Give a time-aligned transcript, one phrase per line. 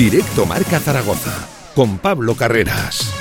[0.00, 3.12] Directo Marca Zaragoza con Pablo Carreras.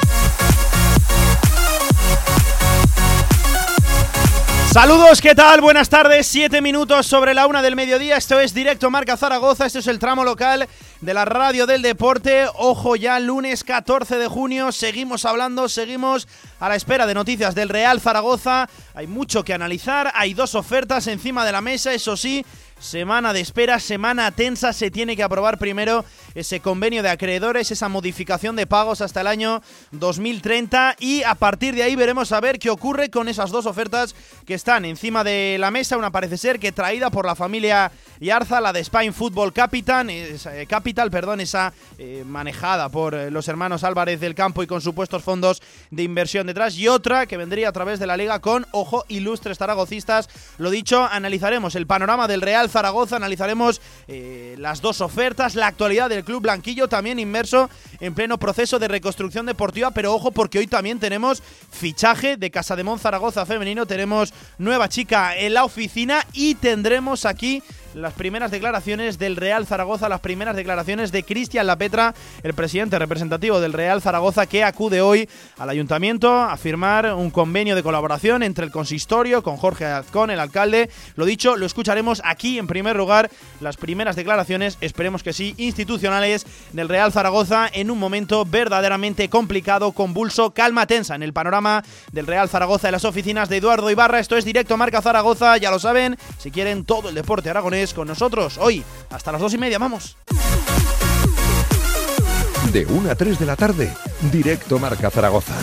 [4.72, 5.60] Saludos, ¿qué tal?
[5.60, 8.16] Buenas tardes, siete minutos sobre la una del mediodía.
[8.16, 9.66] Esto es Directo Marca Zaragoza.
[9.66, 10.70] Esto es el tramo local
[11.02, 12.46] de la radio del deporte.
[12.56, 14.72] Ojo ya, lunes 14 de junio.
[14.72, 16.30] Seguimos hablando, seguimos
[16.62, 18.70] a la espera de noticias del Real Zaragoza.
[18.94, 20.14] Hay mucho que analizar.
[20.16, 22.46] Hay dos ofertas encima de la mesa, eso sí.
[22.80, 26.06] Semana de espera, semana tensa, se tiene que aprobar primero
[26.36, 29.62] ese convenio de acreedores, esa modificación de pagos hasta el año
[29.92, 34.16] 2030 y a partir de ahí veremos a ver qué ocurre con esas dos ofertas
[34.46, 35.98] que están encima de la mesa.
[35.98, 40.66] Una parece ser que traída por la familia Yarza, la de Spain Football Capital, eh,
[40.68, 45.24] Capital perdón, esa eh, manejada por eh, los hermanos Álvarez del Campo y con supuestos
[45.24, 49.06] fondos de inversión detrás y otra que vendría a través de la liga con, ojo,
[49.08, 50.30] ilustres zaragocistas.
[50.58, 53.82] Lo dicho, analizaremos el panorama del Real Zaragoza, analizaremos
[54.58, 59.48] las dos ofertas, la actualidad del club blanquillo, también inmerso en pleno proceso de reconstrucción
[59.48, 61.42] deportiva, pero ojo porque hoy también tenemos
[61.72, 67.64] fichaje de Casa de Zaragoza femenino, tenemos nueva chica en la oficina y tendremos aquí
[67.96, 72.14] las primeras declaraciones del Real Zaragoza, las primeras declaraciones de Cristian Lapetra,
[72.44, 77.76] el presidente representativo del Real Zaragoza, que acude hoy al ayuntamiento a firmar un convenio
[77.76, 80.90] de colaboración entre el consistorio con Jorge Azcón, el alcalde.
[81.16, 86.09] Lo dicho, lo escucharemos aquí en primer lugar, las primeras declaraciones, esperemos que sí, institucionales
[86.74, 92.28] del Real Zaragoza en un momento verdaderamente complicado, convulso, calma tensa en el panorama del
[92.28, 94.20] Real Zaragoza en las oficinas de Eduardo Ibarra.
[94.20, 98.08] Esto es directo Marca Zaragoza, ya lo saben, si quieren todo el deporte aragonés con
[98.08, 99.80] nosotros hoy hasta las dos y media.
[99.80, 100.18] Vamos.
[102.72, 103.94] De 1 a 3 de la tarde,
[104.32, 105.56] directo Marca Zaragoza.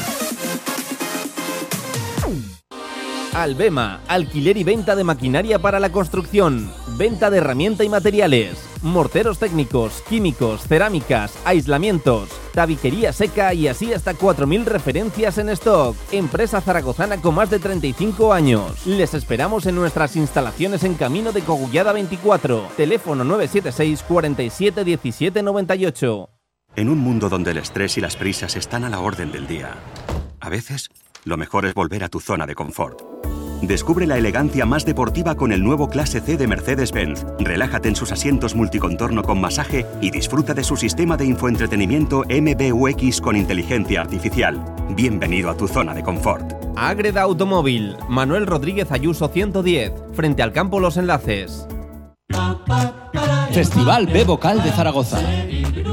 [3.36, 9.38] Albema, alquiler y venta de maquinaria para la construcción, venta de herramienta y materiales, morteros
[9.38, 15.94] técnicos, químicos, cerámicas, aislamientos, tabiquería seca y así hasta 4.000 referencias en stock.
[16.12, 18.86] Empresa zaragozana con más de 35 años.
[18.86, 26.30] Les esperamos en nuestras instalaciones en Camino de Cogullada 24, teléfono 976 47 17 98.
[26.74, 29.74] En un mundo donde el estrés y las prisas están a la orden del día,
[30.40, 30.88] a veces
[31.26, 33.02] lo mejor es volver a tu zona de confort.
[33.60, 37.26] Descubre la elegancia más deportiva con el nuevo Clase C de Mercedes-Benz.
[37.40, 43.20] Relájate en sus asientos multicontorno con masaje y disfruta de su sistema de infoentretenimiento MBUX
[43.20, 44.62] con inteligencia artificial.
[44.90, 46.52] Bienvenido a tu zona de confort.
[46.76, 51.66] Agreda Automóvil, Manuel Rodríguez Ayuso 110, frente al campo Los Enlaces.
[53.52, 55.18] Festival B Vocal de Zaragoza.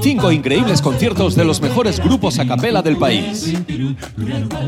[0.03, 3.53] Cinco increíbles conciertos de los mejores grupos a capela del país.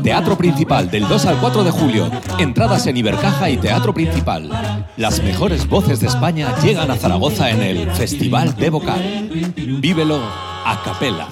[0.02, 2.10] Teatro Principal del 2 al 4 de julio.
[2.38, 4.48] Entradas en Ibercaja y Teatro Principal.
[4.96, 9.28] Las mejores voces de España llegan a Zaragoza en el Festival B Vocal.
[9.78, 11.28] Vívelo a capela.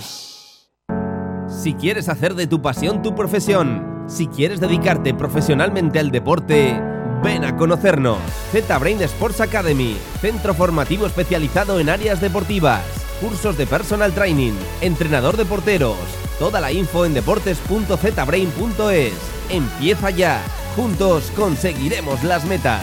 [1.49, 6.79] Si quieres hacer de tu pasión tu profesión, si quieres dedicarte profesionalmente al deporte,
[7.23, 8.19] Ven a conocernos.
[8.53, 12.83] Z-Brain Sports Academy, centro formativo especializado en áreas deportivas,
[13.21, 15.97] cursos de personal training, entrenador de porteros.
[16.39, 19.13] Toda la info en deportes.zbrain.es.
[19.51, 20.43] Empieza ya.
[20.77, 22.83] Juntos conseguiremos las metas.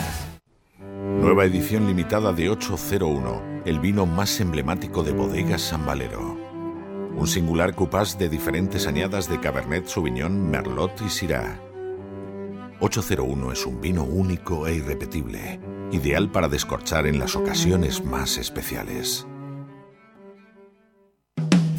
[0.79, 6.37] Nueva edición limitada de 801, el vino más emblemático de bodegas San Valero.
[7.15, 11.71] Un singular cupás de diferentes añadas de Cabernet Sauvignon, Merlot y Syrah
[12.81, 15.59] 801 es un vino único e irrepetible,
[15.91, 19.27] ideal para descorchar en las ocasiones más especiales.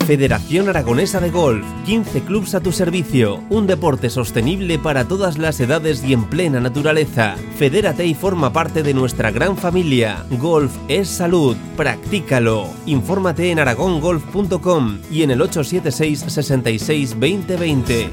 [0.07, 5.61] Federación Aragonesa de Golf, 15 clubs a tu servicio, un deporte sostenible para todas las
[5.61, 7.37] edades y en plena naturaleza.
[7.57, 10.27] Fedérate y forma parte de nuestra gran familia.
[10.41, 12.69] Golf es salud, practícalo.
[12.87, 18.11] Infórmate en aragongolf.com y en el 876 66 2020.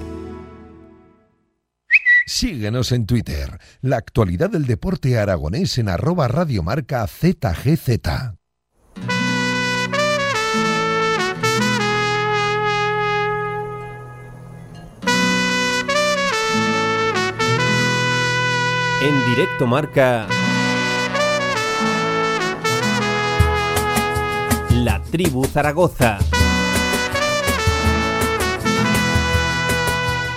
[2.28, 3.60] Síguenos en Twitter.
[3.82, 8.39] La actualidad del deporte aragonés en arroba radiomarca ZGZ.
[19.02, 20.28] En directo marca...
[24.72, 26.18] La tribu Zaragoza.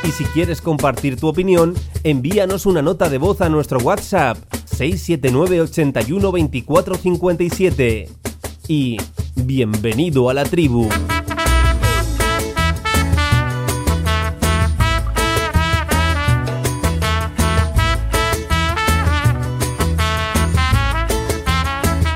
[0.05, 1.75] Y si quieres compartir tu opinión,
[2.05, 8.09] envíanos una nota de voz a nuestro WhatsApp 679 81 24 57.
[8.69, 8.97] Y
[9.35, 10.89] bienvenido a la tribu.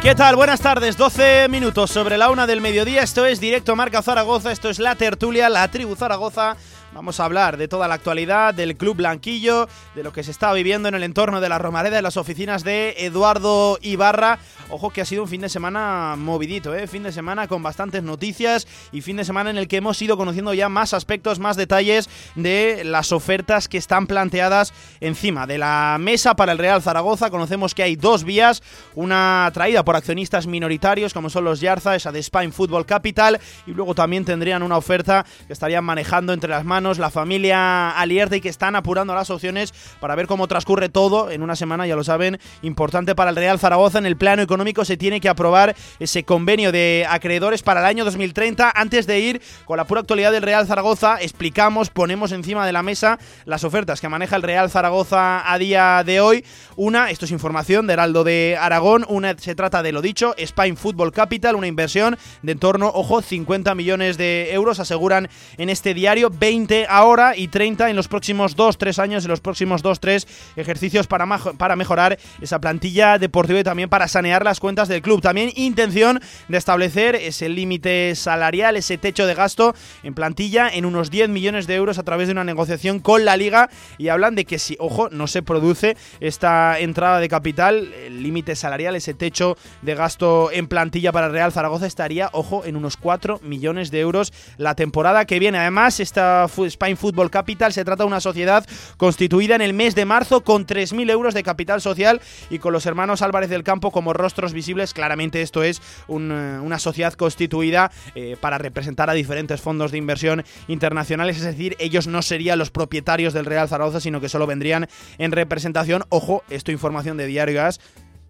[0.07, 0.37] ¿Qué tal?
[0.37, 3.03] Buenas tardes, 12 minutos sobre la una del mediodía.
[3.03, 6.57] Esto es Directo Marca Zaragoza, esto es la tertulia, la tribu Zaragoza.
[6.97, 10.51] Vamos a hablar de toda la actualidad del Club Blanquillo, de lo que se está
[10.55, 14.39] viviendo en el entorno de la Romareda, de las oficinas de Eduardo Ibarra.
[14.71, 16.87] Ojo que ha sido un fin de semana movidito, ¿eh?
[16.87, 20.17] fin de semana con bastantes noticias y fin de semana en el que hemos ido
[20.17, 25.99] conociendo ya más aspectos, más detalles de las ofertas que están planteadas encima de la
[26.01, 27.29] mesa para el Real Zaragoza.
[27.29, 28.63] Conocemos que hay dos vías,
[28.95, 33.73] una traída por accionistas minoritarios como son los Yarza, esa de Spain Football Capital, y
[33.73, 38.41] luego también tendrían una oferta que estarían manejando entre las manos la familia Alierte y
[38.41, 42.05] que están apurando las opciones para ver cómo transcurre todo en una semana, ya lo
[42.05, 43.99] saben, importante para el Real Zaragoza.
[43.99, 48.05] En el plano económico se tiene que aprobar ese convenio de acreedores para el año
[48.05, 48.73] 2030.
[48.75, 52.83] Antes de ir con la pura actualidad del Real Zaragoza, explicamos, ponemos encima de la
[52.83, 56.45] mesa las ofertas que maneja el Real Zaragoza a día de hoy.
[56.77, 60.77] Una, esto es información de Heraldo de Aragón, una se trata de lo dicho, Spain
[60.77, 65.29] Football Capital, una inversión de en torno, ojo, 50 millones de euros, aseguran
[65.59, 69.85] en este diario, 20 ahora y 30 en los próximos 2-3 años, en los próximos
[69.85, 71.27] 2-3 ejercicios para,
[71.59, 75.21] para mejorar esa plantilla deportiva y también para sanear las cuentas del club.
[75.21, 81.11] También intención de establecer ese límite salarial, ese techo de gasto en plantilla en unos
[81.11, 83.69] 10 millones de euros a través de una negociación con la liga
[83.99, 88.57] y hablan de que si, ojo, no se produce esta entrada de capital, el límite
[88.57, 93.41] salarial, ese techo de gasto en plantilla para Real Zaragoza estaría, ojo, en unos 4
[93.43, 95.59] millones de euros la temporada que viene.
[95.59, 97.73] Además, esta Spain Football Capital.
[97.73, 101.43] Se trata de una sociedad constituida en el mes de marzo con 3.000 euros de
[101.43, 102.21] capital social
[102.51, 104.95] y con los hermanos Álvarez del Campo como rostros visibles.
[104.95, 110.45] Claramente esto es eh, una sociedad constituida eh, para representar a diferentes fondos de inversión
[110.69, 111.37] internacionales.
[111.37, 114.89] Es decir, ellos no serían los propietarios del Real Zaragoza, sino que solo vendrían
[115.19, 116.05] en representación.
[116.09, 117.81] Ojo, esto información de Diario Gas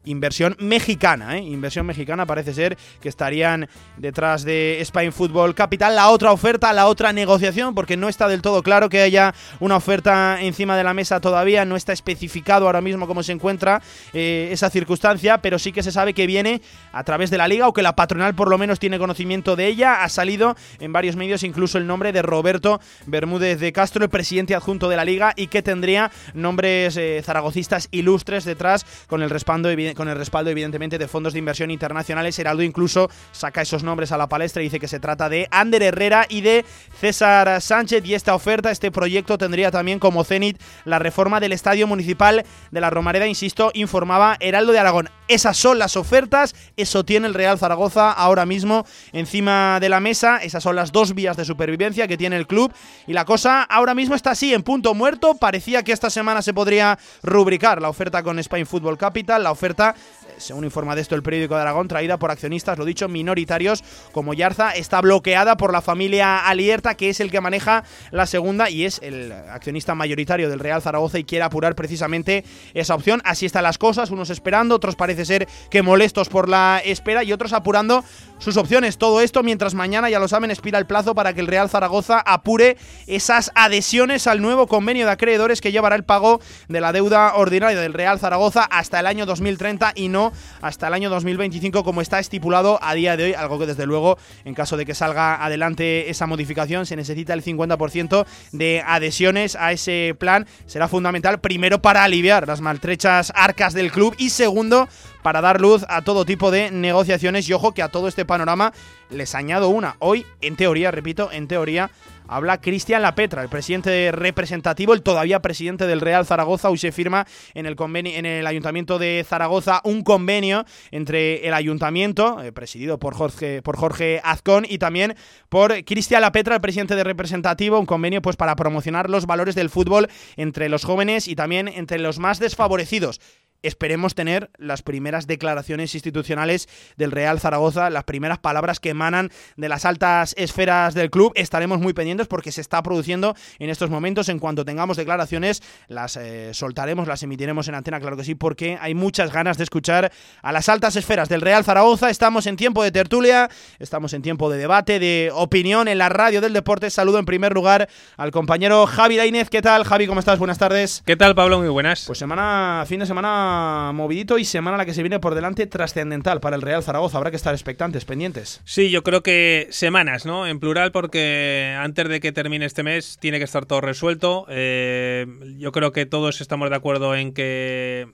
[0.06, 1.42] inversión mexicana, ¿eh?
[1.42, 3.68] inversión mexicana parece ser que estarían
[3.98, 5.94] detrás de Spain Football Capital.
[5.94, 9.76] La otra oferta, la otra negociación, porque no está del todo claro que haya una
[9.76, 13.82] oferta encima de la mesa todavía, no está especificado ahora mismo cómo se encuentra
[14.12, 16.62] eh, esa circunstancia, pero sí que se sabe que viene
[16.92, 19.66] a través de la liga o que la patronal por lo menos tiene conocimiento de
[19.66, 20.04] ella.
[20.04, 24.54] Ha salido en varios medios incluso el nombre de Roberto Bermúdez de Castro, el presidente
[24.54, 29.68] adjunto de la liga, y que tendría nombres eh, zaragocistas ilustres detrás con el respaldo
[29.68, 32.38] evidente con el respaldo evidentemente de fondos de inversión internacionales.
[32.38, 35.82] Heraldo incluso saca esos nombres a la palestra y dice que se trata de Ander
[35.82, 36.64] Herrera y de
[37.00, 41.86] César Sánchez y esta oferta, este proyecto tendría también como cenit la reforma del Estadio
[41.86, 45.08] Municipal de la Romareda, insisto, informaba Heraldo de Aragón.
[45.28, 50.38] Esas son las ofertas, eso tiene el Real Zaragoza ahora mismo encima de la mesa,
[50.38, 52.72] esas son las dos vías de supervivencia que tiene el club
[53.06, 56.54] y la cosa ahora mismo está así en punto muerto, parecía que esta semana se
[56.54, 61.14] podría rubricar la oferta con Spain Football Capital, la oferta Barcelona según informa de esto
[61.14, 65.72] el periódico de Aragón, traída por accionistas, lo dicho, minoritarios como Yarza, está bloqueada por
[65.72, 70.48] la familia Alierta, que es el que maneja la segunda y es el accionista mayoritario
[70.48, 72.44] del Real Zaragoza y quiere apurar precisamente
[72.74, 73.20] esa opción.
[73.24, 77.32] Así están las cosas, unos esperando, otros parece ser que molestos por la espera y
[77.32, 78.04] otros apurando
[78.38, 78.98] sus opciones.
[78.98, 82.20] Todo esto mientras mañana, ya lo saben, expira el plazo para que el Real Zaragoza
[82.20, 87.34] apure esas adhesiones al nuevo convenio de acreedores que llevará el pago de la deuda
[87.34, 90.25] ordinaria del Real Zaragoza hasta el año 2030 y no
[90.60, 94.18] hasta el año 2025 como está estipulado a día de hoy, algo que desde luego
[94.44, 99.72] en caso de que salga adelante esa modificación se necesita el 50% de adhesiones a
[99.72, 100.46] ese plan.
[100.66, 104.88] Será fundamental primero para aliviar las maltrechas arcas del club y segundo
[105.22, 108.72] para dar luz a todo tipo de negociaciones y ojo que a todo este panorama
[109.10, 109.96] les añado una.
[109.98, 111.90] Hoy, en teoría, repito, en teoría,
[112.28, 116.70] habla Cristian Lapetra, el presidente representativo, el todavía presidente del Real Zaragoza.
[116.70, 121.54] Hoy se firma en el, convenio, en el Ayuntamiento de Zaragoza un convenio entre el
[121.54, 125.14] Ayuntamiento, eh, presidido por Jorge, por Jorge Azcón, y también
[125.48, 129.70] por Cristian Lapetra, el presidente de representativo, un convenio pues para promocionar los valores del
[129.70, 133.20] fútbol entre los jóvenes y también entre los más desfavorecidos
[133.66, 139.68] esperemos tener las primeras declaraciones institucionales del Real Zaragoza, las primeras palabras que emanan de
[139.68, 141.32] las altas esferas del club.
[141.34, 144.28] Estaremos muy pendientes porque se está produciendo en estos momentos.
[144.28, 148.78] En cuanto tengamos declaraciones, las eh, soltaremos, las emitiremos en antena, claro que sí, porque
[148.80, 152.10] hay muchas ganas de escuchar a las altas esferas del Real Zaragoza.
[152.10, 156.40] Estamos en tiempo de tertulia, estamos en tiempo de debate, de opinión en la radio
[156.40, 156.90] del deporte.
[156.90, 159.50] Saludo en primer lugar al compañero Javi Dainez.
[159.50, 160.06] ¿Qué tal, Javi?
[160.06, 160.38] ¿Cómo estás?
[160.38, 161.02] Buenas tardes.
[161.04, 161.58] ¿Qué tal, Pablo?
[161.58, 162.04] Muy buenas.
[162.06, 163.55] Pues semana, fin de semana
[163.94, 167.18] movidito y semana la que se viene por delante trascendental para el Real Zaragoza.
[167.18, 168.60] Habrá que estar expectantes, pendientes.
[168.64, 170.46] Sí, yo creo que semanas, ¿no?
[170.46, 174.46] En plural, porque antes de que termine este mes tiene que estar todo resuelto.
[174.48, 175.26] Eh,
[175.58, 178.08] yo creo que todos estamos de acuerdo en que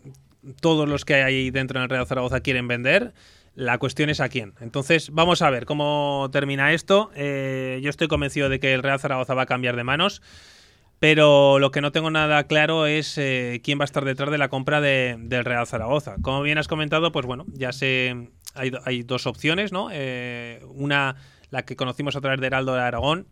[0.60, 3.12] todos los que hay ahí dentro en el Real Zaragoza quieren vender.
[3.54, 4.54] La cuestión es a quién.
[4.60, 7.10] Entonces, vamos a ver cómo termina esto.
[7.14, 10.22] Eh, yo estoy convencido de que el Real Zaragoza va a cambiar de manos,
[11.02, 14.38] pero lo que no tengo nada claro es eh, quién va a estar detrás de
[14.38, 16.14] la compra de- del Real Zaragoza.
[16.22, 19.88] Como bien has comentado, pues bueno, ya sé, hay, hay dos opciones, ¿no?
[19.90, 21.16] Eh, una,
[21.50, 23.26] la que conocimos a través de Heraldo de Aragón,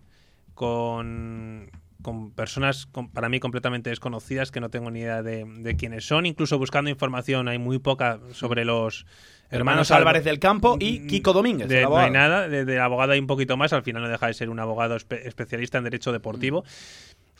[0.55, 1.71] con,
[2.03, 6.05] con personas con- para mí completamente desconocidas que no tengo ni idea de, de quiénes
[6.05, 6.27] son.
[6.27, 9.07] Incluso buscando información hay muy poca sobre los
[9.49, 11.69] Hermanos Álvarez del Campo y Kiko Domínguez.
[11.69, 14.27] de- no hay nada, de, de abogado hay un poquito más, al final no deja
[14.27, 16.65] de ser un abogado espe- especialista en derecho deportivo.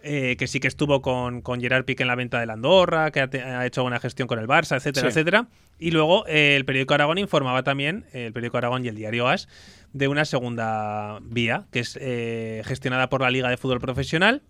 [0.03, 3.21] Eh, que sí que estuvo con, con Gerard Piqué en la venta de Andorra, que
[3.21, 5.19] ha, te- ha hecho buena gestión con el Barça, etcétera, Sí.
[5.19, 5.49] etcétera.
[5.79, 9.29] Y luego eh, el periódico Aragón informaba también, eh, el periódico Aragón y el diario
[9.29, 9.49] As,
[9.93, 14.43] de una segunda vía, que es eh, gestionada por la Liga de Fútbol Profesional,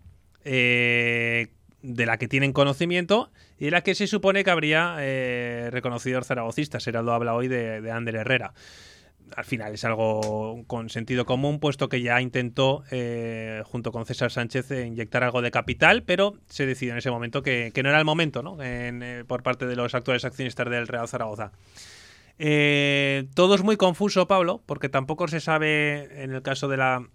[0.44, 1.48] eh,
[1.82, 6.26] de la que tienen conocimiento y de la que se supone que habría eh, reconocidos
[6.26, 6.86] zaragocistas.
[6.86, 8.52] Heraldo habla hoy de, de Ander Herrera.
[9.36, 14.30] Al final es algo con sentido común, puesto que ya intentó, eh, junto con César
[14.30, 17.88] Sánchez, eh, inyectar algo de capital, pero se decidió en ese momento que, que no
[17.90, 18.62] era el momento ¿no?
[18.62, 21.52] En, eh, por parte de los actuales accionistas del Real Zaragoza.
[22.38, 27.06] Eh, todo es muy confuso, Pablo, porque tampoco se sabe, en el caso de la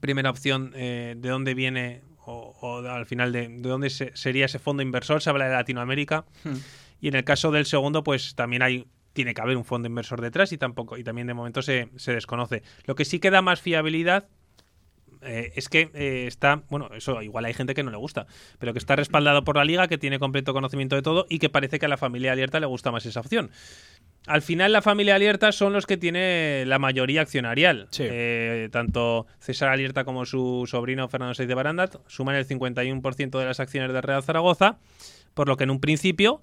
[0.00, 4.58] primera opción, de dónde viene o, o al final de, de dónde se- sería ese
[4.58, 5.22] fondo inversor.
[5.22, 6.24] Se habla de Latinoamérica.
[6.44, 6.54] Hmm.
[7.00, 10.20] Y en el caso del segundo, pues también hay tiene que haber un fondo inversor
[10.20, 12.62] detrás y tampoco y también de momento se, se desconoce.
[12.84, 14.28] Lo que sí que da más fiabilidad
[15.24, 18.26] eh, es que eh, está, bueno, eso igual hay gente que no le gusta,
[18.58, 21.48] pero que está respaldado por la liga, que tiene completo conocimiento de todo y que
[21.48, 23.50] parece que a la familia Alierta le gusta más esa opción.
[24.26, 27.88] Al final la familia Alierta son los que tiene la mayoría accionarial.
[27.90, 28.04] Sí.
[28.06, 33.44] Eh, tanto César Alierta como su sobrino Fernando Saiz de Barandat suman el 51% de
[33.44, 34.78] las acciones de Real Zaragoza,
[35.34, 36.42] por lo que en un principio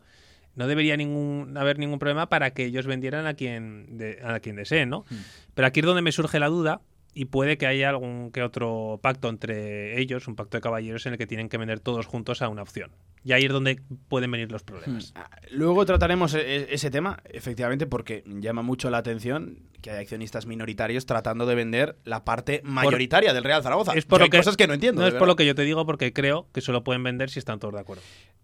[0.56, 4.56] no debería ningún, haber ningún problema para que ellos vendieran a quien, de- a quien
[4.56, 5.06] deseen, ¿no?
[5.54, 6.82] Pero aquí es donde me surge la duda
[7.14, 11.14] y puede que haya algún que otro pacto entre ellos, un pacto de caballeros en
[11.14, 12.92] el que tienen que vender todos juntos a una opción.
[13.24, 15.14] Y ahí es donde pueden venir los problemas.
[15.16, 19.98] Ah, Luego trataremos e- e- ese tema, efectivamente, porque llama mucho la atención que hay
[20.02, 23.94] accionistas minoritarios tratando de vender la parte mayoritaria del Real Zaragoza.
[23.94, 25.02] Es por Yo lo hay que, cosas que no entiendo.
[25.02, 27.40] No es por lo que yo te digo, porque creo que solo pueden vender si
[27.40, 28.04] están todos de acuerdo.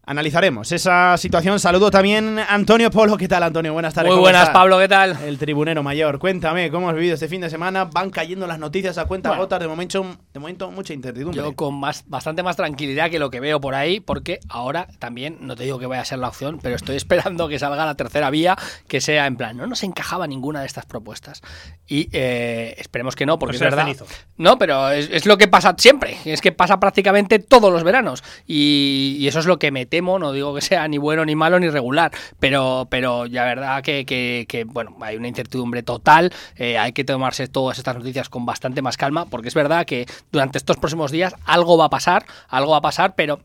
[0.09, 1.59] Analizaremos esa situación.
[1.59, 3.17] Saludo también a Antonio Polo.
[3.17, 3.73] ¿Qué tal, Antonio?
[3.73, 4.09] Buenas tardes.
[4.09, 4.49] Muy ¿cómo buenas?
[4.51, 5.17] Pablo, ¿qué tal?
[5.25, 6.17] El tribunero mayor.
[6.17, 7.83] Cuéntame, ¿cómo has vivido este fin de semana?
[7.85, 9.43] Van cayendo las noticias a cuenta Bueno.
[9.43, 9.59] gotas.
[9.59, 11.37] De momento, de momento mucha incertidumbre.
[11.41, 14.66] Yo con más, bastante más tranquilidad que lo que veo por ahí, porque ahora
[14.99, 17.85] también, no te digo que vaya a ser la opción, pero estoy esperando que salga
[17.85, 18.57] la tercera vía,
[18.87, 21.41] que sea en plan, no nos encajaba ninguna de estas propuestas.
[21.87, 23.85] Y eh, esperemos que no, porque O sea, es verdad.
[23.85, 24.05] cenizo.
[24.37, 28.23] No, pero es, es lo que pasa siempre, es que pasa prácticamente todos los veranos.
[28.45, 31.35] Y, y eso es lo que me temo, no digo que sea ni bueno, ni
[31.35, 36.33] malo, ni regular, pero, pero ya verdad que, que- que, bueno, hay una incertidumbre total,
[36.55, 40.05] eh, hay que tomarse todas estas noticias con bastante más calma, porque es verdad que
[40.31, 43.39] durante estos próximos días algo va a pasar, algo va a pasar, pero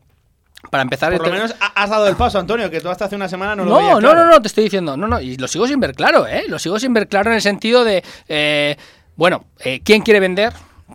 [0.69, 1.15] para empezar...
[1.17, 3.55] Por lo menos ha- has dado el paso, Antonio, que tú hasta hace una semana
[3.55, 5.67] no lo no, veías no, no, no, te estoy diciendo, no, no, y lo sigo
[5.67, 6.43] sin ver claro, ¿eh?
[6.47, 8.77] Lo sigo sin ver claro en el sentido de, eh,
[9.15, 10.53] bueno, eh, ¿quién quiere vender?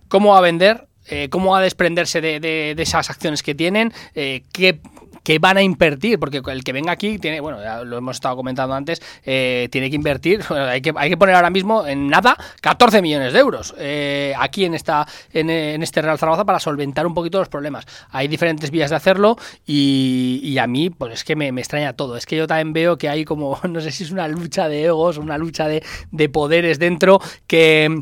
[0.09, 0.87] ¿Cómo va a vender?
[1.07, 3.93] Eh, ¿Cómo va a desprenderse de, de- de esas acciones que tienen?
[4.15, 4.81] Eh, ¿qué,
[5.23, 6.19] qué van a invertir?
[6.19, 9.91] Porque el que venga aquí tiene, bueno, ya lo hemos estado comentando antes, eh, tiene
[9.91, 13.75] que invertir, hay, que, hay que poner ahora mismo en nada 14 millones de euros
[13.79, 17.87] eh, aquí en, esta, en, en este Real Zaragoza para solventar un poquito los problemas.
[18.11, 21.93] Hay diferentes vías de hacerlo y, y a mí, pues es que me, me extraña
[21.93, 22.17] todo.
[22.17, 24.85] Es que yo también veo que hay como, no sé si es una lucha de
[24.85, 28.01] egos, una lucha de, de poderes dentro que...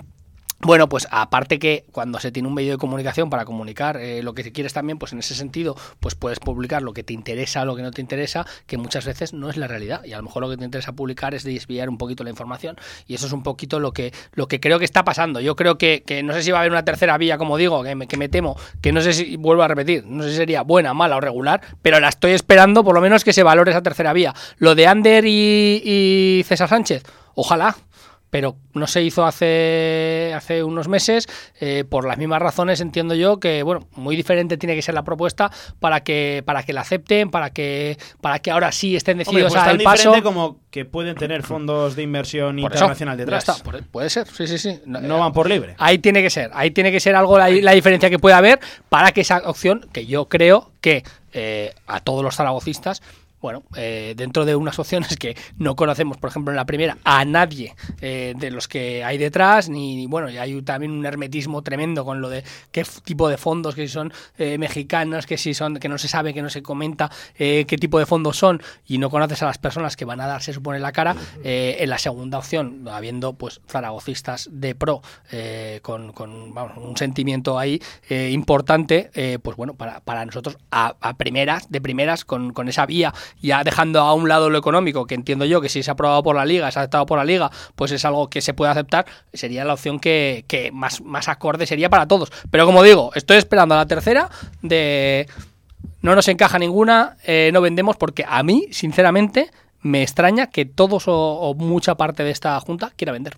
[0.61, 4.35] Bueno, pues aparte que cuando se tiene un medio de comunicación para comunicar eh, lo
[4.35, 7.77] que quieres también, pues en ese sentido, pues puedes publicar lo que te interesa, lo
[7.77, 10.03] que no te interesa, que muchas veces no es la realidad.
[10.05, 12.77] Y a lo mejor lo que te interesa publicar es desviar un poquito la información.
[13.07, 15.41] Y eso es un poquito lo que, lo que creo que está pasando.
[15.41, 17.83] Yo creo que, que no sé si va a haber una tercera vía, como digo,
[17.83, 20.95] que me, temo, que no sé si, vuelvo a repetir, no sé si sería buena,
[20.95, 24.15] mala o regular, pero la estoy esperando por lo menos que se valore esa tercera
[24.15, 24.35] vía.
[24.57, 27.03] Lo de Ander y, y César Sánchez,
[27.35, 27.77] ojalá
[28.31, 31.27] pero no se hizo hace, hace unos meses.
[31.61, 35.05] eh, por las mismas razones entiendo yo que, bueno, muy diferente tiene que ser la
[35.05, 39.25] propuesta para que, para que la acepten, para que, para que ahora sí estén Hombre,
[39.25, 39.97] decididos pues a tan paso.
[40.03, 43.49] diferente como que pueden tener fondos de inversión Por internacional detrás.
[43.49, 44.81] está, por- puede ser, sí, sí, sí.
[44.87, 45.75] No van por libre.
[45.79, 48.61] Ahí tiene que ser, ahí tiene que ser algo la, la diferencia que puede haber
[48.89, 51.03] para que esa opción, que yo creo que
[51.33, 53.03] eh, a todos los zaragocistas
[53.41, 57.25] bueno, eh, dentro de unas opciones que no conocemos, por ejemplo, en la primera, a
[57.25, 62.05] nadie eh, de los que hay detrás, ni, bueno, y hay también un hermetismo tremendo
[62.05, 65.77] con lo de qué tipo de fondos, que si son eh, mexicanos, que si son,
[65.77, 69.11] que no se sabe, que no se comenta qué tipo de fondos son, y no
[69.11, 71.15] conoces a las personas que van a dar, se supone, la cara.
[71.45, 75.03] en la segunda opción, habiendo pues zaragocistas de pro,
[75.83, 79.11] con, con vamos, un sentimiento ahí importante,
[79.43, 83.65] pues bueno, para, para nosotros a, a primeras, de primeras, con, con esa vía ya
[83.65, 86.37] dejando a un lado lo económico, que entiendo yo que si se ha aprobado por
[86.37, 89.07] la liga, se ha aceptado por la liga, pues es algo que se puede aceptar,
[89.33, 92.31] sería la opción que, más, más acorde sería para todos.
[92.51, 94.31] Pero como digo, estoy esperando a la tercera
[94.63, 95.29] de
[96.03, 99.51] no nos encaja ninguna, eh, no vendemos, porque a mí, sinceramente,
[99.83, 103.37] me extraña que todos o mucha parte de esta junta quiera vender.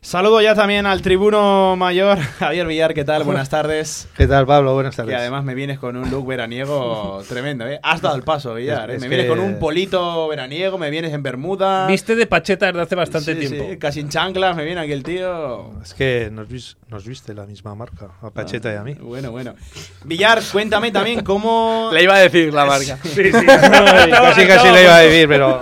[0.00, 3.24] Saludo ya también al tribuno mayor, Javier Villar, ¿qué tal?
[3.24, 4.08] Buenas tardes.
[4.16, 4.72] ¿Qué tal, Pablo?
[4.74, 5.12] Buenas tardes.
[5.12, 7.80] Y además me vienes con un look veraniego tremendo, ¿eh?
[7.82, 8.98] Has dado el paso, Villar, ¿eh?
[9.00, 11.88] Me vienes con un polito veraniego, me vienes en bermuda.
[11.88, 13.70] Viste de pacheta desde hace bastante tiempo.
[13.70, 15.72] Sí, casi en chanclas me viene aquí el tío.
[15.82, 16.46] Es que nos,
[16.88, 18.94] nos viste la misma marca, a Pacheta y a mí.
[18.94, 19.56] Bueno, bueno.
[20.04, 21.90] Villar, cuéntame también cómo...
[21.92, 22.98] Le iba a decir la marca.
[23.02, 23.32] sí, sí.
[23.32, 25.60] casi, casi le iba a decir, pero...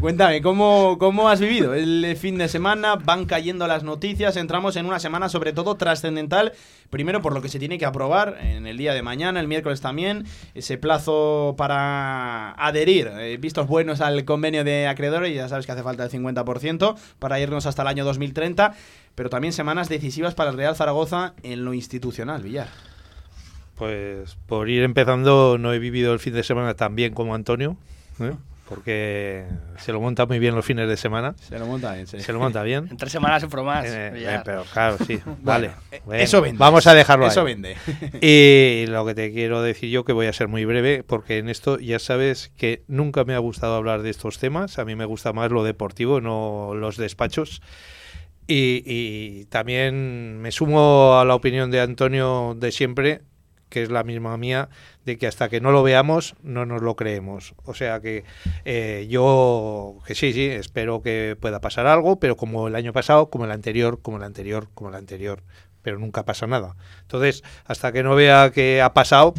[0.00, 2.96] cuéntame, ¿cómo, ¿cómo has vivido el fin de semana?
[2.96, 6.52] Van cayendo las noticias, entramos en una semana sobre todo trascendental,
[6.90, 9.80] primero por lo que se tiene que aprobar en el día de mañana, el miércoles
[9.80, 15.72] también, ese plazo para adherir, eh, vistos buenos al convenio de acreedores, ya sabes que
[15.72, 18.74] hace falta el 50% para irnos hasta el año 2030,
[19.14, 22.68] pero también semanas decisivas para el Real Zaragoza en lo institucional, Villar.
[23.76, 27.76] Pues por ir empezando, no he vivido el fin de semana tan bien como Antonio.
[28.20, 28.32] ¿eh?
[28.74, 29.44] Porque
[29.76, 31.34] se lo monta muy bien los fines de semana.
[31.38, 32.20] Se lo monta bien, sí.
[32.20, 32.88] Se lo monta bien.
[32.90, 33.84] En tres semanas se más.
[33.84, 35.20] Eh, eh, pero claro, sí.
[35.42, 35.72] vale.
[36.12, 36.58] eso vende.
[36.58, 37.76] Vamos a dejarlo Eso vende.
[38.22, 41.50] Y lo que te quiero decir yo, que voy a ser muy breve, porque en
[41.50, 44.78] esto ya sabes que nunca me ha gustado hablar de estos temas.
[44.78, 47.60] A mí me gusta más lo deportivo, no los despachos.
[48.46, 53.20] Y, y también me sumo a la opinión de Antonio de siempre,
[53.72, 54.68] que es la misma mía,
[55.06, 57.54] de que hasta que no lo veamos no nos lo creemos.
[57.64, 58.22] O sea que
[58.66, 63.30] eh, yo, que sí, sí, espero que pueda pasar algo, pero como el año pasado,
[63.30, 65.42] como el anterior, como el anterior, como el anterior,
[65.80, 66.76] pero nunca pasa nada.
[67.00, 69.32] Entonces, hasta que no vea que ha pasado,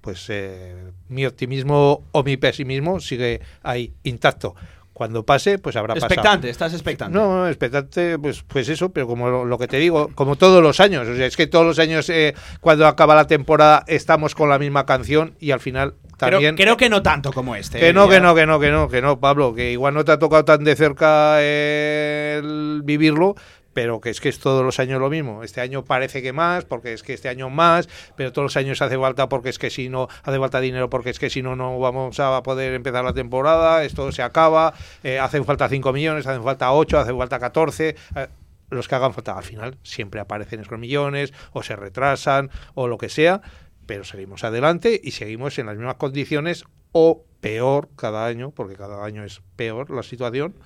[0.00, 0.74] pues eh,
[1.08, 4.56] mi optimismo o mi pesimismo sigue ahí intacto
[4.98, 6.12] cuando pase, pues habrá pasado.
[6.12, 7.16] Expectante, estás expectante.
[7.16, 11.06] No, expectante, pues, pues eso, pero como lo, que te digo, como todos los años,
[11.06, 14.58] o sea, es que todos los años eh, cuando acaba la temporada estamos con la
[14.58, 16.56] misma canción y al final también...
[16.56, 17.78] Creo, que no tanto como este.
[17.78, 20.10] Que no, que no, que no, que no, que no, Pablo, que igual no te
[20.10, 23.36] ha tocado tan de cerca el vivirlo,
[23.78, 25.44] pero que es que es todos los años lo mismo.
[25.44, 28.82] Este año parece que más, porque es que este año más, pero todos los años
[28.82, 31.54] hace falta porque es que si no hace falta dinero, porque es que si no
[31.54, 36.26] no vamos a poder empezar la temporada, esto se acaba, eh, hacen falta 5 millones,
[36.26, 37.94] hacen falta 8, hacen falta 14.
[38.16, 38.26] Eh,
[38.70, 42.98] los que hagan falta al final siempre aparecen esos millones o se retrasan o lo
[42.98, 43.42] que sea,
[43.86, 49.04] pero seguimos adelante y seguimos en las mismas condiciones o peor cada año, porque cada
[49.04, 50.56] año es peor la situación,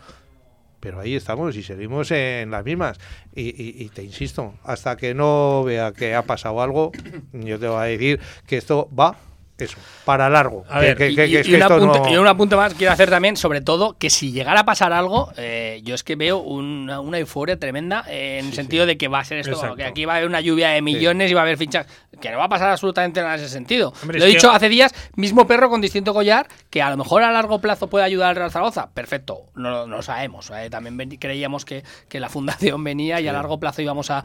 [0.83, 2.99] pero ahí estamos y seguimos en las mismas.
[3.37, 6.91] Y, te insisto, hasta que no vea que ha pasado algo,
[7.33, 9.17] yo te voy a decir que esto va
[9.59, 10.65] eso, para largo.
[10.83, 15.33] y, un apunte más quiero hacer también, sobre todo, que si llegara a pasar algo,
[15.37, 19.25] eh, yo es que veo una, euforia tremenda en el sentido de que va a
[19.25, 21.59] ser esto, que aquí va a haber una lluvia de millones y va a haber
[21.59, 21.87] fichas,
[22.23, 23.93] que no va a pasar absolutamente nada en ese sentido.
[24.07, 27.33] lo he dicho hace días, mismo perro con distinto collar, que a lo mejor a
[27.33, 28.91] largo plazo puede ayudar al Real Zaragoza.
[28.95, 30.51] Perfecto, no, lo sabemos.
[30.55, 30.71] Eh.
[30.71, 31.83] También creíamos que,
[32.13, 34.23] la fundación venía y a largo plazo íbamos a,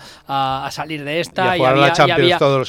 [0.71, 1.93] salir de esta y, había,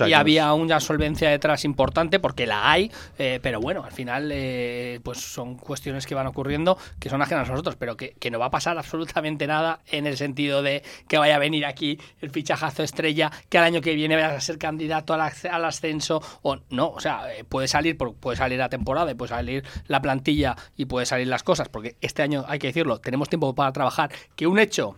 [0.06, 5.00] y había una solvencia detrás importante porque la hay, eh, pero bueno, al final eh,
[5.02, 8.46] pues son cuestiones que van ocurriendo que son ajenas a nosotros, pero que, no va
[8.46, 12.82] a pasar absolutamente nada en el sentido de que vaya a venir aquí el fichajazo
[12.82, 17.00] estrella, que al año que viene vayas a ser candidato al, ascenso o no, o
[17.00, 21.28] sea, eh, puede salir puede salir la temporada, puede salir la plantilla y puede salir
[21.28, 24.96] las cosas, porque este año hay que decirlo, tenemos tiempo para trabajar, que un hecho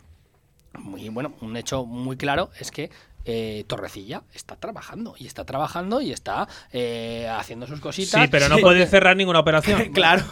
[0.79, 2.91] muy bueno, un hecho muy claro es que
[3.27, 8.23] eh, Torrecilla está trabajando y está trabajando y está eh, haciendo sus cositas.
[8.23, 9.89] Sí, pero no puede cerrar ninguna operación.
[9.93, 10.25] claro.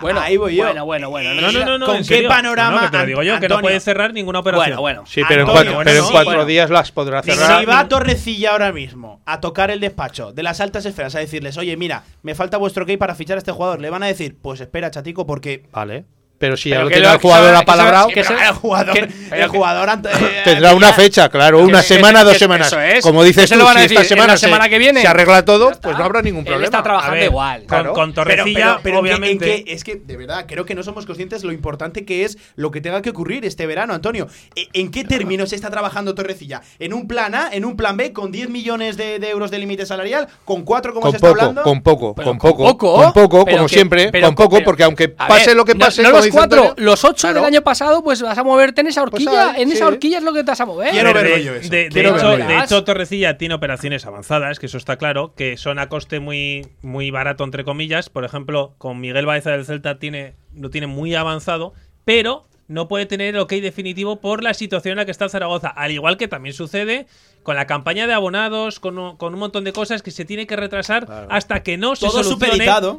[0.00, 0.64] Bueno, ahí voy yo.
[0.64, 1.34] Bueno, bueno, bueno.
[1.34, 2.82] No, no, no, ¿Con qué panorama?
[2.82, 4.78] que te lo digo yo, que no puede cerrar ninguna operación.
[4.78, 5.06] Bueno, bueno.
[5.06, 7.58] Sí, pero en cuatro, pero en cuatro días las podrá cerrar.
[7.58, 11.56] Si va Torrecilla ahora mismo a tocar el despacho de las altas esferas a decirles,
[11.56, 14.36] oye, mira, me falta vuestro key para fichar a este jugador, le van a decir,
[14.40, 15.64] pues espera, chatico, porque.
[15.72, 16.04] Vale
[16.38, 19.08] Pero si ya Pero lo tiene el jugador apalabrado, que el jugador, que-
[19.42, 22.68] el jugador ante- eh, tendrá una fecha, claro, una que- semana, dos semanas.
[22.68, 23.02] eso es.
[23.02, 25.00] Como dices ¿Qué se tú, si esta ¿En semana, se, que viene?
[25.00, 25.98] se arregla todo, pues está.
[25.98, 26.64] no habrá ningún Él problema.
[26.66, 27.58] está trabajando ver, igual.
[27.60, 27.92] Con, Claro.
[27.92, 29.62] con Pero, Torrecilla, pero, pero obviamente.
[29.62, 32.70] en es que, de verdad, creo que no somos conscientes lo importante que es lo
[32.70, 34.28] que tenga que ocurrir este verano, Antonio.
[34.54, 36.62] ¿E- ¿En qué términos está trabajando Torrecilla?
[36.78, 39.58] ¿En un plan A, en un plan B, con 10 millones de, de euros de
[39.58, 40.28] límite salarial?
[40.44, 41.62] ¿Con 4 como Con se está poco, hablando?
[41.64, 45.64] con poco, con poco, poco, con poco, como siempre, con poco, porque aunque pase lo
[45.64, 47.36] que pase, los cuatro, Antonio, los ocho claro.
[47.36, 49.50] del año pasado, pues vas a moverte en esa Pues horquilla.
[49.52, 50.90] ahí, en esa horquilla es lo que te vas a mover.
[50.90, 51.74] Quiero verlo de, yo eso.
[51.74, 56.20] hecho, de hecho, Torrecilla tiene operaciones avanzadas, que eso está claro, que son a coste
[56.20, 58.10] muy, muy barato, entre comillas.
[58.10, 61.72] Por ejemplo, con Miguel Baeza del Celta tiene, lo tiene muy avanzado,
[62.04, 65.68] pero no puede tener el ok definitivo por la situación en la que está Zaragoza.
[65.68, 67.06] Al igual que también sucede
[67.42, 70.46] con la campaña de abonados, con, un- con un montón de cosas que se tiene
[70.46, 72.54] que retrasar hasta que no se solucione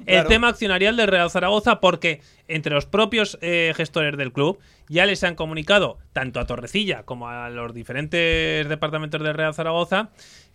[0.08, 5.06] el tema accionarial del Real Zaragoza, porque entre los propios eh, gestores del club ya
[5.06, 10.10] les han comunicado tanto a Torrecilla como a los diferentes departamentos del Real Zaragoza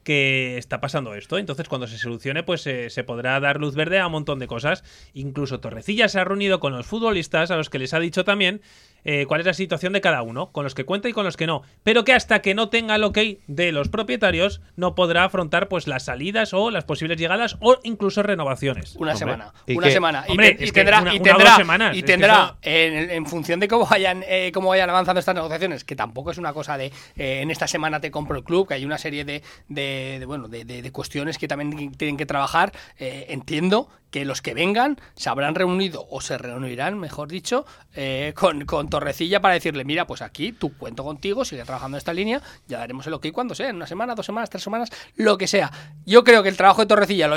[0.05, 1.39] que está pasando esto.
[1.39, 4.47] Entonces, cuando se solucione, pues eh, se podrá dar luz verde a un montón de
[4.47, 4.85] cosas.
[5.15, 8.61] Incluso Torrecilla se ha reunido con los futbolistas, a los que les ha dicho también
[9.07, 11.37] eh, cuál es la situación de cada uno, con los que cuenta y con los
[11.37, 11.63] que no.
[11.83, 15.87] Pero que hasta que no tenga el ok de los propietarios, no podrá afrontar pues
[15.87, 18.95] las salidas o las posibles llegadas o incluso renovaciones.
[18.97, 19.53] Una Hombre, semana.
[19.67, 20.25] ¿y Una semana.
[20.29, 23.27] Y, Hombre, tendrá, una- y tendrá, dos semanas, y es que tendrá eso- en, en
[23.27, 26.77] función de cómo vayan, eh, cómo vayan avanzando estas negociaciones, que tampoco es una cosa
[26.79, 26.87] de
[27.17, 30.27] eh, en esta semana te compro el club, que hay una serie de, de- de,
[30.27, 32.73] bueno, de, cuestiones que también tienen que trabajar.
[32.99, 38.33] Eh, entiendo que los que vengan se habrán reunido o se reunirán, mejor dicho, eh,
[38.37, 42.13] con, con Torrecilla para decirle, mira, pues aquí tú cuento contigo, sigue trabajando en esta
[42.13, 45.37] línea, ya daremos el ok cuando sea, en una semana, dos semanas, tres semanas, lo
[45.37, 45.73] que sea.
[46.07, 47.37] Yo creo que el trabajo de Torrecilla, lo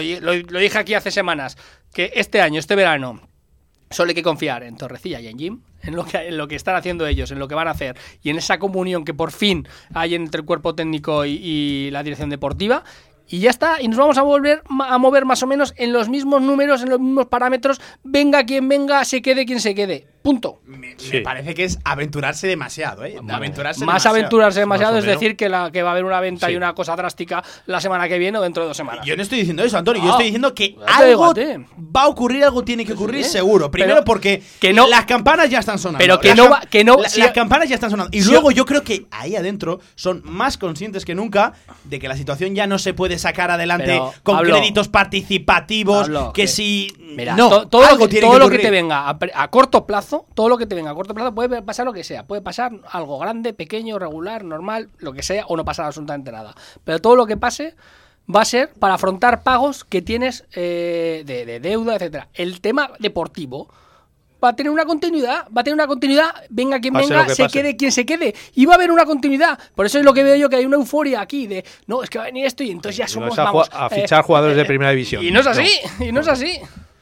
[0.59, 1.57] dije aquí hace semanas,
[1.93, 3.21] que este año, este verano,
[3.89, 6.55] solo hay que confiar en Torrecilla y en Jim, en lo, que, en lo que
[6.55, 9.31] están haciendo ellos, en lo que van a hacer y en esa comunión que por
[9.31, 12.83] fin hay entre el cuerpo técnico y, la dirección deportiva.
[13.29, 16.07] Y ya está, y nos vamos a volver a mover más o menos en los
[16.07, 20.07] mismos números, en los mismos parámetros, venga quien venga, se quede quien se quede.
[20.27, 20.59] Punto.
[20.65, 23.15] Me, parece que es aventurarse demasiado, ¿eh?
[23.29, 24.15] Aventurarse Más demasiado.
[24.17, 26.51] aventurarse demasiado Más es decir que, la, que va a haber una venta Sí.
[26.51, 29.05] y una cosa drástica la semana que viene o dentro de dos semanas.
[29.05, 30.01] Yo no estoy diciendo eso, Antonio.
[30.01, 30.11] Yo No.
[30.15, 31.33] estoy diciendo que algo
[31.95, 33.29] va a ocurrir, algo tiene que ocurrir sí.
[33.29, 33.71] seguro.
[33.71, 35.99] Primero Pero porque que no- las campanas ya están sonando.
[35.99, 38.09] Pero que Las no va- que no- la- si- las campanas ya están sonando.
[38.11, 41.53] Y si- luego yo creo que ahí adentro son más conscientes que nunca
[41.85, 46.01] de que la situación ya no se puede sacar adelante Pero, con Pablo, créditos participativos.
[46.01, 46.93] Pablo, que, que- si.
[47.15, 48.61] Mira, no, to- todo, algo lo que, tiene todo que lo que ocurrir.
[48.65, 51.33] te venga a, pre- a corto plazo, todo lo que te venga a corto plazo
[51.33, 52.25] puede pasar lo que sea.
[52.25, 56.55] Puede pasar algo grande, pequeño, regular, normal, lo que sea, o no pasar absolutamente nada.
[56.83, 57.75] Pero todo lo que pase
[58.33, 62.27] va a ser para afrontar pagos que tienes eh, de, de deuda, etcétera.
[62.33, 63.69] El tema deportivo
[64.43, 67.35] va a tener una continuidad, va a tener una continuidad, venga quien Pase venga, que
[67.35, 67.59] se pase.
[67.59, 69.57] quede quien se quede, y va a haber una continuidad.
[69.75, 72.09] Por eso es lo que veo yo, que hay una euforia aquí de, no, es
[72.09, 74.55] que va a venir esto y entonces ya somos, a, vamos, a eh, fichar jugadores
[74.55, 75.23] de primera división.
[75.23, 76.59] Y no es así, y no es así.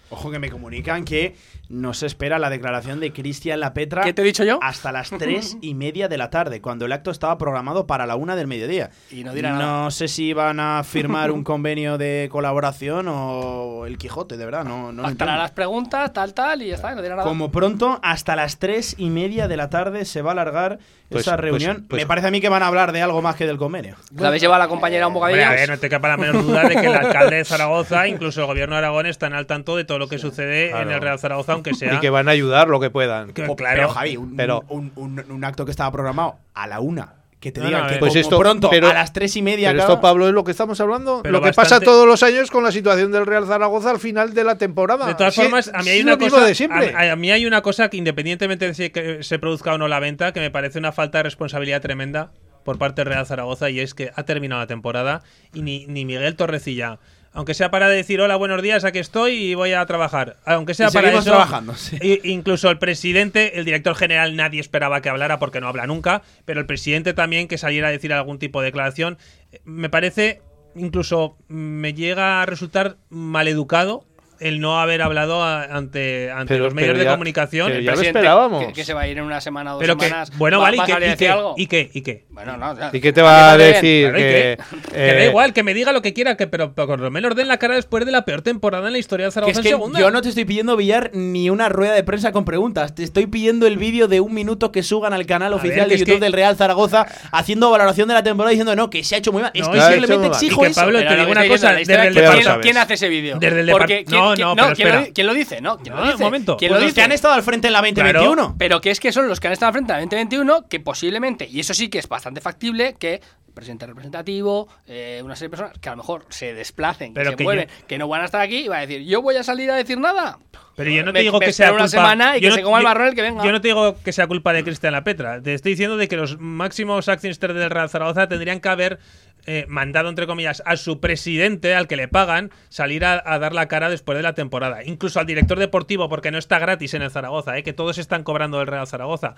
[0.09, 1.35] Ojo que me comunican que
[1.69, 4.59] no se espera la declaración de Cristian La Petra ¿Qué te he dicho yo?
[4.61, 8.15] hasta las tres y media de la tarde, cuando el acto estaba programado para la
[8.15, 8.91] una del mediodía.
[9.11, 9.91] Y no dirá no nada.
[9.91, 14.91] sé si van a firmar un convenio de colaboración o el Quijote, de verdad, no,
[15.05, 17.27] Hasta las preguntas, tal, tal, y ya está, no dirá nada.
[17.27, 21.21] Como pronto, hasta las tres y media de la tarde se va a alargar Pues-
[21.21, 21.85] esa pues- reunión.
[21.89, 23.95] pues- Me parece a mí que van a hablar de algo más que del convenio.
[24.15, 25.41] ¿La habéis llevado a la compañera un bocadillo?
[25.41, 28.07] Hombre, a ver, no te quepa la menor duda de que el alcalde de Zaragoza,
[28.07, 31.01] incluso el gobierno de Aragón, están al tanto de todo lo que sucede en el
[31.01, 31.95] Real Zaragoza, aunque sea.
[31.95, 33.33] Y que van a ayudar lo que puedan.
[33.33, 33.55] que- claro.
[33.75, 37.13] Pero, Javi, un, Pero- un, un- un acto que estaba programado a la una.
[37.39, 37.97] Que te No, digan no, que.
[37.97, 40.33] Pues como esto- pronto pero- a las tres y media Pero acaba- esto, Pablo, es
[40.33, 41.19] lo que estamos hablando.
[41.21, 43.99] Pero lo que bastante- pasa todos los años con la situación del Real Zaragoza al
[43.99, 45.05] final de la temporada.
[45.05, 46.43] De todas Sí, formas, a mí hay una cosa.
[46.43, 46.95] de siempre.
[46.95, 49.87] A, a mí hay una cosa que independientemente de si que se produzca o no
[49.87, 52.31] la venta, que me parece una falta de responsabilidad tremenda
[52.63, 55.21] por parte del Real Zaragoza y es que ha terminado la temporada
[55.53, 56.97] y ni, ni Miguel Torrecilla.
[57.35, 60.37] Aunque sea para decir hola, buenos días, aquí estoy y voy a trabajar.
[60.45, 61.23] Aunque sea Y para eso.
[61.23, 61.99] trabajando, sí.
[62.23, 66.21] incluso el presidente, el director general, nadie esperaba que hablara porque no habla nunca.
[66.45, 69.17] Pero el presidente también que saliera a decir algún tipo de declaración.
[69.51, 70.41] eh, Me parece,
[70.75, 74.05] incluso me llega a resultar maleducado
[74.39, 77.71] el no haber hablado a- ante, ante Pero- los medios pero de comunicación.
[77.71, 78.65] El ya lo esperábamos.
[78.67, 80.31] Que, que se va a ir en una semana o dos pero que, semanas.
[80.37, 81.29] bueno, ¿va- vale, va ¿y a y qué?
[81.29, 81.53] algo?
[81.57, 81.89] ¿Y qué?
[81.93, 82.25] ¿Y qué?
[82.29, 84.09] Bueno, no, ya- ¿Y qué te va a decir?
[84.09, 84.57] Claro, ¿y que?
[84.91, 87.35] Que da eh, igual, que me diga lo que quiera, que, pero, por lo menos
[87.35, 89.63] den la cara después de la peor temporada en la historia de Que Zaragoza es
[89.63, 89.99] que en segunda.
[89.99, 92.93] yo no te estoy pidiendo, Villar, ni una rueda de prensa con preguntas.
[92.95, 95.89] Te estoy pidiendo el vídeo de un minuto que suban al canal A oficial ver,
[95.89, 99.03] de que YouTube que- del Real Zaragoza haciendo valoración de la temporada diciendo no, que
[99.03, 99.51] se ha hecho muy mal.
[99.53, 100.81] es que simplemente exijo que eso.
[100.81, 103.37] Pablo, te digo que una cosa, ¿quién- departamento- ¿quién, quién hace ese vídeo?
[103.39, 105.13] Desde el Porque depart- ¿quién, No, ¿quién- no, pero ¿quién, lo, espera.
[105.13, 105.61] quién lo dice?
[105.61, 106.15] No, ¿quién No, lo dice?
[106.17, 106.57] un momento.
[106.57, 106.95] ¿Quién Pues lo dice?
[106.95, 108.55] que han estado al frente en la 2021.
[108.57, 110.79] Pero que es que son los que han estado al frente en la 2021 que
[110.79, 113.21] posiblemente, y eso sí que es bastante factible, que
[113.53, 117.31] presidente representativo, eh, una serie de personas que a lo mejor se desplacen, que Pero
[117.31, 119.21] se que mueven, yo- que no van a estar aquí y va a decir, yo
[119.21, 120.39] voy a salir a decir nada.
[120.75, 121.83] Pero yo no Me- te digo me que sea espero culpa.
[121.83, 123.45] una semana y yo que no- se coma el yo- marrón el que venga.
[123.45, 125.41] Yo no te digo que sea culpa de Cristian La Petra.
[125.41, 128.99] Te estoy diciendo de que los máximos accionistas del Real Zaragoza tendrían que haber
[129.45, 133.67] eh, mandado, entre comillas, a su presidente, al que le pagan, salir a, dar la
[133.67, 134.83] cara después de la temporada.
[134.83, 138.23] Incluso al director deportivo, porque no está gratis en el Zaragoza, eh, que todos están
[138.23, 139.35] cobrando del Real Zaragoza.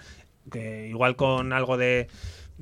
[0.54, 2.08] Igual con algo de.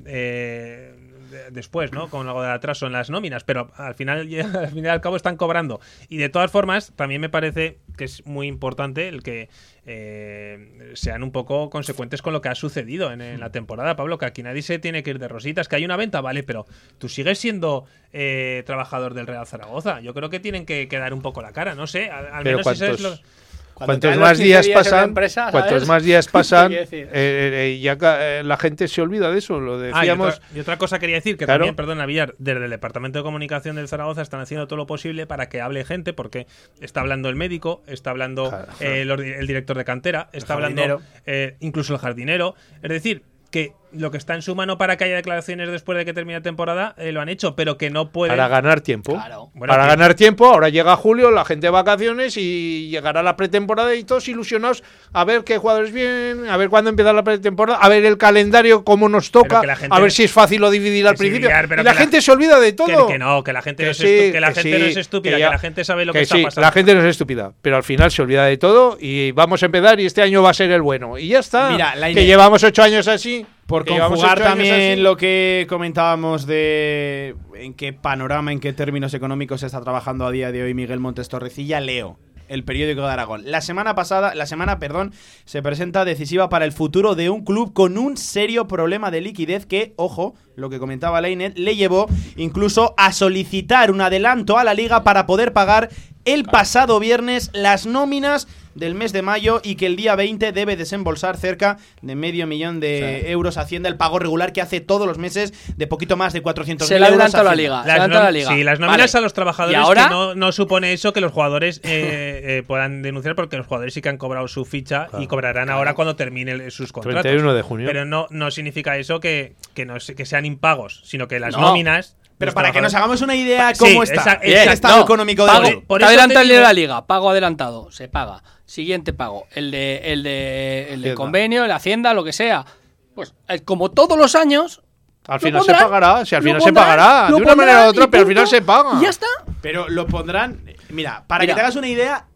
[0.04, 1.05] eh,
[1.50, 2.08] después, ¿no?
[2.08, 4.20] Con algo de atraso en las nóminas, pero al final,
[4.54, 5.80] al final y al cabo están cobrando.
[6.08, 9.48] Y de todas formas, también me parece que es muy importante el que
[9.86, 14.18] eh, sean un poco consecuentes con lo que ha sucedido en, en la temporada, Pablo,
[14.18, 16.66] que aquí nadie se tiene que ir de rositas, que hay una venta, vale, pero
[16.98, 20.00] tú sigues siendo eh, trabajador del Real Zaragoza.
[20.00, 22.60] Yo creo que tienen que, que dar un poco la cara, no sé, al, menos
[22.60, 23.00] eso es ¿cuántos?
[23.02, 23.45] lo...
[23.84, 25.14] Cuantos más 15 días pasan,
[25.50, 29.60] cuantos más días pasan, ¿Qué eh, eh, ya eh, la gente se olvida de eso.
[29.60, 30.34] Lo Ah, y decíamos.
[30.36, 31.58] otra, y otra cosa quería decir, que Claro.
[31.60, 35.26] también, perdona, Villar, desde el Departamento de Comunicación del Zaragoza están haciendo todo lo posible
[35.26, 36.46] para que hable gente, porque
[36.80, 38.66] está hablando el médico, está hablando Claro.
[38.80, 41.02] eh, el, el director de cantera, está hablando jardinero.
[41.26, 42.54] eh, incluso el jardinero.
[42.82, 46.04] Es decir, que lo que está en su mano para que haya declaraciones después de
[46.04, 48.36] que termine la temporada eh, lo han hecho, pero que no pueden.
[48.36, 49.12] Para ganar tiempo.
[49.14, 49.50] Claro.
[49.54, 53.36] Bueno, para que- ganar tiempo, ahora llega julio, la gente de vacaciones y llegará la
[53.36, 54.82] pretemporada y todos ilusionados
[55.12, 58.84] a ver qué jugadores vienen, a ver cuándo empieza la pretemporada, a ver el calendario,
[58.84, 61.48] cómo nos toca, que a ver si es fácil o dividir al que sí, principio.
[61.68, 63.06] Pero y la que la- gente se olvida de Que, todo.
[63.08, 65.34] que no, que la gente, no, es sí, que la que gente no es estúpida,
[65.36, 66.66] que, ya- la gente sabe lo que, que está sí, pasando.
[66.66, 69.66] la gente no es estúpida, pero al final se olvida de todo y vamos a
[69.66, 71.18] empezar y este año va a ser el bueno.
[71.18, 71.70] Y ya está.
[71.70, 73.46] Mira, que llevamos ocho años así.
[73.66, 79.80] Por conjugar también lo que comentábamos de en qué panorama, en qué términos económicos está
[79.80, 83.42] trabajando a día de hoy Miguel Montes Torrecilla, leo el periódico de Aragón.
[83.50, 85.12] La semana pasada, la semana, perdón,
[85.44, 89.66] se presenta decisiva para el futuro de un club con un serio problema de liquidez
[89.66, 94.74] que, ojo, lo que comentaba Leinet, le llevó incluso a solicitar un adelanto a la
[94.74, 95.90] liga para poder pagar
[96.24, 100.76] el pasado viernes las nóminas del mes de mayo y que el día 20 debe
[100.76, 105.16] desembolsar cerca de medio millón de euros Hacienda el pago regular que hace todos los
[105.16, 107.82] meses de poquito más de 400 Se le adelantó a la liga.
[107.84, 108.50] Se Las la liga.
[108.50, 109.18] Sí, las nóminas Vale.
[109.18, 112.62] a los trabajadores Y ahora- que no, no supone eso que los jugadores eh, eh,
[112.66, 116.16] puedan denunciar porque los jugadores sí que han cobrado su ficha y cobrarán ahora cuando
[116.16, 117.22] terminen sus contratos.
[117.22, 117.86] 31 de junio.
[117.86, 121.54] Pero no, no significa eso que, que, no, se- que sean impagos, sino que las
[121.54, 121.60] No.
[121.62, 122.16] nóminas.
[122.38, 125.46] Pero para que nos hagamos una idea Sí, cómo está esa- el estado no, económico
[125.46, 128.42] de pago, por te adelanta el de la liga, pago adelantado, se paga.
[128.66, 131.14] Siguiente pago, el de el de el de Hacienda.
[131.14, 132.66] convenio, el de hacienda, lo que sea.
[133.14, 134.82] Pues eh, como todos los años
[135.26, 138.06] Al final pondrán, se pagará, si al final se pagará, de una manera u otra,
[138.08, 138.98] pero al final se paga.
[138.98, 139.26] Y ya está.
[139.62, 140.62] Pero lo pondrán.
[140.90, 141.54] Mira, para Mira.
[141.54, 142.26] que te hagas una idea,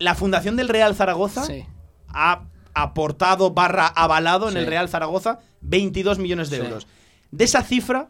[0.00, 1.64] la fundación del Real Zaragoza Sí.
[2.08, 2.40] ha
[2.74, 4.58] aportado barra avalado en Sí.
[4.58, 6.62] el Real Zaragoza 22 millones de Sí.
[6.64, 6.86] euros.
[7.34, 8.08] De esa cifra,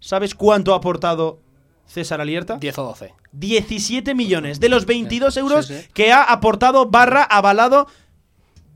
[0.00, 1.40] ¿sabes cuánto ha aportado
[1.86, 2.56] César Alierta?
[2.58, 3.14] 10 o 12.
[3.32, 5.88] 17 millones de los 22 euros Sí, sí.
[5.94, 7.86] que ha aportado barra avalado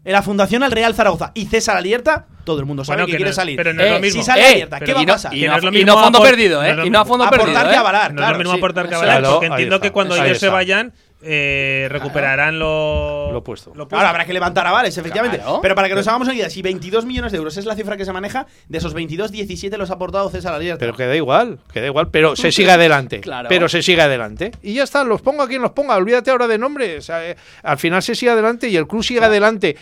[0.04, 1.32] en la fundación al Real Zaragoza.
[1.34, 3.56] Y César Alierta, todo el mundo sabe Bueno, que, que quiere no- salir.
[3.56, 4.22] pero no es lo Eh, mismo.
[4.22, 5.34] Si sale Eh, Alierta, ¿qué va a y no- pasar?
[5.34, 6.76] y no no, es lo y no fondo apor- perdido, ¿eh?
[6.86, 7.68] y no a fondo Aportar perdido.
[7.68, 7.78] que ¿eh?
[7.78, 8.58] avalar, No claro, es lo mismo sí.
[8.58, 9.86] aportar que avalar, porque entiendo está.
[9.86, 13.72] que cuando ellos se vayan eh, recuperarán lo, Lo puesto.
[13.76, 15.38] Ahora habrá que levantar avales, efectivamente.
[15.38, 15.60] Claro.
[15.60, 17.96] Pero para que nos hagamos una idea, si 22 millones de euros es la cifra
[17.96, 20.78] que se maneja, de esos 22, 17 los ha aportado César Alierta.
[20.78, 23.20] Pero que da igual, que da igual, pero se sigue adelante.
[23.20, 23.48] Claro.
[23.48, 24.52] Pero se sigue adelante.
[24.62, 26.98] Y ya está, los pongo a quien los ponga, olvídate ahora de nombres.
[26.98, 29.76] O sea, eh, al final se sigue adelante y el club sigue adelante.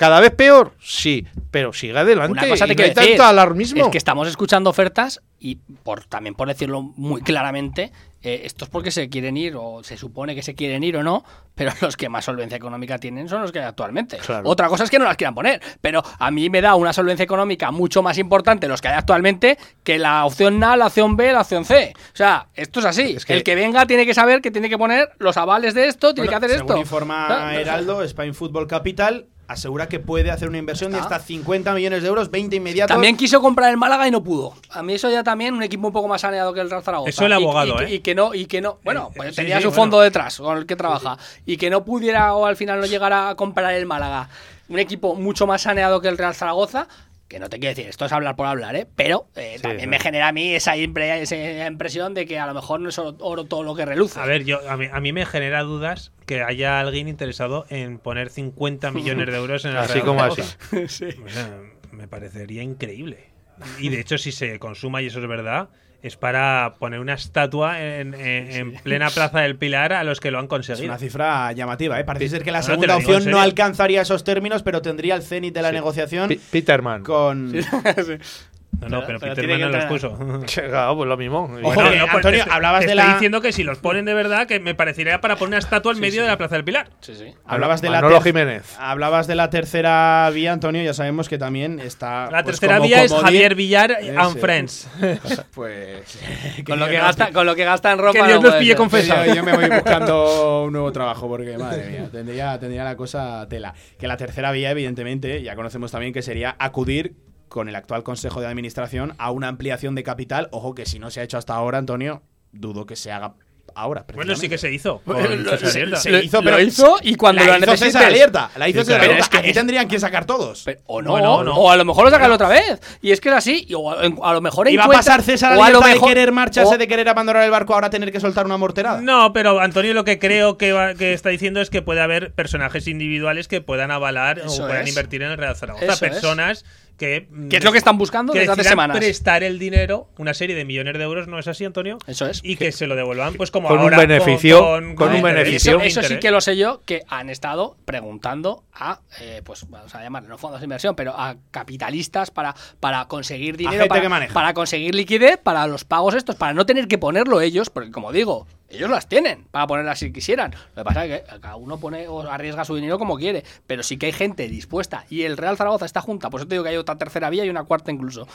[0.00, 0.72] ¿Cada vez peor?
[0.80, 2.32] Sí, pero sigue adelante.
[2.32, 3.10] Una cosa y te no quiero hay decir.
[3.18, 3.84] tanto alarmismo.
[3.84, 8.70] Es que estamos escuchando ofertas y por también por decirlo muy claramente, eh, esto es
[8.70, 11.22] porque se quieren ir o se supone que se quieren ir o no,
[11.54, 14.16] pero los que más solvencia económica tienen son los que hay actualmente.
[14.16, 14.48] Claro.
[14.48, 17.24] Otra cosa es que no las quieran poner, pero a mí me da una solvencia
[17.24, 21.30] económica mucho más importante los que hay actualmente que la opción A, la opción B,
[21.30, 21.92] la opción C.
[21.94, 23.16] O sea, esto es así.
[23.18, 25.88] Es que- El que venga tiene que saber que tiene que poner los avales de
[25.88, 26.80] esto, tiene Bueno, que hacer según esto.
[26.80, 31.74] informa Ah, Heraldo, Spain Football Capital asegura que puede hacer una inversión de hasta 50
[31.74, 32.94] millones de euros, 20 inmediatos.
[32.94, 34.54] También quiso comprar el Málaga y no pudo.
[34.70, 37.10] A mí eso ya también un equipo un poco más saneado que el Real Zaragoza.
[37.10, 37.94] Eso el Y- abogado, y, que- ¿eh?
[37.94, 39.82] y que no y que no, bueno, Eh, pues sí, tenía sí, su bueno.
[39.82, 43.28] fondo detrás con el que trabaja y que no pudiera o al final no llegara
[43.30, 44.28] a comprar el Málaga.
[44.68, 46.86] Un equipo mucho más saneado que el Real Zaragoza.
[47.30, 48.88] Que no te quiero decir, esto es hablar por hablar, ¿eh?
[48.96, 49.86] Pero eh, Sí, también sí.
[49.86, 52.98] me genera a mí esa, impre- esa impresión de que a lo mejor no es
[52.98, 54.18] oro, oro todo lo que reluce.
[54.18, 57.98] A ver, yo a mí, a mí me genera dudas que haya alguien interesado en
[58.00, 60.42] poner 50 millones de euros en el Así como así.
[60.76, 61.56] O sea,
[61.92, 63.30] me parecería increíble.
[63.78, 65.68] Y de hecho, si se consuma y eso es verdad,
[66.02, 70.30] es para poner una estatua en, en- en plena Plaza del Pilar a los que
[70.30, 70.86] lo han Es conseguido.
[70.86, 72.04] una cifra llamativa, ¿eh?
[72.04, 75.62] Parece ser que la segunda opción no alcanzaría esos términos, pero tendría el cenit de
[75.62, 77.02] la negociación Peterman.
[77.02, 77.52] con...
[78.80, 80.46] No, no, pero, Pero Peter tiene Mann que no los puso.
[80.70, 81.40] Claro, pues lo mismo.
[81.44, 83.12] Ojo, Bueno, que, no, pues Antonio, te- hablabas te de estoy la...
[83.12, 86.00] diciendo que si los ponen de verdad, que me parecería para poner una estatua en
[86.00, 86.88] medio de la Plaza del Pilar.
[87.00, 87.34] Sí, sí.
[87.44, 88.76] Hablabas de la Manolo Jiménez.
[88.78, 92.30] Hablabas de la tercera vía, Antonio, ya sabemos que también está...
[92.30, 93.26] La pues, tercera como vía es comodín.
[93.26, 94.16] Javier Villar Ese.
[94.16, 94.88] and Friends.
[95.54, 96.18] Pues...
[96.64, 98.12] Con lo, que gasta, con lo que gasta en ropa.
[98.18, 98.76] Que Dios puede pille ser.
[98.76, 99.26] confesado.
[99.26, 103.46] Yo, yo me voy buscando un nuevo trabajo porque, madre mía, tendría, tendría la cosa
[103.48, 103.74] tela.
[103.98, 107.14] Que la tercera vía, evidentemente, ya conocemos también que sería acudir
[107.50, 110.48] con el actual Consejo de Administración a una ampliación de capital.
[110.52, 113.34] Ojo que si no se ha hecho hasta ahora, Antonio, dudo que se haga
[113.72, 114.04] ahora.
[114.14, 115.00] Bueno, sí que se hizo.
[115.06, 115.96] Lo- se- Alierta.
[116.00, 117.92] se Lo- hizo, lo pero hizo y cuando la lo hizo necesites.
[117.92, 119.12] César Alierta, la hizo Sí, claro.
[119.12, 120.62] Es que Aquí es- tendrían que sacar todos.
[120.64, 121.54] Pero- o no, No, no.
[121.54, 122.80] o a lo mejor lo sacan otra vez.
[123.00, 123.90] Y es que es así, y o
[124.24, 126.32] a, lo mejor ¿Y va a pasar César o a lo Alierta de mejor- querer
[126.32, 129.00] marcharse, o- de querer abandonar el barco, ahora tener que soltar una morterada?
[129.00, 132.32] No, pero Antonio lo que creo que, va- que está diciendo es que puede haber
[132.32, 134.88] personajes individuales que puedan avalar Eso o puedan es.
[134.88, 135.84] invertir en el Real Zaragoza.
[135.86, 136.06] Eso
[136.50, 136.64] es.
[137.00, 137.26] Que.
[137.48, 138.98] ¿Qué es lo que están buscando que desde hace semanas?
[138.98, 141.96] prestar el dinero, una serie de millones de euros, ¿no es así, Antonio?
[142.06, 142.42] Eso es.
[142.44, 143.96] Y que se lo devuelvan, pues como Con un ahora.
[144.00, 145.78] beneficio, con un interés, beneficio.
[145.78, 149.64] con Eso, eso sí que lo sé yo, que han estado preguntando a, eh, pues
[149.70, 154.26] vamos a llamarlo, no fondos de inversión, pero a capitalistas para, para conseguir dinero, para,
[154.26, 157.90] que para conseguir liquidez, para los pagos estos, para no tener que ponerlo ellos, porque
[157.90, 160.52] como digo, ellos las tienen para ponerlas si quisieran.
[160.74, 163.82] Lo que pasa es que cada uno pone o arriesga su dinero como quiere, pero
[163.82, 165.04] sí que hay gente dispuesta.
[165.10, 167.44] Y el Real Zaragoza está junta, por eso te digo que hay otra tercera vía
[167.44, 168.26] y una cuarta incluso.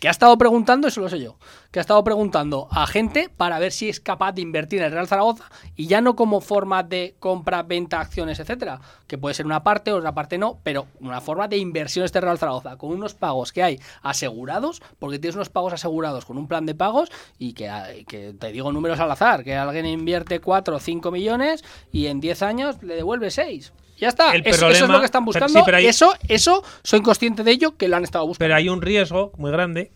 [0.00, 1.36] Que ha estado preguntando, eso lo sé yo,
[1.70, 4.92] que ha estado preguntando a gente para ver si es capaz de invertir en el
[4.92, 5.44] Real Zaragoza
[5.76, 9.92] y ya no como forma de compra, venta, acciones, etcétera, que puede ser una parte
[9.92, 13.62] otra parte no, pero una forma de inversión este Real Zaragoza, con unos pagos que
[13.62, 18.34] hay asegurados, porque tienes unos pagos asegurados con un plan de pagos y que, que
[18.34, 22.42] te digo números al azar, que alguien invierte 4 o 5 millones y en 10
[22.42, 23.72] años le devuelve 6.
[23.98, 25.58] Ya está, El eso, eso es problema- lo que están pero- buscando.
[25.58, 28.44] sí, pero hay- Eso, eso, soy consciente de ello, que lo han estado buscando.
[28.44, 29.90] Pero hay un riesgo muy grande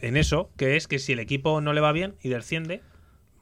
[0.00, 2.82] en eso, que es que si el equipo no le va bien y desciende,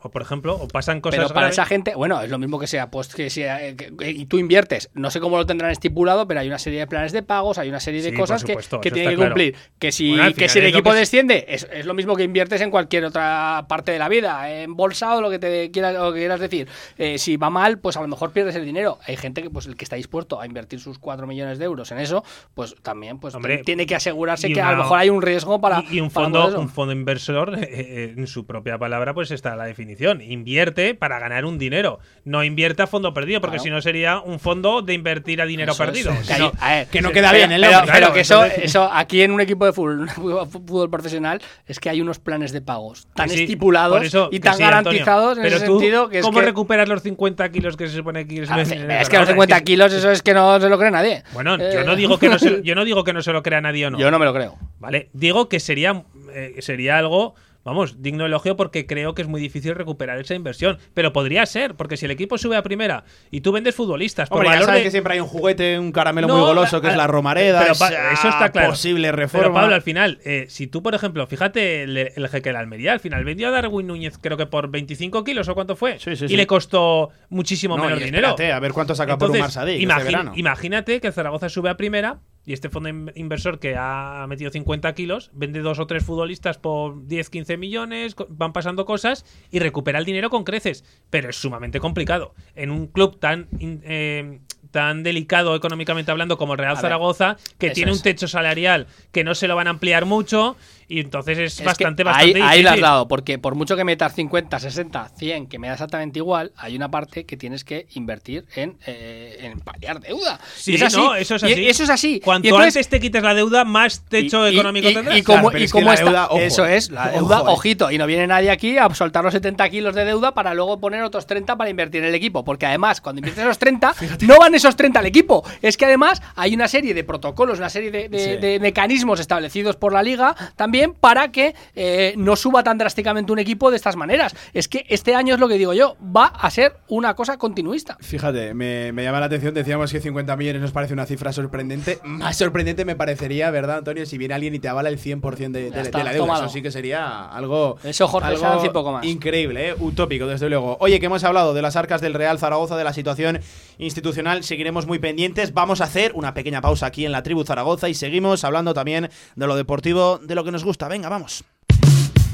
[0.02, 2.58] o por ejemplo, o pasan cosas Pero para graves- esa gente, bueno, es lo mismo
[2.58, 5.46] que sea, pues que sea, eh, que- que- y tú inviertes, no sé cómo lo
[5.46, 8.16] tendrán estipulado, pero hay una serie de planes de pagos, hay una serie de Sí,
[8.16, 9.30] cosas que, supuesto, que tienen que claro.
[9.32, 9.56] cumplir.
[9.78, 12.70] Que si, Bueno, que si el equipo desciende, es, es lo mismo que inviertes en
[12.70, 16.20] cualquier otra parte de la vida, en bolsa o lo que te quieras, o que
[16.20, 16.68] quieras decir.
[16.98, 18.98] Eh, si va mal, pues a lo mejor pierdes el dinero.
[19.06, 21.90] Hay gente que, pues el que está dispuesto a invertir sus 4 millones de euros
[21.92, 25.20] en eso, pues también pues Hombre, tiene que asegurarse que a lo mejor hay un
[25.22, 25.84] riesgo para.
[25.90, 29.56] y, y un fondo un fondo inversor eh, eh, en su propia palabra pues está
[29.56, 29.89] la definición
[30.22, 33.64] invierte para ganar un dinero no invierte a fondo perdido porque Claro.
[33.64, 36.76] si no sería un fondo de invertir a dinero Eso perdido Que, no- hay- a
[36.80, 39.40] ver, que no sí, queda bien el pero, que eso, entonces- eso aquí en un
[39.40, 44.02] equipo de fútbol, fútbol profesional es que hay unos planes de pagos tan sí, estipulados
[44.04, 44.82] eso y tan sí, Antonio.
[44.84, 47.96] garantizados en ese tú, sentido que es ¿cómo que recuperas los 50 kilos que se
[47.96, 49.26] supone que Ah, es, es que los Zaragoza?
[49.32, 51.22] 50 Es que- kilos eso es que no se lo cree nadie.
[51.32, 53.42] bueno yo Eh, no digo que no se, yo no digo que no se lo
[53.42, 54.56] crea nadie o no Yo no me lo creo.
[54.78, 59.40] Vale, digo que sería, eh, sería algo, vamos, digno elogio porque creo que es muy
[59.40, 60.78] difícil recuperar esa inversión.
[60.94, 64.38] Pero podría ser, porque si el equipo sube a primera y tú vendes futbolistas por
[64.38, 66.80] Hombre, ya valor sabes de- que siempre hay un juguete, un caramelo No, muy goloso
[66.80, 67.60] que a- es la Romareda.
[67.60, 68.70] pero esa pa- eso está claro.
[68.70, 69.44] Posible reforma.
[69.44, 72.60] Pero Pablo, al final, eh, si tú, por ejemplo, fíjate el, el jeque de la
[72.60, 75.98] Almería, al final vendió a Darwin Núñez, creo que por 25 kilos o cuánto fue.
[75.98, 76.36] Sí, sí, y sí.
[76.36, 78.28] le costó muchísimo No, menos y dinero.
[78.28, 80.32] espérate, a ver cuánto saca por un Marsadí este verano.
[80.36, 82.18] Imagínate que Zaragoza sube a primera
[82.50, 86.58] y este fondo in- inversor que ha metido 50 kilos vende dos o tres futbolistas
[86.58, 90.84] por 10, 15 millones, van pasando cosas y recupera el dinero con creces.
[91.10, 92.34] Pero es sumamente complicado.
[92.56, 93.46] En un club tan.
[93.60, 97.96] eh, tan delicado económicamente hablando como el Real A ver, Zaragoza, que tiene es.
[97.96, 100.56] un techo salarial que no se lo van a ampliar mucho
[100.90, 102.80] y entonces es, Es que bastante, ahí, bastante ahí lo has difícil.
[102.82, 106.76] dado, porque por mucho que metas 50, 60, 100, que me da exactamente igual, hay
[106.76, 110.38] una parte que tienes que invertir en, eh, en paliar deuda.
[110.56, 110.96] Sí, Y es así.
[110.96, 111.68] no, eso es Y así.
[111.68, 112.20] eso es así.
[112.20, 115.16] Cuanto Y entonces- antes te quites la deuda, más techo Y- y- económico y, tendrás.
[115.16, 117.52] Y como, Claro, y es como está, deuda, ojo, eso es, la deuda, ojo, eh.
[117.54, 120.80] ojito, y no viene nadie aquí a soltar los 70 kilos de deuda para luego
[120.80, 123.94] poner otros 30 para invertir en el equipo, porque además cuando inviertes esos 30,
[124.26, 127.70] no van esos 30 al equipo, es que además hay una serie de protocolos, una
[127.70, 128.36] serie de, de- Sí.
[128.40, 133.38] de mecanismos establecidos por la liga también para que eh, no suba tan drásticamente un
[133.38, 134.34] equipo de estas maneras.
[134.52, 137.96] Es que este año es lo que digo yo, va a ser una cosa continuista.
[138.00, 141.98] Fíjate, me, me llama la atención, decíamos que 50 millones nos parece una cifra sorprendente.
[142.04, 144.06] Más sorprendente me parecería, ¿verdad, Antonio?
[144.06, 146.36] Si viene alguien y te avala el 100% de, de- Ya de está, la deuda.
[146.38, 147.76] Eso sí que sería algo.
[147.84, 149.04] Eso, Jorge algo poco más.
[149.04, 149.74] Increíble, ¿eh?
[149.78, 150.76] utópico, desde luego.
[150.80, 153.40] Oye, que hemos hablado de las arcas del Real Zaragoza, de la situación
[153.78, 155.52] institucional, seguiremos muy pendientes.
[155.54, 159.08] Vamos a hacer una pequeña pausa aquí en la tribu Zaragoza y seguimos hablando también
[159.36, 160.69] de lo deportivo, de lo que nos gusta.
[160.88, 161.44] Venga, vamos.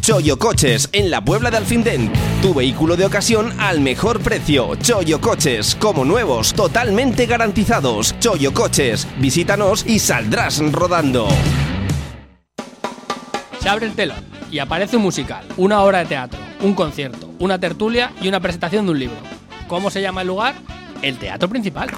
[0.01, 2.12] Choyo Coches, en la Puebla de Alfindén.
[2.41, 4.76] Tu vehículo de ocasión al mejor precio.
[4.76, 8.14] Choyo Coches, como nuevos, totalmente garantizados.
[8.20, 11.26] Choyo Coches, visítanos y saldrás rodando.
[13.59, 17.59] Se abre el telón y aparece un musical, una obra de teatro, un concierto, una
[17.59, 19.16] tertulia y una presentación de un libro.
[19.66, 20.55] ¿Cómo se llama el lugar?
[21.03, 21.91] El teatro principal.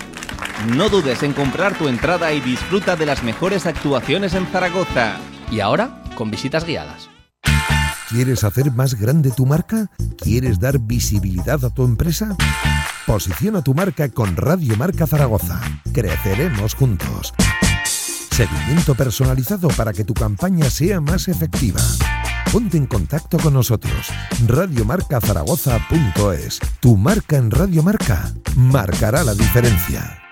[0.66, 5.16] No dudes en comprar tu entrada y disfruta de las mejores actuaciones en Zaragoza.
[5.50, 7.08] Y ahora, con visitas guiadas.
[8.08, 9.88] ¿Quieres hacer más grande tu marca?
[10.16, 12.36] ¿Quieres dar visibilidad a tu empresa?
[13.06, 15.60] Posiciona tu marca con Radio Marca Zaragoza.
[15.92, 17.32] Creceremos juntos.
[18.32, 21.80] Seguimiento personalizado para que tu campaña sea más efectiva.
[22.50, 24.08] Ponte en contacto con nosotros.
[24.44, 26.58] Radiomarcazaragoza.es.
[26.80, 30.27] Tu marca en Radio Marca marcará la diferencia.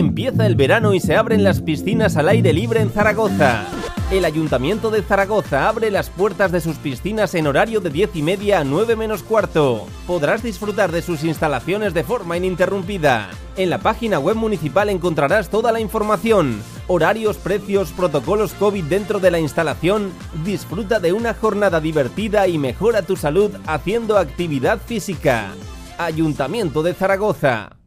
[0.00, 3.66] Empieza el verano y se abren las piscinas al aire libre en Zaragoza.
[4.10, 8.22] El Ayuntamiento de Zaragoza abre las puertas de sus piscinas en horario de 10 y
[8.22, 9.86] media a 9 menos cuarto.
[10.06, 13.28] Podrás disfrutar de sus instalaciones de forma ininterrumpida.
[13.58, 19.30] En la página web municipal encontrarás toda la información, horarios, precios, protocolos COVID dentro de
[19.30, 20.12] la instalación.
[20.46, 25.50] Disfruta de una jornada divertida y mejora tu salud haciendo actividad física.
[25.98, 27.79] Ayuntamiento de Zaragoza.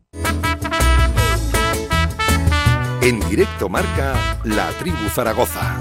[3.03, 5.77] En directo marca La Tribu Zaragoza.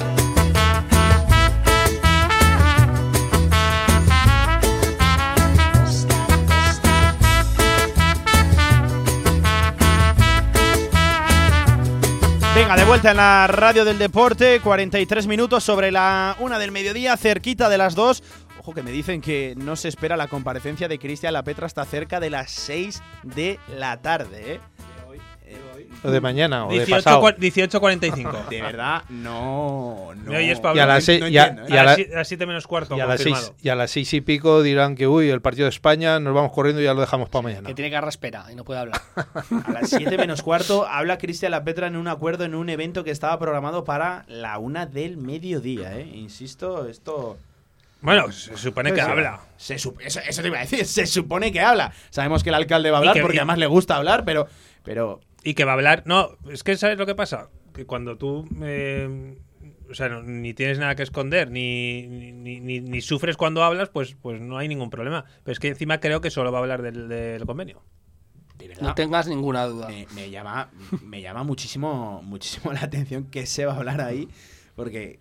[12.56, 17.16] Venga, de vuelta en la radio del deporte, 43 minutos sobre la una del mediodía,
[17.16, 18.24] cerquita de las dos.
[18.58, 21.84] Ojo que me dicen que no se espera la comparecencia de Cristian La Petra hasta
[21.84, 24.60] cerca de las 6 de la tarde, ¿eh?
[26.04, 27.22] O de mañana o de 18, pasado.
[27.22, 28.48] cua- 18.45.
[28.50, 30.10] De verdad, no.
[30.16, 30.76] no oyes, Pablo.
[30.76, 32.08] Y a las no seis- y a- entiendo, ¿eh?
[32.10, 32.96] y la- 7 menos cuarto.
[32.96, 35.66] Y a, las seis, y a las seis y pico dirán que, uy, el partido
[35.66, 37.68] de España, nos vamos corriendo y ya lo dejamos para mañana.
[37.68, 39.00] Que tiene que espera y no puede hablar.
[39.66, 43.04] A las 7 menos cuarto habla Cristian La Petra en un acuerdo en un evento
[43.04, 46.10] que estaba programado para la una del mediodía, ¿eh?
[46.14, 47.38] Insisto, esto...
[48.00, 49.38] Bueno, se supone que Sí, habla.
[49.56, 51.92] Se sup- eso, eso te iba a decir, se supone que habla.
[52.10, 54.48] Sabemos que el alcalde va a hablar que- porque y- además le gusta hablar, pero.
[54.82, 56.02] pero Y que va a hablar.
[56.06, 57.50] No, es que ¿sabes lo que pasa?
[57.74, 58.46] Que cuando tú.
[58.62, 59.38] eh,
[59.90, 63.88] o sea, no- ni tienes nada que esconder, ni, ni, ni- ni sufres cuando hablas,
[63.90, 65.24] pues, pues no hay ningún problema.
[65.44, 67.82] Pero es que encima creo que solo va a hablar del, del convenio.
[68.56, 69.88] de verdad, No tengas ninguna duda.
[69.88, 70.70] me, me llama,
[71.02, 74.28] me llama muchísimo, muchísimo la atención que se va a hablar ahí,
[74.76, 75.18] porque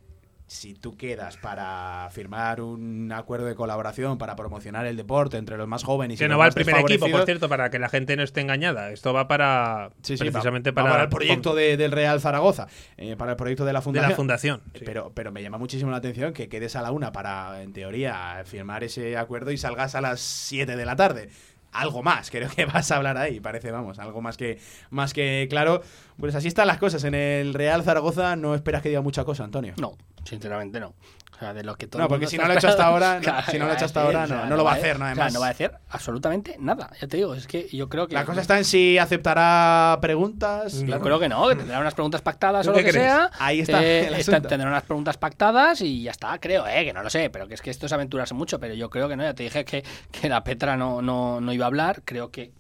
[0.52, 5.66] si tú quedas para firmar un acuerdo de colaboración para promocionar el deporte entre los
[5.66, 7.80] más jóvenes y Que los no va al más primer equipo, por cierto, para que
[7.80, 8.92] la gente no esté engañada.
[8.92, 9.92] Esto va para.
[10.02, 13.38] Sí, sí, precisamente va- va para, el proyecto de- del Real Zaragoza, eh, para el
[13.38, 14.10] proyecto de la de fundación.
[14.10, 14.62] la fundación.
[14.74, 14.82] sí.
[14.86, 18.44] Pero, pero me llama muchísimo la atención que quedes a la una para, en teoría,
[18.46, 21.30] firmar ese acuerdo y salgas a las 7 de la tarde.
[21.72, 24.60] Algo más, creo que vas a hablar ahí, parece, vamos, algo más que,
[24.90, 25.82] más que claro.
[26.20, 27.04] Pues así están las cosas.
[27.04, 29.74] En el Real Zaragoza no esperas que diga mucha cosa, Antonio.
[29.78, 30.94] No, sinceramente no.
[31.42, 33.58] De lo que todo No, porque si no lo ha hecho hasta ahora, no, si
[33.58, 35.34] no lo ha hecho hasta ahora, no, no lo va a hacer, sea, además.
[35.34, 36.92] no va a hacer absolutamente nada.
[37.02, 38.14] Ya te digo, es que yo creo que.
[38.14, 40.80] La cosa está en si aceptará preguntas.
[40.82, 41.02] Yo claro.
[41.02, 42.96] creo que no, que tendrá unas preguntas pactadas ¿Tú o lo que crees?
[42.98, 43.32] sea.
[43.40, 46.94] Ahí está Eh, el está- tendrá unas preguntas pactadas y ya está, creo, eh, que
[46.94, 49.16] no lo sé, pero que es que esto es aventurarse mucho, pero yo creo que
[49.18, 52.32] no, ya te dije que, que la Petra no, no, no iba a hablar, creo
[52.32, 52.52] que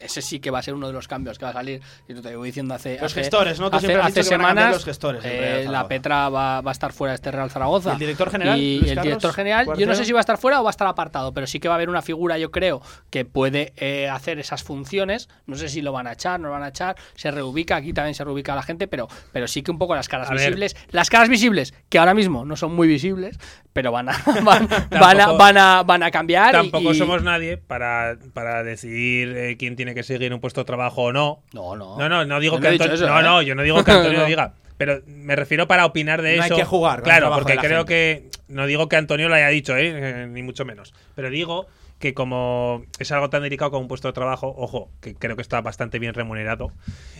[0.00, 2.14] ese sí que va a ser uno de los cambios que va a salir, y
[2.14, 2.94] te voy diciendo hace...
[3.00, 3.70] Los hace- gestores, ¿no?
[3.70, 5.86] Tú hace, hace semanas los gestores eh, la.
[5.88, 7.90] Petra va, va a estar fuera de este Real Zaragoza.
[7.90, 10.18] ¿Y el director general, Y Luis el Carlos director general, yo no sé si va
[10.18, 12.02] a estar fuera o va a estar apartado, pero sí que va a haber una
[12.02, 15.28] figura, yo creo, que puede eh, hacer esas funciones.
[15.46, 17.92] No sé si lo van a echar, no lo van a echar, se reubica, aquí
[17.92, 20.40] también se reubica la gente, pero, pero sí que un poco las caras A ver.
[20.40, 20.76] visibles.
[20.90, 23.38] Las caras visibles, que ahora mismo no son muy visibles,
[23.72, 24.12] pero van a,
[24.44, 26.50] van, van a, van a, van a cambiar.
[26.54, 30.60] y- Tampoco y- somos nadie para, para decidir eh, quién tiene que seguir un puesto
[30.60, 31.42] de trabajo o no.
[31.52, 31.98] No, no.
[31.98, 32.94] No, no, no digo Yo que no Antonio.
[32.94, 33.22] eso, no, ¿eh?
[33.22, 34.54] no, yo no digo que Antonio diga.
[34.76, 36.56] Pero me refiero para opinar de No hay eso.
[36.56, 38.30] que jugar Claro, porque de la creo gente.
[38.38, 38.38] que.
[38.52, 40.22] No digo que Antonio lo haya dicho, ¿eh?
[40.22, 40.94] Eh, ni mucho menos.
[41.14, 41.66] Pero digo
[41.98, 45.42] que como es algo tan delicado como un puesto de trabajo, ojo, que creo que
[45.42, 46.72] está bastante bien remunerado.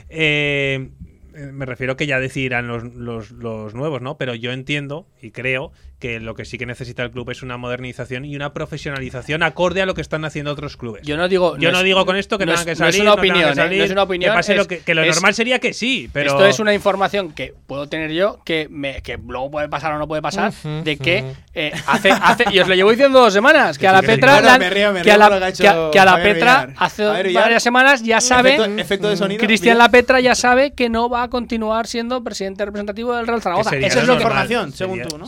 [0.09, 0.88] eh,
[1.34, 4.16] eh, me refiero que ya decidirán los, los, los nuevos, ¿no?
[4.16, 7.57] Pero yo entiendo y creo que lo que sí que necesita el club es una
[7.57, 11.03] modernización y una profesionalización acorde a lo que están haciendo otros clubes.
[11.05, 11.57] Yo no digo.
[11.59, 13.03] Yo no, es- digo con esto que no tengan que es- no es salir.
[13.03, 13.55] una no opinión, que ¿eh?
[13.57, 14.30] salir, No es una opinión.
[14.32, 16.30] Que pase lo es- que, que lo es- normal sería que sí, pero.
[16.30, 19.99] Esto es una información que puedo tener yo, que, me, que luego puede pasar o
[19.99, 20.53] no puede pasar,
[20.84, 21.24] de que
[21.55, 24.03] eh, hace, hace, y os lo llevo diciendo dos semanas, que a la.
[24.03, 26.05] Petra, Bueno, la- me río, me que, a río la, que ha hecho que a-
[26.05, 29.76] la Petra hace varias semanas ya sabe, Efecto- efecto de sonido, Cristian.
[29.78, 33.76] La Petra ya sabe que no va a continuar siendo presidente representativo del Real Zaragoza.
[33.76, 35.26] Eso es lo que información, según tú, ¿no?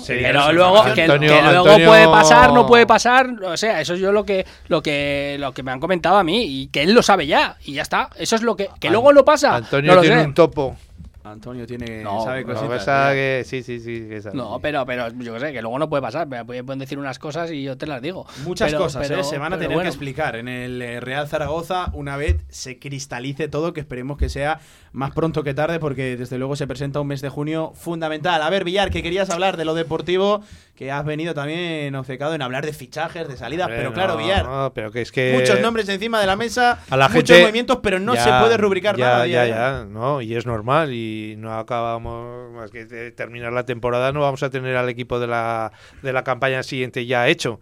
[0.60, 3.28] Lo luego, que, Antonio- que luego Antonio- puede pasar, no puede pasar.
[3.44, 6.24] O sea, eso es yo lo que, lo que, lo que me han comentado a
[6.24, 8.10] mí y que él lo sabe ya y ya está.
[8.16, 9.56] Eso es lo que, que luego no pasa.
[9.56, 10.26] Antonio no lo tiene sé.
[10.26, 10.76] un topo.
[11.22, 12.02] Antonio tiene.
[12.02, 13.12] No, sabe cositas.
[13.12, 14.06] que sí, sí, sí.
[14.08, 14.36] que sabe.
[14.36, 16.26] No, pero, pero yo qué sé, que luego no puede pasar.
[16.46, 18.26] Pueden decir unas cosas y yo te las digo.
[18.44, 19.24] Muchas Pero- cosas pero- ¿eh?
[19.24, 19.82] se van a tener bueno.
[19.82, 24.28] que explicar en el eh, Real Zaragoza una vez se cristalice todo, que esperemos que
[24.30, 24.60] sea
[24.92, 28.40] más pronto que tarde, porque desde luego se presenta un mes de junio fundamental.
[28.42, 30.42] A ver, Villar, que querías hablar de lo deportivo,
[30.80, 34.46] que has venido también obcecado en hablar de fichajes, de salidas, pero claro, no, Villar,
[34.46, 37.42] no, pero que es que muchos nombres encima de la mesa, a la muchos gente-
[37.42, 39.26] movimientos, pero no Ya, se puede rubricar ya, nada.
[39.26, 39.58] Ya, Villar.
[39.80, 44.22] ya, no, y es normal y no acabamos más que de terminar la temporada, no
[44.22, 45.70] vamos a tener al equipo de la,
[46.00, 47.60] de la campaña siguiente ya hecho.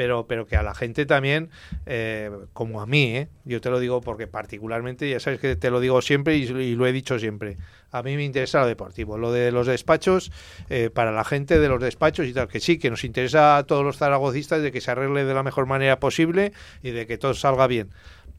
[0.00, 1.50] Pero, pero que a la gente también,
[1.84, 3.28] eh, como a mí, ¿eh?
[3.44, 6.86] yo te lo digo porque particularmente, ya sabes que te lo digo siempre y, lo
[6.86, 7.58] he dicho siempre,
[7.90, 10.32] a mí me interesa lo deportivo, lo de los despachos,
[10.70, 13.64] eh, para la gente de los despachos y tal, que sí, que nos interesa a
[13.64, 17.18] todos los zaragocistas de que se arregle de la mejor manera posible y de que
[17.18, 17.90] todo salga bien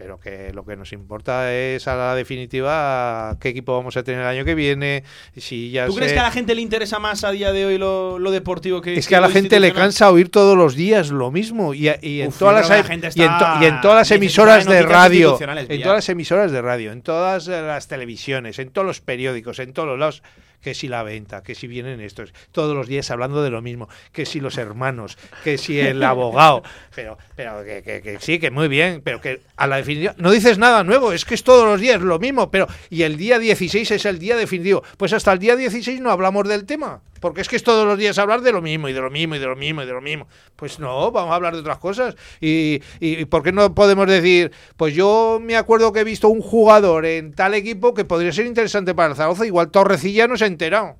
[0.01, 4.21] pero que lo que nos importa es a la definitiva qué equipo vamos a tener
[4.21, 5.03] el año que viene,
[5.37, 7.77] si ya ¿Tú crees que a la gente le interesa más a día de hoy
[7.77, 11.11] lo, lo deportivo que es que a la gente le cansa oír todos los días
[11.11, 13.65] lo mismo y, y en Uf, todas las la gente y en, to- está y
[13.67, 17.87] en todas las emisoras de radio, en todas las emisoras de radio, en todas las
[17.87, 20.23] televisiones, en todos los periódicos, en todos los lados
[20.61, 23.89] que si la venta, que si vienen estos, todos los días hablando de lo mismo,
[24.11, 26.63] que si los hermanos, que si el abogado,
[26.95, 30.31] pero, pero que, que- que sí, que muy bien, pero que a la definitiva no
[30.31, 33.39] dices nada nuevo, es que es todos los días lo mismo, pero y el día
[33.39, 37.39] 16 es el día definitivo, pues hasta el día 16 no hablamos del tema, porque
[37.39, 39.39] es que es todos los días hablar de lo mismo y de lo mismo y
[39.39, 42.15] de lo mismo y de lo mismo, pues no, vamos a hablar de otras cosas.
[42.41, 46.41] Y, y, ¿por qué no podemos decir, pues yo me acuerdo que he visto un
[46.41, 50.43] jugador en tal equipo que podría ser interesante para el Zaragoza, igual Torrecilla no se
[50.43, 50.97] ha enterado.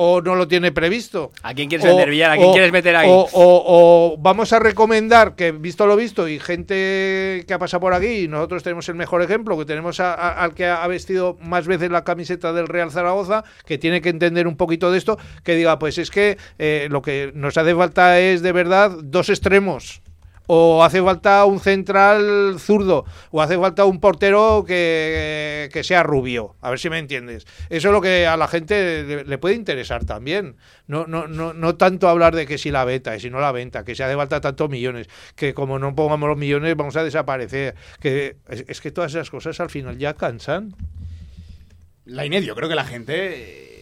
[0.00, 1.32] O no lo tiene previsto.
[1.42, 2.30] ¿A quién quieres Villar?
[2.30, 3.08] ¿A quién o- quieres meter ahí?
[3.10, 3.64] O, o-
[4.12, 8.06] o vamos a recomendar que, visto lo visto, y gente que ha pasado por aquí,
[8.24, 11.66] y nosotros tenemos el mejor ejemplo, que tenemos a- a- al que ha vestido más
[11.66, 15.56] veces la camiseta del Real Zaragoza, que tiene que entender un poquito de esto, que
[15.56, 20.00] diga, pues es que eh, lo que nos hace falta es de verdad dos extremos.
[20.50, 26.56] O hace falta un central zurdo, o hace falta un portero que, que sea rubio.
[26.62, 27.46] A ver si me entiendes.
[27.68, 30.56] Eso es lo que a la gente le, puede interesar también.
[30.86, 33.52] No, no, no, no tanto hablar de que si la venta, y si no la
[33.52, 37.04] venta, que se hace falta tantos millones, que como no pongamos los millones vamos a
[37.04, 37.74] desaparecer.
[38.00, 40.74] Que es, que todas esas cosas al final ya cansan.
[42.06, 43.77] La Inés, yo creo que la gente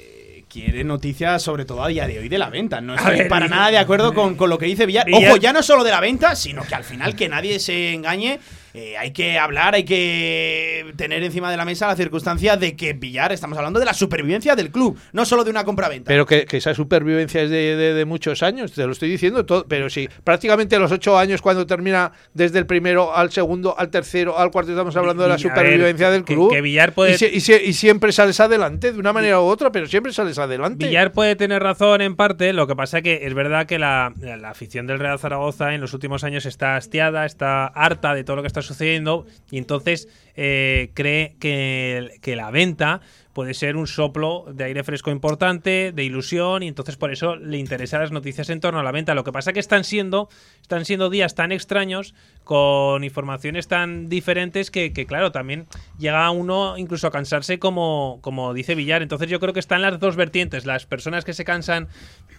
[0.62, 2.80] quiere noticias, sobre todo a día de hoy, de la venta.
[2.80, 5.04] No estoy ver, para nada de acuerdo con, con lo que dice Villar.
[5.06, 7.92] Villar- Ojo, ya no solo de la venta, sino que al final que nadie se
[7.92, 8.40] engañe.
[8.76, 12.92] Eh, hay que hablar, hay que tener encima de la mesa la circunstancia de que
[12.92, 16.08] Villar, estamos hablando de la supervivencia del club, no solo de una compra-venta.
[16.08, 19.44] Pero que, que esa supervivencia es de, de- de muchos años, te lo estoy diciendo
[19.46, 19.66] todo.
[19.68, 24.38] Pero sí, prácticamente los ocho años cuando termina desde el primero al segundo, al tercero,
[24.38, 26.50] al cuarto, estamos hablando de la a supervivencia ver, del que- club.
[26.52, 30.38] que Villar puede- y siempre sales adelante, de una manera u otra, pero siempre sales
[30.38, 30.86] adelante.
[30.86, 34.50] Villar puede tener razón en parte, lo que pasa que es verdad que la, la
[34.50, 38.42] afición del Real Zaragoza en los últimos años está hastiada, está harta de todo lo
[38.42, 43.00] que está sucediendo y entonces eh, cree que, que la venta
[43.36, 47.58] puede ser un soplo de aire fresco importante, de ilusión, y entonces por eso le
[47.58, 49.14] interesan las noticias en torno a la venta.
[49.14, 50.30] Lo que pasa que están siendo,
[50.62, 52.14] están siendo días tan extraños,
[52.44, 55.66] con informaciones tan diferentes, que, que, claro, también
[55.98, 59.02] llega a uno incluso a cansarse como, como dice Villar.
[59.02, 61.88] Entonces yo creo que están las dos vertientes, las personas que se cansan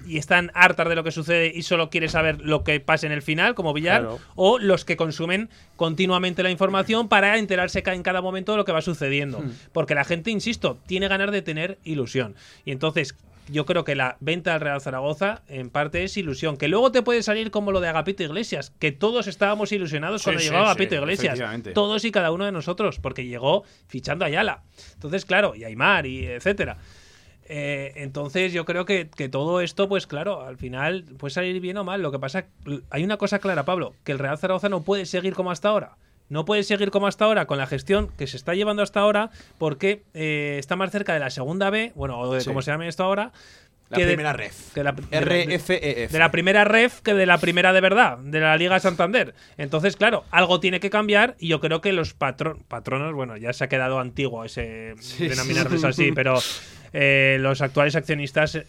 [0.08, 3.12] y están hartas de lo que sucede y solo quiere saber lo que pasa en
[3.12, 4.20] el final, como Villar, Claro.
[4.34, 8.72] o los que consumen continuamente la información para enterarse en cada momento de lo que
[8.72, 9.44] va sucediendo.
[9.74, 12.36] Porque la gente, insisto, tiene ganas de tener ilusión.
[12.66, 13.16] Y entonces
[13.50, 16.58] yo creo que la venta al Real Zaragoza en parte es ilusión.
[16.58, 20.26] Que luego te puede salir como lo de Agapito Iglesias, que todos estábamos ilusionados Sí,
[20.26, 21.40] cuando sí, llegó sí, Agapito Iglesias.
[21.74, 24.64] Todos y cada uno de nosotros, porque llegó fichando a Ayala.
[24.94, 26.78] Entonces, claro, y Aymar, y etcétera.
[27.50, 31.78] Eh, entonces yo creo que, que todo esto, pues claro, al final puede salir bien
[31.78, 32.02] o mal.
[32.02, 32.48] Lo que pasa,
[32.90, 35.98] hay una cosa clara, Pablo, que el Real Zaragoza no puede seguir como hasta ahora.
[36.30, 39.30] No puede seguir como hasta ahora con la gestión que se está llevando hasta ahora
[39.58, 42.48] porque eh, está más cerca de la segunda B, bueno, o de Sí.
[42.48, 43.32] como se llame esto ahora.
[43.90, 44.74] La que de- primera ref.
[44.74, 46.12] que la- de la- RFEF.
[46.12, 49.34] de la primera ref que de la primera de verdad, de la Liga Santander.
[49.58, 53.54] Entonces, claro, algo tiene que cambiar y yo creo que los patro- patronos, bueno, ya
[53.54, 55.88] se ha quedado antiguo ese Sí, denominarles sí.
[55.88, 56.38] así, pero
[56.92, 58.60] eh, los actuales accionistas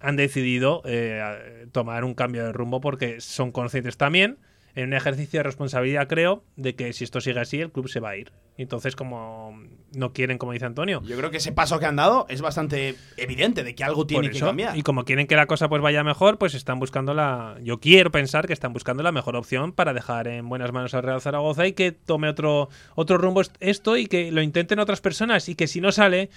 [0.00, 4.36] han decidido eh, tomar un cambio de rumbo porque son conscientes también.
[4.76, 7.98] En un ejercicio de responsabilidad, creo, de que si esto sigue así, el club se
[7.98, 8.30] va a ir.
[8.58, 9.58] Entonces, como
[9.94, 11.02] no quieren, como dice Antonio.
[11.04, 14.28] Yo creo que ese paso que han dado es bastante evidente de que algo tiene
[14.28, 14.76] que cambiar.
[14.76, 17.56] Y como quieren que la cosa pues vaya mejor, pues están buscando la.
[17.62, 21.02] Yo quiero pensar que están buscando la mejor opción para dejar en buenas manos al
[21.02, 25.00] Real Zaragoza y que tome otro, otro rumbo est- esto y que lo intenten otras
[25.00, 26.28] personas y que si no sale,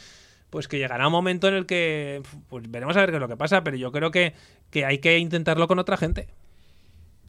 [0.49, 3.27] pues que llegará un momento en el que pues veremos a ver qué es lo
[3.27, 4.33] que pasa, pero yo creo que,
[4.71, 6.27] que hay que intentarlo con otra gente.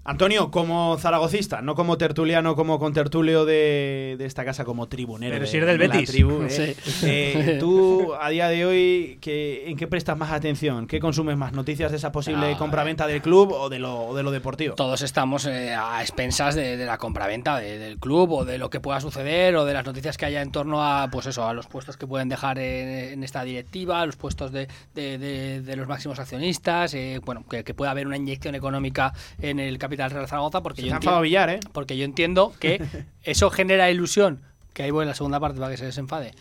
[0.03, 5.35] Antonio, como zaragocista, no como tertuliano, como contertulio de, de esta casa, como tribunero.
[5.35, 6.11] Pero de- si eres del de la Betis.
[6.11, 6.75] tribu, ¿eh?
[6.83, 7.07] Sí.
[7.07, 10.87] Eh, tú, a día de hoy, ¿qué- ¿en qué prestas más atención?
[10.87, 11.53] ¿Qué consumes más?
[11.53, 14.75] ¿Noticias de esa posible Ah, compraventa del club o de lo, o de lo deportivo?
[14.75, 18.71] Todos estamos eh, a expensas de, de la compraventa de- del club o de lo
[18.71, 21.53] que pueda suceder o de las noticias que haya en torno a pues eso a
[21.53, 25.77] los puestos que pueden dejar en, en esta directiva, los puestos de, de- de- de
[25.77, 30.11] los máximos accionistas, eh, bueno que, que pueda haber una inyección económica en el capital
[30.13, 31.61] Real Zaragoza porque yo entiendo, Villar, ¿eh?
[31.73, 32.83] porque yo entiendo que
[33.23, 34.41] eso genera ilusión
[34.73, 36.33] que ahí voy en la segunda parte para que se desenfade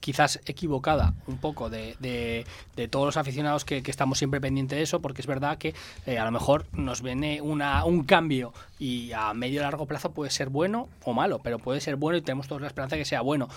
[0.00, 2.44] quizás equivocada un poco de, de-
[2.76, 5.74] de todos los aficionados que, que estamos siempre pendientes de eso, porque es verdad que
[6.04, 10.12] eh, a lo mejor nos viene una, un cambio y a medio y largo plazo
[10.12, 13.00] puede ser bueno o malo, pero puede ser bueno y tenemos todos la esperanza de
[13.02, 13.48] que sea bueno.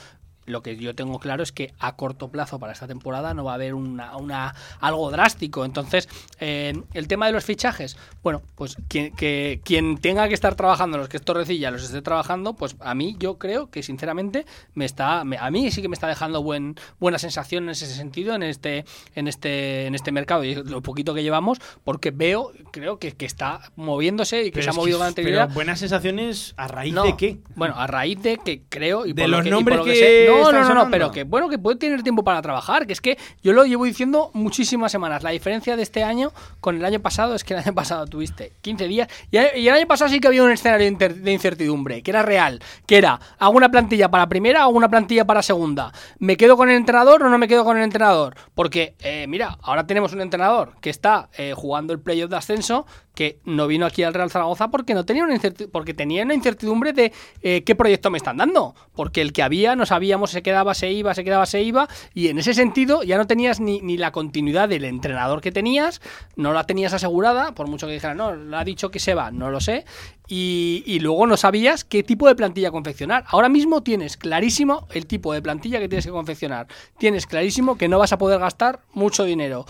[0.47, 3.51] Lo que yo tengo claro es que a corto plazo para esta temporada no va
[3.51, 5.65] a haber una, una- algo drástico.
[5.65, 6.07] Entonces,
[6.39, 10.97] eh, el tema de los fichajes, bueno, pues quien, que, quien tenga que estar trabajando,
[10.97, 14.85] los que es Torrecilla los esté trabajando, pues a mí yo creo que sinceramente me
[14.85, 18.33] está, me- a mí sí que me está dejando buen, buena sensación en ese sentido,
[18.33, 18.85] en este,
[19.15, 23.25] en este, en este mercado y lo poquito que llevamos, porque veo, creo que, que
[23.25, 25.47] está moviéndose y que Pero se ha movido con anterioridad.
[25.47, 27.37] Pero buenas sensaciones a raíz No, de qué?
[27.55, 30.25] Bueno, a raíz de que creo y De por lo que, y por que sé-
[30.29, 33.01] No, no, no, no, pero que bueno, que puede tener tiempo para trabajar, que es
[33.01, 35.23] que yo lo llevo diciendo muchísimas semanas.
[35.23, 38.53] La diferencia de este año con el año pasado es que el año pasado tuviste
[38.61, 42.23] 15 días y, el año pasado sí que había un escenario de incertidumbre, que era
[42.23, 45.91] real, que era hago una plantilla para primera, hago una plantilla para segunda.
[46.19, 48.35] ¿Me quedo con el entrenador o no me quedo con el entrenador?
[48.55, 52.85] Porque, eh, mira, ahora tenemos un entrenador que está eh, jugando el playoff de ascenso,
[53.17, 55.39] que no vino aquí al Real Zaragoza porque no tenía una
[55.71, 57.11] porque tenía una incertidumbre de
[57.41, 60.91] eh, qué proyecto me están dando, porque el que había no sabíamos se quedaba, se
[60.91, 64.11] iba, se quedaba, se iba, y en ese sentido ya no tenías ni, ni la
[64.11, 65.99] continuidad del entrenador que tenías,
[66.35, 69.31] no la tenías asegurada, por mucho que dijeran, no, le ha dicho que se va,
[69.31, 69.83] no lo sé,
[70.27, 73.23] y, y luego no sabías qué tipo de plantilla confeccionar.
[73.29, 76.67] Ahora mismo tienes clarísimo el tipo de plantilla que tienes que confeccionar,
[76.99, 79.65] tienes clarísimo que no vas a poder gastar mucho dinero.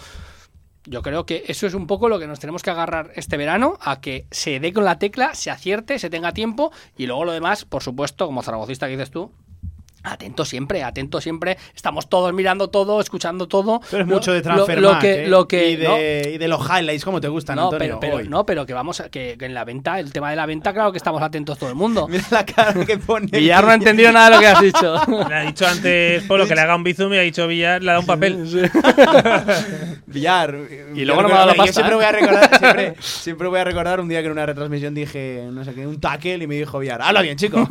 [0.89, 3.77] Yo creo que eso es un poco lo que nos tenemos que agarrar este verano,
[3.81, 7.33] a que se dé con la tecla, se acierte, se tenga tiempo y luego lo
[7.33, 9.33] demás, por supuesto, como zaragocista que dices tú,
[10.07, 11.57] atento siempre, atento siempre.
[11.75, 13.81] Estamos todos mirando todo, escuchando todo.
[13.89, 16.47] Tú eres Lo- mucho de lo- transfer lo, que, lo que y, de, y de
[16.47, 17.79] los highlights, ¿cómo te gustan, no, Antonio?
[17.79, 18.27] pero, pero, Hoy.
[18.29, 20.73] no, pero que vamos a, que, que en la venta, el tema de la venta,
[20.73, 22.07] claro que estamos atentos todo el mundo.
[22.09, 23.27] Mira la cara que pone.
[23.31, 25.01] Villar no ha entendido nada de lo que has dicho.
[25.29, 27.89] Le ha dicho antes Polo que le haga un bizum y ha dicho Villar, le
[27.89, 28.43] ha dado un papel.
[30.07, 30.55] Billar.
[30.97, 31.95] Y luego no me ha dado la Yo pasta, siempre ¿eh?
[31.97, 35.47] voy a recordar, siempre, siempre voy a recordar un día que en una retransmisión dije,
[35.51, 37.67] no sé qué, un tackle y me dijo Villar, habla bien, chico.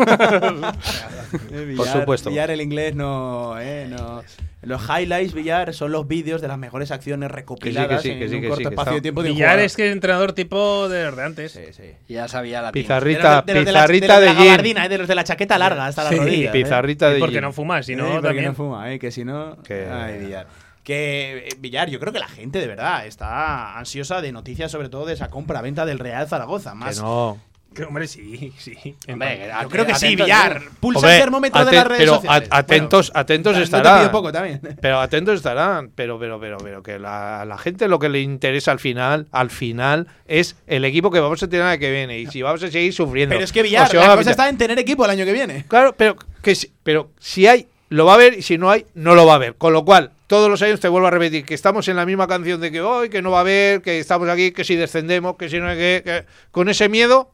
[1.50, 2.25] Eh, Villar- supuesto.
[2.30, 4.22] Villar el inglés no, eh, no.
[4.62, 8.34] Los highlights, Villar, son los vídeos de las mejores acciones recopiladas sí, que en sí,
[8.36, 10.88] un que corto que espacio de tiempo de un Villar es que es entrenador tipo
[10.88, 11.52] de los de antes.
[11.52, 11.92] Sí, sí.
[12.08, 14.44] Ya sabía la Pizarrita, de los de la- pizarrita de, de, los de la gin.
[14.50, 16.54] gabardina, eh, de los de la chaqueta larga hasta las Sí, rodillas.
[16.54, 16.62] eh.
[16.62, 18.44] pizarrita de porque no fuma, si no, porque también.
[18.46, 19.56] no fuma, eh, que si no.
[19.62, 20.46] Que- Ay, Villar.
[20.82, 25.04] Que Villar, yo creo que la gente de verdad está ansiosa de noticias, sobre todo
[25.06, 26.70] de esa compra-venta del Real Zaragoza.
[26.70, 27.38] Que Más, no.
[27.86, 28.96] Hombre, sí, sí.
[29.08, 30.62] Hombre, yo creo que sí, Villar.
[30.80, 32.48] Pulsa Hombre, el termómetro de las redes pero sociales.
[32.52, 34.00] atentos, atentos estarán.
[34.00, 34.60] pido poco también.
[34.80, 38.20] Pero atentos estarán, pero, pero, pero, pero que la, a la gente lo que le
[38.20, 42.18] interesa al final, al final, es el equipo que vamos a tener el que viene
[42.18, 43.34] y si vamos a seguir sufriendo.
[43.34, 45.10] Pero es que O Villar, si la vamos a cosa está en tener equipo el
[45.10, 45.64] año que viene.
[45.68, 48.86] Claro, pero que si, pero si hay, lo va a haber y si no hay,
[48.94, 49.54] no lo va a haber.
[49.56, 52.26] Con lo cual, todos los años te vuelvo a repetir que estamos en la misma
[52.26, 55.36] canción de que hoy, que no va a haber, que estamos aquí, que si descendemos,
[55.36, 57.30] que si no hay que, que- con ese miedo.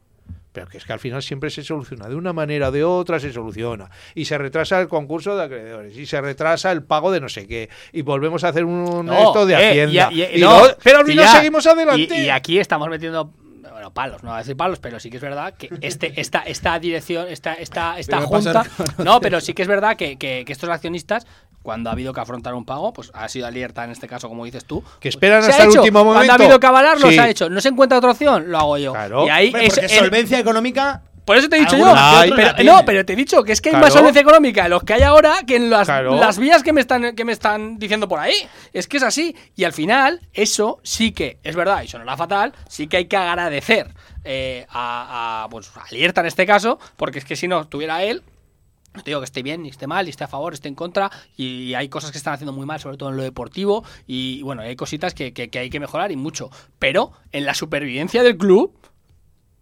[0.53, 2.07] Pero que es que al final siempre se soluciona.
[2.07, 3.89] De una manera o de otra se soluciona.
[4.15, 5.97] Y se retrasa el concurso de acreedores.
[5.97, 7.69] Y se retrasa el pago de no sé qué.
[7.91, 10.09] Y volvemos a hacer un No, esto de eh, Hacienda.
[10.11, 12.15] y- y- Y no, pero al final seguimos adelante.
[12.17, 13.33] Y, y aquí estamos metiendo
[13.71, 16.39] bueno, palos, no voy a decir palos, pero sí que es verdad que este, esta,
[16.43, 18.63] esta dirección, esta, esta, esta junta.
[19.03, 21.25] No, pero sí que es verdad que, que- que estos accionistas,
[21.63, 24.45] cuando ha habido que afrontar un pago, pues ha sido alerta en este caso, como
[24.45, 24.83] dices tú.
[24.99, 25.79] Que esperan se ha hasta el hecho.
[25.81, 26.31] último Cuando momento.
[26.33, 27.15] ha habido que avalarlo, Sí.
[27.15, 27.49] se ha hecho.
[27.49, 28.91] No se encuentra otra opción, lo hago yo.
[28.93, 29.25] Claro.
[29.25, 31.85] Y ahí Hombre, es- porque solvencia económica Por eso te he dicho yo.
[32.35, 33.85] Pero- no, pero te he dicho que es que hay Claro.
[33.85, 36.15] más solvencia económica en los que hay ahora que en las, Claro.
[36.17, 38.33] las vías que me, están, que me están diciendo por ahí.
[38.73, 39.33] Es que es así.
[39.55, 42.51] Y al final, eso sí que es verdad y sonará fatal.
[42.67, 43.93] Sí que hay que agradecer
[44.25, 48.03] eh, a, a, pues, a Lierta en este caso, porque es que si no tuviera
[48.03, 48.21] él,
[48.93, 50.75] no te digo que esté bien, ni esté mal, ni esté a favor, esté en
[50.75, 54.41] contra, y hay cosas que están haciendo muy mal, sobre todo en lo deportivo, y
[54.43, 56.49] bueno, hay cositas que, que- hay que mejorar y mucho.
[56.79, 58.77] Pero en la supervivencia del club,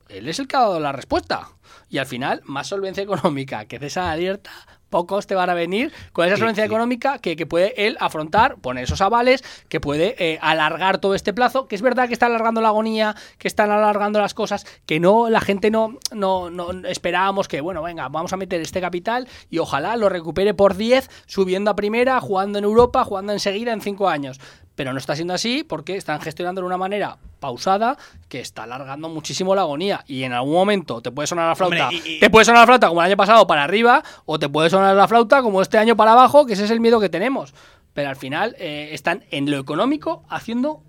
[0.10, 1.50] él es el que ha dado la respuesta.
[1.90, 4.52] Y al final, más solvencia económica que César Alierta,
[4.92, 8.84] pocos te van a venir con esa solvencia económica que, que puede él afrontar, poner
[8.84, 12.62] esos avales, que puede eh, alargar todo este plazo, que es verdad que está alargando
[12.62, 17.48] la agonía, que están alargando las cosas, que no la gente no, no, no esperábamos
[17.48, 21.72] que, bueno, venga, vamos a meter este capital y ojalá lo recupere por 10, subiendo
[21.72, 24.40] a primera, jugando en Europa, jugando enseguida en 5 años.
[24.76, 27.98] Pero no está siendo así porque están gestionando de una manera pausada
[28.30, 31.90] que está alargando muchísimo la agonía y en algún momento te puede sonar la flauta,
[31.90, 34.40] Hombre, y- y- te puede sonar la flauta como el año pasado para arriba o
[34.40, 37.02] te puede sonar la flauta como este año para abajo, que ese es el miedo
[37.02, 37.54] que tenemos.
[37.94, 40.82] Pero al final eh, están en lo económico haciendo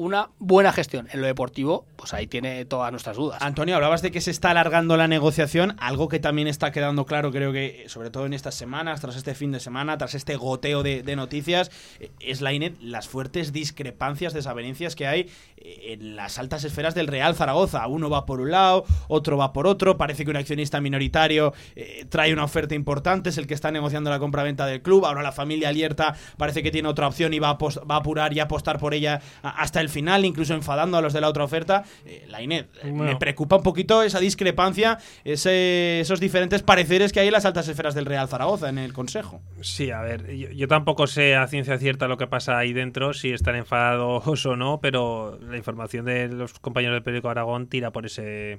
[0.00, 1.08] una buena gestión.
[1.12, 3.42] En lo deportivo, pues ahí tiene todas nuestras dudas.
[3.42, 7.30] Antonio, hablabas de que se está alargando la negociación, algo que también está quedando claro,
[7.30, 10.82] creo que sobre todo en estas semanas, tras este fin de semana, tras este goteo
[10.82, 11.70] de, de noticias,
[12.18, 15.28] es la INET, las fuertes discrepancias, desavenencias que hay
[15.58, 17.86] eh, en las altas esferas del Real Zaragoza.
[17.86, 22.06] Uno va por un lado, otro va por otro, parece que un accionista minoritario eh,
[22.08, 25.32] trae una oferta importante, es el que está negociando la compra-venta del club, ahora la
[25.32, 28.78] familia Alierta parece que tiene otra opción y va a, va a apurar y apostar
[28.78, 31.84] por ella hasta el final, incluso enfadando a los de la otra oferta.
[32.06, 37.20] Eh, la INED, eh, me preocupa un poquito esa discrepancia, ese- esos diferentes pareceres que
[37.20, 39.40] hay en las altas esferas del Real Zaragoza, en el Consejo.
[39.60, 43.12] Sí, a ver, yo, yo tampoco sé a ciencia cierta lo que pasa ahí dentro,
[43.12, 47.90] si están enfadados o no, pero la información de los compañeros del periódico Aragón tira
[47.90, 48.58] por ese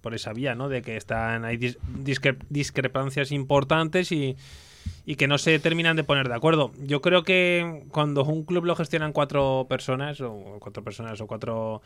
[0.00, 0.70] por esa vía, ¿no?
[0.70, 4.34] De que están hay dis- discre- discrepancias importantes y,
[5.04, 6.72] y que no se terminan de poner de acuerdo.
[6.78, 11.82] Yo creo que cuando un club lo gestionan cuatro personas o cuatro personas o cuatro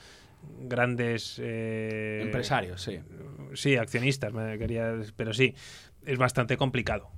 [0.60, 3.00] grandes eh, Empresarios, sí.
[3.54, 5.54] Sí, accionistas, me quería, pero sí,
[6.04, 7.10] es bastante complicado.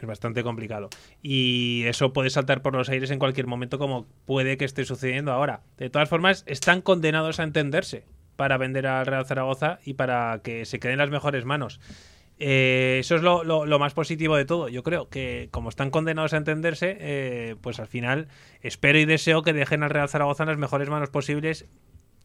[0.00, 0.88] Es bastante complicado.
[1.22, 5.32] Y eso puede saltar por los aires en cualquier momento, como puede que esté sucediendo
[5.32, 5.62] ahora.
[5.76, 8.04] De todas formas, están condenados a entenderse
[8.34, 11.80] para vender al Real Zaragoza y para que se queden en las mejores manos.
[12.38, 14.68] Eh, eso es lo, lo- lo más positivo de todo.
[14.68, 18.28] Yo creo que como están condenados a entenderse, eh, pues al final
[18.62, 21.66] espero y deseo que dejen al Real Zaragoza en las mejores manos posibles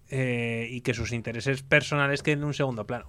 [0.10, 3.06] eh, y que sus intereses personales queden en un segundo plano.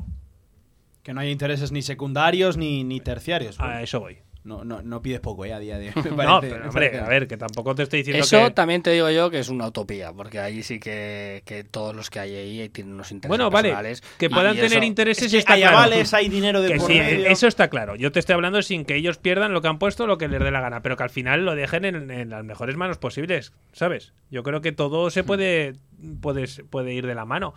[1.02, 3.58] Que no hay intereses ni secundarios ni, ni terciarios.
[3.60, 4.18] A eso voy.
[4.48, 5.52] No, no, no pides poco, ¿eh?
[5.52, 5.94] A día de hoy.
[6.16, 8.50] me no, pero me hombre, a ver, que tampoco te estoy diciendo Eso que...
[8.52, 12.08] también te digo yo que es una utopía, porque ahí sí que, que todos los
[12.08, 14.02] que hay ahí tienen unos intereses Bueno, vale, personales.
[14.18, 15.76] que y puedan tener eso- intereses Es que está hay claro.
[15.76, 17.26] avales, hay dinero de Que por sí, medio.
[17.28, 17.94] eso está claro.
[17.96, 20.40] Yo te estoy hablando sin que ellos pierdan lo que han puesto, lo que les
[20.40, 23.52] dé la gana, pero que al final lo dejen en, en las mejores manos posibles,
[23.72, 24.12] ¿sabes?
[24.30, 25.74] Yo creo que todo se puede,
[26.22, 27.52] puede, puede ir de la mano.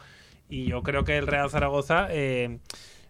[0.50, 2.08] Y yo creo que el Real Zaragoza...
[2.12, 2.60] eh,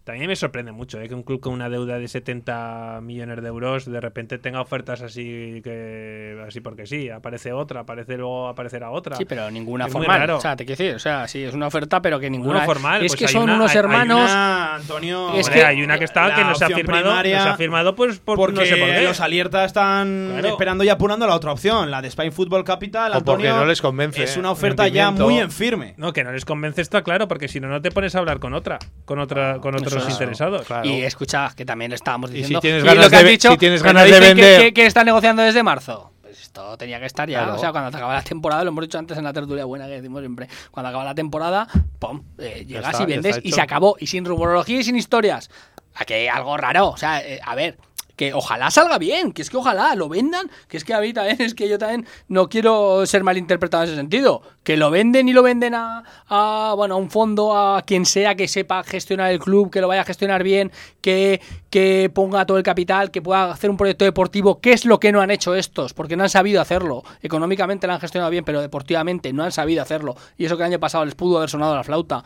[0.03, 3.47] también me sorprende mucho eh, que un club con una deuda de 70 millones de
[3.47, 8.89] euros de repente tenga ofertas así que así porque sí, aparece otra, aparece luego aparecerá
[8.91, 9.15] otra.
[9.15, 10.29] Sí, pero ninguna Es formal.
[10.31, 12.57] O sea, te quiero decir, o sea, sí, es una oferta, pero que ninguna.
[12.59, 14.29] Uno formal, es pues que son una- unos hay hermanos.
[14.31, 17.37] Una, Antonio, Es Hombre, que hay una que está que no se ha firmado, primaria-
[17.37, 19.03] no se ha firmado pues por porque no sé por qué.
[19.03, 20.47] los Alierta están Claro.
[20.49, 23.11] esperando y apurando la otra opción, la de Spain Football Capital.
[23.11, 25.93] O porque Antonio, no les convence, Es una oferta ya muy en firme.
[25.97, 28.39] No, que no les convence está claro, porque si no no te pones a hablar
[28.39, 30.65] con otra, con otra, con otros interesados.
[30.67, 30.85] Claro.
[30.89, 32.61] Y escucha, que también estábamos Y si diciendo.
[32.61, 34.19] tienes y ganas lo que de has ve- dicho, si tienes que ganas de que-
[34.19, 36.11] vender- Que, que está negociando desde marzo.
[36.21, 37.39] Pues esto tenía que estar ya.
[37.39, 37.55] Claro.
[37.55, 39.93] O sea, cuando acaba la temporada, lo hemos dicho antes en la tertulia buena que
[39.93, 40.47] decimos siempre.
[40.71, 41.67] Cuando acaba la temporada,
[41.99, 42.23] ¡pum!
[42.37, 43.95] eh, llegas está, y vendes y se acabó.
[43.99, 45.49] Y sin rumorología y sin historias.
[45.95, 46.87] Aquí hay algo raro.
[46.89, 47.77] O sea, eh, a ver.
[48.21, 51.11] Que ojalá salga bien, que es que ojalá lo vendan, que es que a mí
[51.11, 54.43] también es que yo también no quiero ser malinterpretado en ese sentido.
[54.61, 58.35] Que lo venden y lo venden a, a, bueno, a un fondo, a quien sea
[58.35, 61.41] que sepa gestionar el club, que lo vaya a gestionar bien, que,
[61.71, 65.11] que ponga todo el capital, que pueda hacer un proyecto deportivo, que es lo que
[65.11, 67.01] no han hecho estos, porque no han sabido hacerlo.
[67.23, 70.15] Económicamente lo han gestionado bien, pero deportivamente no han sabido hacerlo.
[70.37, 72.23] Y eso que el año pasado les pudo haber sonado la flauta.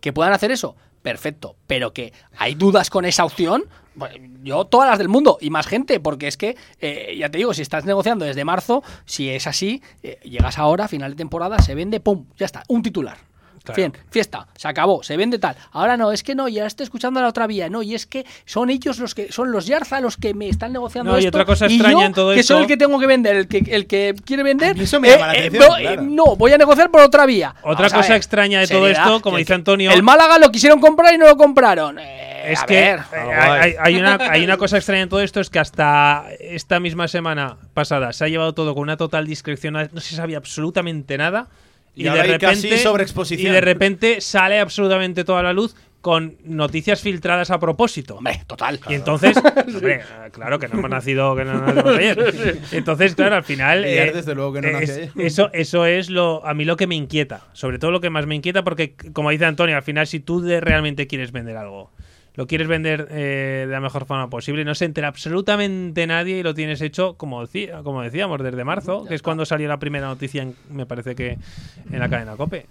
[0.00, 1.56] Que puedan hacer eso, perfecto.
[1.66, 3.64] Pero que hay dudas con esa opción,
[4.42, 7.54] yo todas las del mundo y más gente, porque es que, eh, ya te digo,
[7.54, 11.74] si estás negociando desde marzo, si es así, eh, llegas ahora, final de temporada, se
[11.74, 12.26] vende, ¡pum!
[12.36, 13.18] Ya está, un titular.
[13.64, 13.76] Claro.
[13.76, 15.56] Bien, fiesta, se acabó, se vende tal.
[15.72, 18.26] Ahora no, es que no, ya estoy escuchando la otra vía, no, y es que
[18.44, 21.30] son ellos los que son los Yarza los que me están negociando No, y esto.
[21.38, 23.36] otra cosa y extraña yo, en todo que soy esto- el que tengo que vender,
[23.36, 24.78] el que el que quiere vender.
[24.78, 26.02] eso me llama la eh, atención, no, claro.
[26.02, 27.54] eh, no, voy a negociar por otra vía.
[27.62, 30.38] Otra Vamos a cosa ver, extraña de todo seriedad, esto, como dice Antonio, El Málaga
[30.38, 31.98] lo quisieron comprar y no lo compraron.
[31.98, 32.98] Eh, es a que ver.
[32.98, 36.26] eh, hay, hay- hay una, hay una cosa extraña en todo esto, es que hasta
[36.38, 40.36] esta misma semana pasada se ha llevado todo con una total discreción, no se sabía
[40.36, 41.46] absolutamente nada.
[41.96, 43.50] Y Y, de hay casi repente, sobreexposición.
[43.52, 48.16] y de repente sale absolutamente toda la luz con noticias filtradas a propósito.
[48.16, 48.78] Hombre, total.
[48.90, 49.34] Y entonces,
[49.74, 52.58] hombre, claro que no hemos nacido, que no nacimos ayer.
[52.72, 53.84] Entonces, claro, al final.
[53.86, 55.10] Eh, desde luego que no es- ayer.
[55.16, 57.44] eso, eso es lo, a mí lo que me inquieta.
[57.54, 60.42] Sobre todo lo que más me inquieta, porque, como dice Antonio, al final, si tú
[60.42, 61.90] de- realmente quieres vender algo,
[62.34, 66.42] lo quieres vender eh, de la mejor forma posible, no se entera absolutamente nadie y
[66.42, 70.06] lo tienes hecho, como, decía, como decíamos, desde marzo, que es cuando salió la primera
[70.08, 71.38] noticia, en- me parece que
[71.92, 72.66] en la cadena Cope.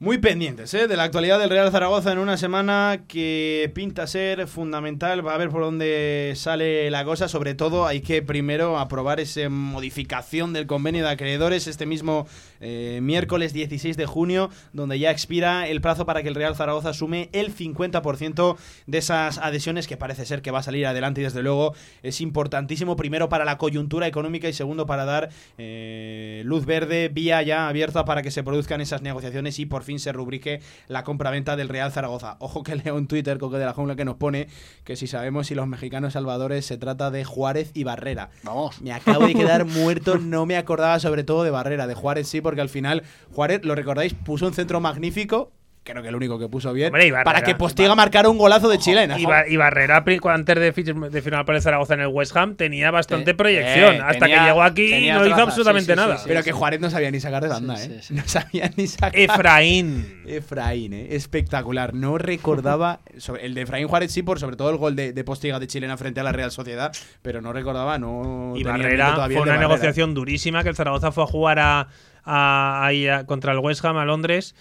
[0.00, 0.86] Muy pendientes ¿eh?
[0.86, 5.26] de la actualidad del Real Zaragoza en una semana que pinta ser fundamental.
[5.26, 7.26] Va a ver por dónde sale la cosa.
[7.26, 12.28] Sobre todo hay que primero aprobar esa modificación del convenio de acreedores este mismo
[12.60, 16.92] eh, miércoles 16 de junio, donde ya expira el plazo para que el Real Zaragoza
[16.92, 18.56] sume el 50%
[18.86, 22.20] de esas adhesiones que parece ser que va a salir adelante y desde luego es
[22.20, 27.68] importantísimo primero para la coyuntura económica y segundo para dar eh, luz verde, vía ya
[27.68, 31.68] abierta para que se produzcan esas negociaciones y por fin se rubrique la compraventa del
[31.68, 32.36] Real Zaragoza.
[32.40, 34.48] Ojo que leo en Twitter, Coque de la Jungla, que nos pone
[34.84, 38.30] que si sabemos si los mexicanos salvadores se trata de Juárez y Barrera.
[38.42, 38.80] Vamos.
[38.80, 42.40] Me acabo de quedar muerto, no me acordaba sobre todo de Barrera, de Juárez sí,
[42.48, 45.52] porque al final Juárez, lo recordáis, puso un centro magnífico,
[45.84, 47.24] creo que el único que puso bien, Hombre, y Barrera.
[47.24, 49.18] para que Postiga marcara un golazo de chilena.
[49.18, 50.70] Y, y Barrera, antes de,
[51.10, 53.94] de firmar por el Zaragoza en el West Ham, tenía bastante proyección.
[53.94, 56.18] eh, hasta tenía- que llegó aquí y no hizo absolutamente sí, sí, nada.
[56.18, 57.98] sí, Pero que Juárez no sabía ni sacar de banda, Sí, ¿eh?
[58.02, 58.14] sí, sí.
[58.16, 59.18] No sabía ni sacar.
[59.18, 60.22] Efraín.
[60.26, 61.06] Efraín, ¿eh?
[61.12, 61.94] espectacular.
[61.94, 63.00] No recordaba.
[63.16, 65.68] sobre- el de Efraín Juárez sí, por sobre todo el gol de, de Postiga de
[65.68, 66.92] Chilena frente a la Real Sociedad,
[67.22, 68.52] pero no recordaba, no.
[68.56, 69.68] Y Barrera todavía fue una Barrera.
[69.68, 71.88] negociación durísima que el Zaragoza fue a jugar a,
[72.28, 74.54] a- a- contra el West Ham a Londres.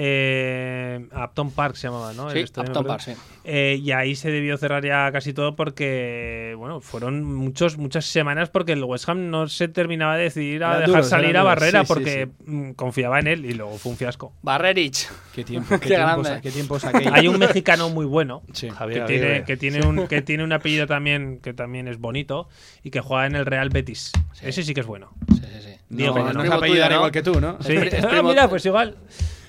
[0.00, 2.30] Eh, Upton Park se llamaba, ¿no?
[2.30, 3.12] Sí, estadio, Upton Park, sí.
[3.44, 8.48] Eh, y ahí se debió cerrar ya casi todo porque, bueno, fueron muchos, muchas semanas
[8.48, 11.86] porque el West Ham no se terminaba de decidir a dejar salir a Barrera sí,
[11.86, 14.32] sí, porque mm, confiaba en él y luego fue un fiasco.
[14.42, 15.08] Barrerich.
[15.34, 16.40] Qué tiempo, qué, Qué tiempos, grande.
[16.42, 17.12] qué tiempos aquellos.
[17.12, 18.70] Hay un mexicano muy bueno Sí.
[18.70, 22.48] Javier que tiene, que tiene un que tiene un apellido también que también es bonito
[22.84, 24.12] y que juega en el Real Betis.
[24.42, 25.10] Ese sí que es bueno.
[25.34, 25.70] Sí, sí, sí.
[25.88, 26.44] Diego, no, ¿no?
[26.44, 26.94] no tuyo, ¿no?
[26.94, 27.56] igual que tú, ¿no?
[27.62, 27.72] Sí.
[27.74, 28.96] Es Ah, primo- mira, pues igual.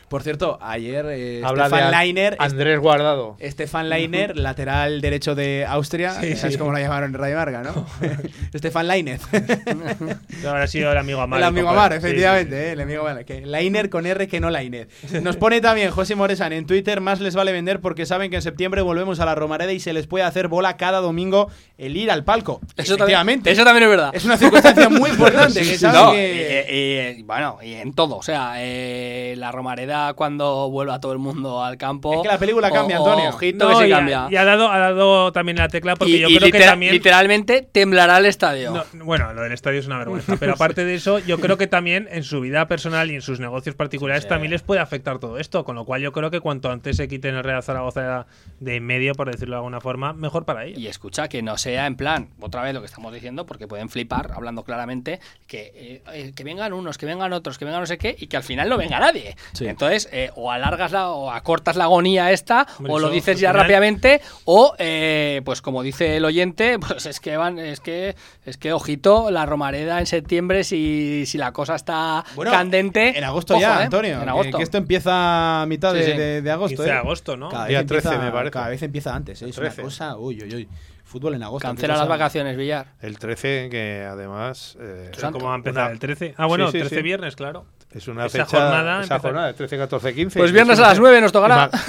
[0.10, 2.36] Por cierto, ayer eh, Stefan An- Leiner.
[2.40, 3.38] Andrés Guardado.
[3.42, 6.60] Stefan Leiner, lateral derecho de Austria, Sí, ¿sabes sí.
[6.60, 7.86] cómo lo llamaron en Radio Marga, no?
[8.58, 9.20] Stefan Leiner.
[10.46, 11.40] Ahora ha sido el amigo Amar.
[11.40, 11.70] el amigo.
[11.70, 12.68] Amar, efectivamente, sí, sí.
[12.70, 13.26] eh, el amigo Amar.
[13.26, 14.88] Que Leiner con R que no Leiner.
[15.22, 18.42] Nos pone también José Moresan en Twitter, más les vale vender porque saben que en
[18.42, 22.12] septiembre volvemos a la Romareda y se les puede hacer bola cada domingo el ir
[22.12, 22.62] al palco.
[22.78, 23.52] Eso también, efectivamente.
[23.52, 24.10] eso también es verdad.
[24.14, 25.62] Es una circunstancia muy importante.
[25.62, 28.18] que saben No, que- y- y- bueno, y en todo.
[28.18, 32.14] O sea, eh, la Romareda cuando vuelva todo el mundo al campo.
[32.14, 33.30] Es que la película cambia, o- Antonio.
[33.30, 34.26] Ojito No, que y, cambia.
[34.26, 36.60] ha, y ha dado, ha dado también la tecla porque Y- yo y creo que
[36.60, 36.92] también.
[36.94, 38.72] literalmente temblará el estadio.
[38.72, 40.36] No, bueno, lo del estadio es una vergüenza.
[40.40, 43.40] Pero aparte de eso, yo creo que también en su vida personal y en sus
[43.40, 45.64] negocios particulares también les puede afectar todo esto.
[45.64, 48.26] Con lo cual yo creo que cuanto antes se quiten el Real Zaragoza
[48.60, 50.80] de en medio, por decirlo de alguna forma, mejor para ellos.
[50.80, 53.90] Y escucha, que no sea en plan, otra vez lo que estamos diciendo, porque pueden
[53.90, 57.88] flipar, hablando claramente, que, eh, eh, que vengan unos, que vengan otros, que vengan no
[57.88, 59.36] sé qué, y que al final no venga nadie.
[59.60, 59.68] Entonces,
[60.12, 63.62] eh, o alargas la, o acortas la agonía esta, Hombre, o lo dices ya final-
[63.64, 68.16] rápidamente, o eh, pues como dice el oyente, pues es que van, es que,
[68.46, 73.18] es que ojito, la Romareda en septiembre, si, si la cosa está Bueno, candente.
[73.18, 74.22] En agosto ojo, ya, eh, Antonio.
[74.22, 74.58] En agosto.
[74.58, 76.12] Que, esto empieza a mitad Sí, de, sí.
[76.18, 76.76] de- de agosto.
[76.78, 77.00] 15 de ¿eh?
[77.00, 77.50] agosto, ¿no?
[77.50, 78.52] Cada Día vez 13 empieza, me parece.
[78.52, 79.50] Cada vez empieza antes, ¿eh?
[79.50, 79.82] es una 13.
[79.82, 80.18] cosa.
[80.18, 80.70] Uy, uy, uy.
[81.04, 81.68] Fútbol en agosto.
[81.68, 82.86] Cancela las vacaciones, Villar.
[83.02, 86.36] El 13, que además eh, ¿Cómo va a empezar Una- el 13?
[86.38, 87.02] Ah, bueno, Sí, sí, 13 sí.
[87.02, 87.66] viernes, claro.
[87.92, 88.58] Es una esa fecha.
[88.58, 90.40] jornada esa jornada, 13, 14, 15.
[90.40, 91.70] Pues Es viernes a las 9 nos tocará.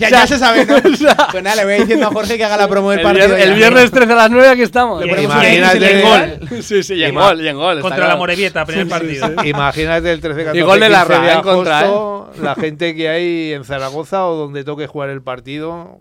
[0.00, 0.76] Ya, ya se sabe, ¿no?
[1.32, 3.28] Pues nada, le voy diciendo a Jorge que haga la promo del El, partido.
[3.28, 3.44] vier- ya.
[3.44, 5.00] el viernes 13 a las 9 aquí estamos.
[5.00, 6.02] Le Y ponemos imagínate- el
[6.48, 6.62] gol.
[6.62, 7.80] Sí, sí, y en gol, y en gol.
[7.80, 8.16] Contra la.
[8.16, 9.30] Morevieta, primer partido.
[9.44, 13.08] Imagínate el 13, 14, Y gol de 15 de en contra, agosto, la gente que
[13.08, 15.98] hay en Zaragoza o donde toque jugar el partido.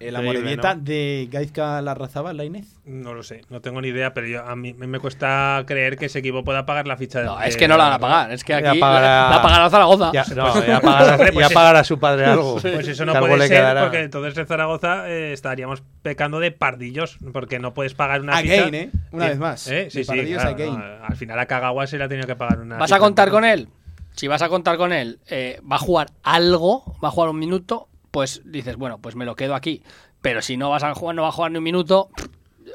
[0.00, 0.80] Eh, La morevieta ¿no?
[0.82, 2.78] de Gaizka Larrazaba, la Inés.
[2.84, 6.06] No lo sé, no tengo ni idea, pero yo, a mí me cuesta creer que
[6.06, 7.26] ese equipo pueda pagar la ficha de.
[7.26, 8.32] No, es que no la van a pagar.
[8.32, 10.10] Es que aquí pagará- la pagará Zaragoza.
[10.12, 12.58] Ya, no, ya pagará, pues ya pagará su padre algo.
[12.78, 13.82] Pues eso no puede ser, quedará.
[13.82, 18.64] porque entonces en Zaragoza eh, estaríamos pecando de pardillos, porque no puedes pagar una Again,
[18.66, 18.76] ficha.
[18.76, 18.90] ¿eh?
[19.12, 19.66] Una vez más.
[19.68, 19.88] ¿Eh?
[19.90, 22.60] Sí, sí, pardillos claro, no, al final a Kagawa se le ha tenido que pagar
[22.60, 23.68] una ¿Vas a contar con él?
[24.14, 27.38] si vas a contar con él, eh, va a jugar algo, va a jugar un
[27.38, 29.82] minuto, pues dices, bueno, pues me lo quedo aquí.
[30.22, 32.10] Pero si no vas a jugar, no va a jugar ni un minuto,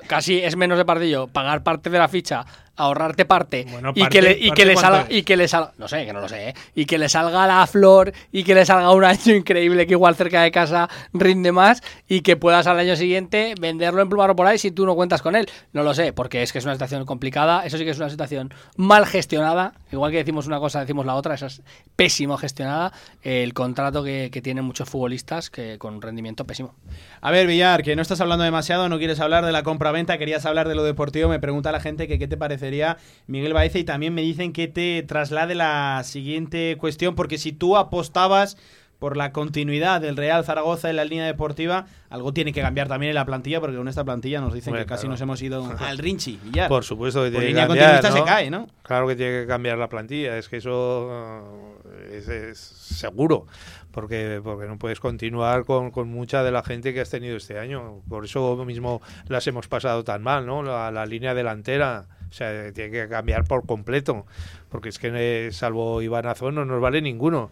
[0.07, 1.27] casi es menos de partido.
[1.27, 4.65] Pagar parte de la ficha ahorrarte parte, Bueno, y, parte- que le, y parte que
[4.65, 6.53] le salga y que le salga no sé que no lo sé ¿eh?
[6.73, 10.15] y que le salga la flor y que le salga un año increíble que igual
[10.15, 14.47] cerca de casa rinde más y que puedas al año siguiente venderlo en plumaro por
[14.47, 16.73] ahí si tú no cuentas con él no lo sé porque es que es una
[16.73, 20.81] situación complicada eso sí que es una situación mal gestionada igual que decimos una cosa
[20.81, 21.61] decimos la otra esa es
[21.95, 22.91] pésimo gestionada
[23.21, 26.75] el contrato que, que tienen muchos futbolistas que con rendimiento pésimo
[27.21, 30.45] A ver, Villar, que no estás hablando demasiado, no quieres hablar de la compra-venta, querías
[30.45, 31.29] hablar de lo deportivo.
[31.29, 34.67] Me pregunta la gente que qué te parecería Miguel Baeza y también me dicen que
[34.67, 38.57] te traslade la siguiente cuestión, porque si tú apostabas
[38.99, 43.09] por la continuidad del Real Zaragoza en la línea deportiva, algo tiene que cambiar también
[43.09, 45.13] en la plantilla, porque con esta plantilla nos dicen que casi claro.
[45.13, 46.69] nos hemos ido al Rinchi, Villar.
[46.69, 48.25] Por supuesto que tiene que línea cambiar, continuista ¿no?
[48.25, 48.67] se cae, ¿no?
[48.81, 53.45] Claro que tiene que cambiar la plantilla, es que eso eh, es, es seguro,
[53.91, 57.59] porque, porque no puedes continuar con, con mucha de la gente que has tenido este
[57.59, 58.01] año.
[58.07, 60.63] Por eso mismo las hemos pasado tan mal, ¿no?
[60.63, 64.25] La, la línea delantera, o sea, tiene que cambiar por completo,
[64.69, 67.51] porque es que eh, salvo Iván Azón no nos vale ninguno.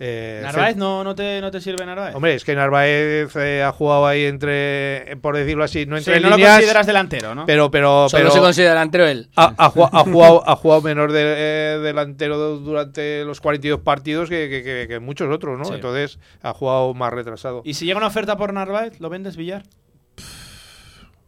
[0.00, 2.14] Eh, Narváez, ¿no, no, te, ¿no te sirve Narváez?
[2.14, 6.20] Hombre, es que Narváez eh, ha jugado ahí entre, por decirlo así, no Sí, entre
[6.30, 7.44] no lo consideras delantero, ¿no?
[7.44, 10.80] Pero, pero, solo pero se considera delantero él ha, ha jugado, ha jugado- ha jugado
[10.80, 15.66] menor de, eh, delantero durante los 42 partidos que, que- que- que muchos otros, ¿no?
[15.66, 15.74] Sí.
[15.74, 17.60] Entonces ha jugado más retrasado.
[17.64, 19.62] ¿Y si llega una oferta por Narváez, lo vendes, Villar?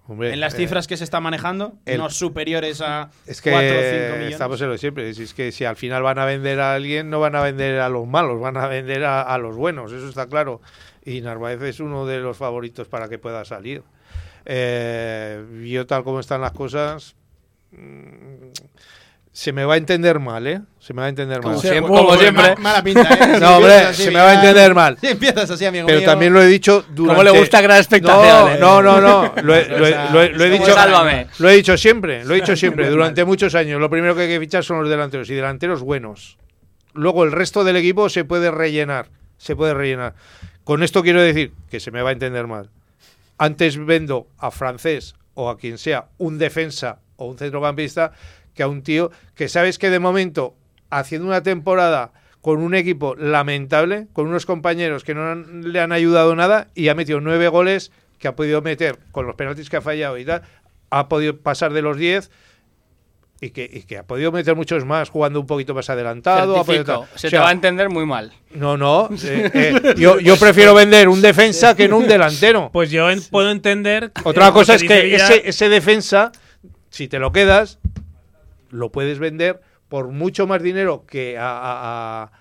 [0.06, 3.58] Hombre, En las eh, cifras que se está manejando, el- no superiores a es 4
[3.58, 4.32] o 5 que millones.
[4.32, 5.14] estamos en lo siempre.
[5.14, 7.80] Si es que si al final van a vender a alguien, no van a vender
[7.80, 10.60] a los malos, van a vender a, a los buenos, eso está claro.
[11.06, 13.82] Y Narváez es uno de los favoritos para que pueda salir.
[14.44, 17.14] Eh, yo tal como están las cosas,
[17.72, 18.50] mm,
[19.36, 20.60] se me va a entender mal, ¿eh?
[20.78, 21.54] Se me va a entender mal.
[21.54, 22.54] Como siempre, como siempre.
[22.54, 23.34] Ma- Mala pinta, ¿eh?
[23.34, 24.96] Si No, hombre, se me va a entender mal.
[25.00, 26.08] Si empiezas así, amigo Pero mío.
[26.08, 27.16] también lo he dicho durante...
[27.20, 28.58] Cómo le gusta crear expectación, ¿eh?
[28.60, 29.42] No, no, no, no.
[29.42, 30.74] Lo he, lo he- lo he- lo he Como dicho...
[30.76, 31.26] sálvame.
[31.40, 33.80] Lo he dicho siempre, lo he dicho siempre, durante muchos años.
[33.80, 36.38] Lo primero que hay que fichar son los delanteros y delanteros buenos.
[36.92, 40.14] Luego el resto del equipo se puede rellenar, se puede rellenar.
[40.62, 42.70] Con esto quiero decir que se me va a entender mal.
[43.36, 48.12] Antes vendo a francés o a quien sea un defensa o un centrocampista
[48.54, 50.54] que a un tío que sabes que de momento
[50.90, 55.92] haciendo una temporada con un equipo lamentable, con unos compañeros que no han- le han
[55.92, 59.76] ayudado nada y ha metido nueve goles que ha podido meter con los penaltis que
[59.78, 60.42] ha fallado y tal,
[60.90, 62.30] ha podido pasar de los 10
[63.40, 66.58] y que, y que ha podido meter muchos más jugando un poquito más adelantado.
[66.60, 69.08] ha podido se O te va a entender muy mal No, no.
[69.24, 72.70] eh, eh, yo, yo prefiero vender un defensa que no un delantero.
[72.72, 74.12] Pues yo en- puedo entender.
[74.22, 76.30] Otra cosa es que ese defensa,
[76.90, 77.78] si te lo quedas,
[78.74, 81.48] lo puedes vender por mucho más dinero que a.
[81.50, 82.32] a- a-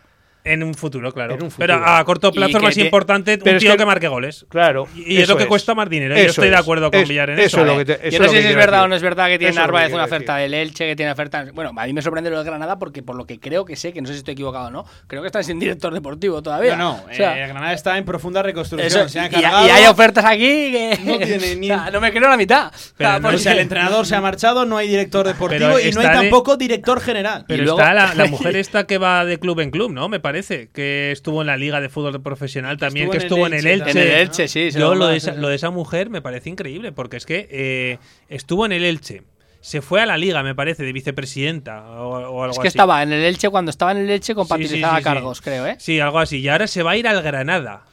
[0.46, 1.38] En un futuro, claro.
[1.58, 4.08] Pero a corto plazo es más te- importante Pero un es tío que- que, marque
[4.10, 4.46] goles.
[4.50, 4.90] Claro.
[4.94, 6.16] Y es lo que cuesta más dinero.
[6.16, 7.62] Yo Eso estoy de acuerdo con Es- Villar en eso eso.
[7.62, 7.78] es lo ¿eh?
[7.78, 9.54] que te- eso Yo no sé si es verdad o no es verdad que tiene
[9.56, 10.16] Narváez una decir.
[10.18, 11.46] oferta del Elche, que tiene oferta.
[11.54, 13.94] Bueno, a mí me sorprende lo del Granada porque por lo que creo que sé,
[13.94, 16.76] que no sé si estoy equivocado o no, creo que están sin director deportivo todavía.
[16.76, 17.04] No, no.
[17.10, 18.88] O sea, eh, Granada está en profunda reconstrucción.
[19.04, 22.12] eso- se ha y, hay ofertas aquí que No tiene ni- o sea, no me
[22.12, 22.70] creo la mitad.
[22.98, 25.80] Pero O sea, no O sea, el entrenador se ha marchado, no hay director deportivo
[25.80, 27.46] y no hay de- tampoco director general.
[27.48, 30.10] Pero está la, la mujer esta que va de club en club, ¿no?
[30.10, 30.33] Me parece.
[30.74, 33.92] Que estuvo en la Liga de Fútbol Profesional también, que estuvo en el Elche.
[33.92, 34.72] En el Elche, sí.
[34.72, 37.98] Yo lo de, esa, lo de esa mujer me parece increíble, porque es que eh,
[38.30, 39.24] estuvo en el Elche.
[39.62, 42.76] Se fue a la Liga, me parece, de vicepresidenta o, o algo Es que así.
[42.76, 45.04] estaba en el Elche cuando estaba en el Elche con Sí, sí, Patricia sí, sí.
[45.04, 45.76] Cargos, creo, ¿eh?
[45.80, 46.40] Sí, algo así.
[46.40, 47.84] Y ahora se va a ir al Granada.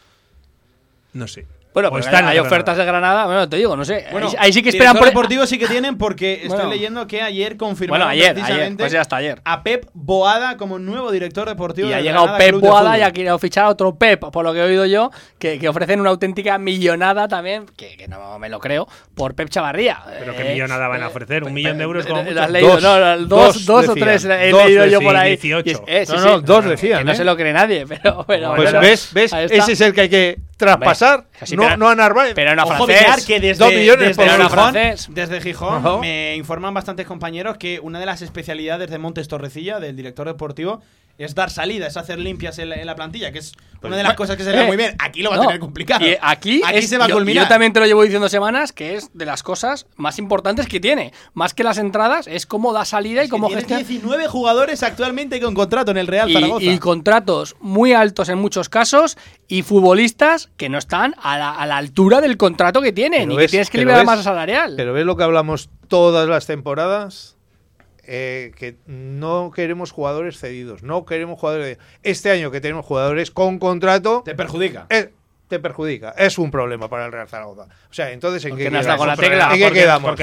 [1.13, 1.47] No sé.
[1.73, 4.07] Bueno, O pero está en hay ofertas de Granada, bueno, te digo, no sé.
[4.11, 6.71] Bueno, ahí, ahí sí que esperan director por deportivo sí que tienen porque estoy Bueno.
[6.71, 9.41] leyendo que ayer confirmaron Bueno, ayer, ayer, precisamente pues ya hasta ayer.
[9.45, 12.69] a Pep Boada como nuevo director deportivo Y ha del llegado Granada Pep Club de
[12.69, 15.61] Boada y ha querido fichar a otro Pep, por lo que he oído yo, que,
[15.61, 20.01] que ofrecen una auténtica millonada también, que, que no me lo creo, por Pep Chavarría.
[20.19, 21.45] Pero Eh, qué millonada van a ofrecer.
[21.45, 22.43] Un millón de euros como ¿Lo mucho.
[22.43, 22.71] has leído?
[22.71, 22.83] Dos.
[22.83, 25.37] no, dos, Dos dos o tres he Dos leído yo por ahí.
[25.37, 25.69] 18.
[25.69, 27.15] Y es- eh, sí, No, sí, no, dos que decían, no ¿eh?
[27.15, 30.39] se lo cree nadie, pero, Pues bueno, ves, ves, ese es el que hay que
[30.61, 32.35] traspasar, Sí, no, pero- no a Narváez.
[32.35, 33.01] Pero no a Ojo, francés.
[33.01, 36.73] Villar, que desde, Dos millones desde por Pero no a Gijón, desde Gijón me informan
[36.75, 40.81] bastantes compañeros que una de las especialidades de Montes Torrecilla, del director deportivo,
[41.25, 43.53] es dar salida, es hacer limpias en la, en la plantilla, que es
[43.83, 44.95] una de las cosas que se ve eh, muy bien.
[44.99, 46.05] Aquí lo va a tener complicado.
[46.07, 47.45] Y aquí, aquí es- se va a yo- culminar.
[47.45, 50.81] Yo también te lo llevo diciendo semanas, que es de las cosas más importantes que
[50.81, 51.13] tiene.
[51.35, 53.79] Más que las entradas, es cómo da salida y cómo gestiona.
[53.83, 56.65] 19 jugadores actualmente con contrato en el Real Zaragoza.
[56.65, 59.17] Y, y contratos muy altos en muchos casos
[59.49, 63.41] y futbolistas que no están a la, a la altura del contrato que tienen Pero
[63.41, 64.75] y que tienes que liberar masa salarial.
[64.77, 67.37] Pero ves lo que hablamos todas las temporadas.
[68.13, 71.79] Eh, que no queremos jugadores cedidos, no queremos jugadores.
[72.03, 74.23] Este año que tenemos jugadores con contrato.
[74.25, 74.87] Te perjudica.
[74.91, 75.13] eh,
[75.47, 76.11] te perjudica.
[76.19, 77.63] Es un problema para el Real Zaragoza.
[77.63, 78.65] O sea, entonces, ¿en ¿Por qué
[79.73, 80.15] quedamos?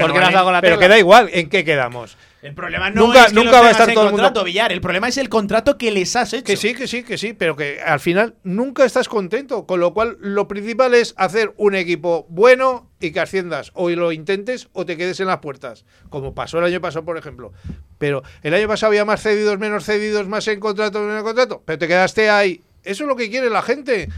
[0.60, 0.78] Pero tecla?
[0.78, 2.18] que da igual, ¿en qué quedamos?
[2.40, 4.70] El problema no Nunca- es que nunca va a estar todo el mundo- contrato, Villar.
[4.70, 6.44] El problema es el contrato que les has hecho.
[6.44, 9.66] Que sí, que sí, que sí, pero que al final nunca estás contento.
[9.66, 13.72] Con lo cual, lo principal es hacer un equipo bueno y que asciendas.
[13.74, 15.84] O lo intentes o te quedes en las puertas.
[16.10, 17.52] Como pasó el año pasado, por ejemplo.
[17.98, 21.62] Pero el año pasado había más cedidos, menos cedidos, más en contrato, menos en contrato.
[21.64, 22.60] Pero te quedaste ahí.
[22.84, 24.08] Eso es lo que quiere la gente.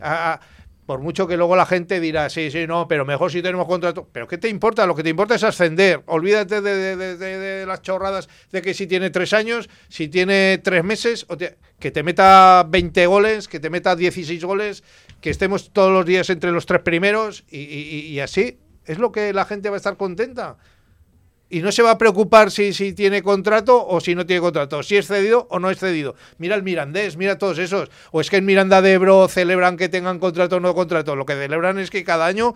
[0.00, 0.40] A- a-
[0.86, 4.08] por mucho que luego la gente dirá, sí, sí, no, pero mejor si tenemos contrato.
[4.12, 4.86] Pero ¿qué te importa?
[4.86, 6.02] Lo que te importa es ascender.
[6.06, 10.84] Olvídate de, de- de- las chorradas de que si tiene tres años, si tiene tres
[10.84, 14.84] meses, o te- que te meta 20 goles, que te meta 16 goles,
[15.20, 18.58] que estemos todos los días entre los tres primeros y así.
[18.84, 20.56] Es lo que la gente va a estar contenta.
[21.48, 24.82] Y no se va a preocupar si, si tiene contrato o si no tiene contrato,
[24.82, 26.16] si es cedido o no es cedido.
[26.38, 27.88] Mira el Mirandés, mira todos esos.
[28.10, 31.14] O es que en Miranda de Ebro celebran que tengan contrato o no contrato.
[31.14, 32.54] Lo que celebran es que cada año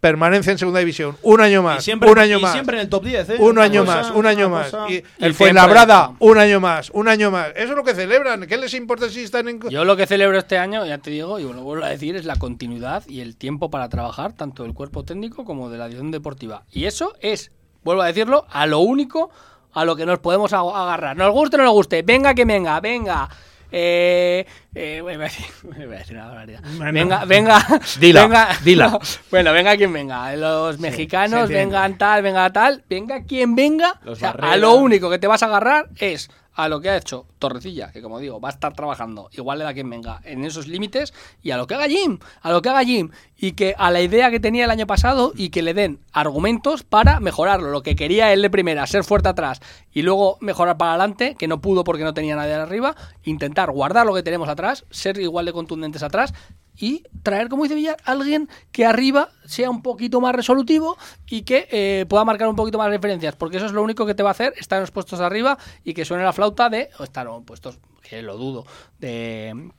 [0.00, 1.16] permanece en segunda división.
[1.22, 2.52] Un año más, Y siempre, un año y más.
[2.52, 3.36] siempre en el top 10, ¿eh?
[3.38, 4.70] Un año cosa, más, un año más.
[4.70, 4.90] cosa.
[4.90, 7.48] Y El el Fuenlabrada, un año más, un año más.
[7.56, 8.46] Eso es lo que celebran.
[8.46, 9.60] ¿Qué les importa si están en...
[9.68, 12.24] Yo lo que celebro este año, ya te digo, y lo vuelvo a decir, es
[12.24, 16.10] la continuidad y el tiempo para trabajar, tanto del cuerpo técnico como de la dirección
[16.10, 16.62] deportiva.
[16.70, 17.50] Y eso es,
[17.86, 19.30] vuelvo a decirlo, a lo único
[19.72, 21.16] a lo que nos podemos ag- agarrar.
[21.16, 23.28] Nos guste o no nos guste, venga que venga, venga.
[23.70, 26.60] Eh, eh, voy a decir, voy a decir una barbaridad.
[26.76, 26.92] Bueno.
[26.92, 27.66] Venga, venga,
[27.98, 28.88] Dila, venga, dila.
[28.90, 28.98] no,
[29.30, 30.34] bueno, venga quien venga.
[30.36, 31.64] Los mexicanos, entiende.
[31.66, 34.00] vengan tal, venga tal, venga quien venga.
[34.06, 36.96] O sea, a lo único que te vas a agarrar es a lo que ha
[36.96, 40.44] hecho Torrecilla, que como digo, va a estar trabajando, igual le da quien venga, en
[40.44, 43.74] esos límites, y a lo que haga Jim, a lo que haga Jim, y que
[43.76, 47.70] a la idea que tenía el año pasado y que le den argumentos para mejorarlo,
[47.70, 49.60] lo que quería él de primera, ser fuerte atrás
[49.92, 54.06] y luego mejorar para adelante, que no pudo porque no tenía nadie arriba, intentar guardar
[54.06, 56.32] lo que tenemos atrás, ser igual de contundentes atrás
[56.78, 60.96] y traer, como dice Villar, alguien que arriba sea un poquito más resolutivo
[61.26, 64.14] y que eh, pueda marcar un poquito más diferencias, porque eso es lo único que
[64.14, 66.68] te va a hacer estar en los puestos de arriba y que suene la flauta
[66.68, 68.66] de, o estar en puestos, que lo dudo,
[68.98, 69.70] de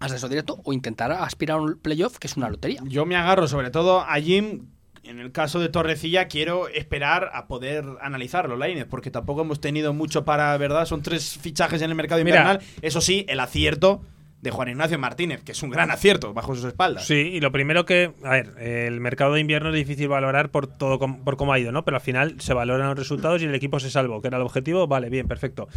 [0.00, 2.80] ascenso directo o intentar aspirar a un playoff, que es una lotería.
[2.84, 4.66] Yo me agarro sobre todo a Jim.
[5.04, 9.94] En el caso de Torrecilla, quiero esperar a poder analizarlo, Lainez, porque tampoco hemos tenido
[9.94, 10.84] mucho para, ¿verdad?
[10.84, 12.40] Son tres fichajes en el mercado Mira.
[12.40, 12.60] invernal.
[12.82, 14.02] Eso sí, el acierto
[14.40, 17.06] de Juan Ignacio Martínez, que es un gran acierto bajo sus espaldas.
[17.06, 20.66] Sí, y lo primero que, a ver, el mercado de invierno es difícil valorar por
[20.66, 21.84] todo por cómo ha ido, ¿no?
[21.84, 24.44] Pero al final se valoran los resultados y el equipo se salvó, que era el
[24.44, 25.68] objetivo, vale, bien, perfecto.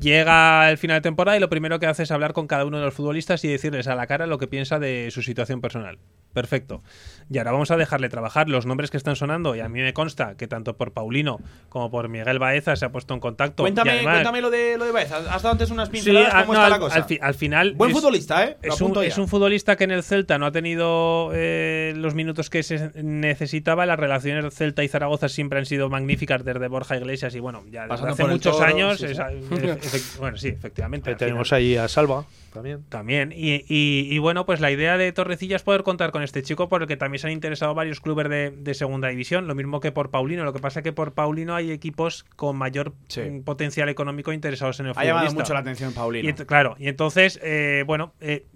[0.00, 2.78] Llega el final de temporada y lo primero que hace es hablar con cada uno
[2.78, 5.98] de los futbolistas y decirles a la cara lo que piensa de su situación personal.
[6.38, 6.82] Perfecto.
[7.30, 9.92] Y ahora vamos a dejarle trabajar los nombres que están sonando y a mí me
[9.92, 13.64] consta que tanto por Paulino como por Miguel Baeza se ha puesto en contacto.
[13.64, 15.12] Cuéntame, además- cuéntame lo de lo de Baez.
[15.12, 16.96] Has dado antes unas Sí, pinceladas, ah, ¿cómo no, está al, la cosa?
[16.96, 17.74] al fi- al final.
[17.74, 18.56] Buen es- futbolista, ¿eh?
[18.62, 22.48] Es un, es un futbolista que en el Celta no ha tenido eh, los minutos
[22.48, 23.84] que se necesitaba.
[23.84, 27.82] Las relaciones Celta y Zaragoza siempre han sido magníficas desde Borja Iglesias y bueno, ya
[27.82, 28.98] desde Pasando hace muchos Toro, años.
[28.98, 30.16] sí, sí.
[30.18, 31.10] bueno, sí, efectivamente.
[31.10, 31.60] Ahí tenemos final.
[31.60, 32.84] ahí a Salva también.
[32.88, 33.32] También.
[33.34, 36.68] Y, y- y bueno, pues la idea de Torrecilla es poder contar con este chico
[36.68, 39.46] por el que también se han interesado varios clubes de, de segunda división.
[39.48, 40.44] Lo mismo que por Paulino.
[40.44, 43.20] Lo que pasa es que por Paulino hay equipos con mayor Sí.
[43.22, 46.28] mm, potencial económico interesados en el Ha llamado mucho la atención Paulino.
[46.28, 48.46] Y claro, y entonces, eh, bueno, eh,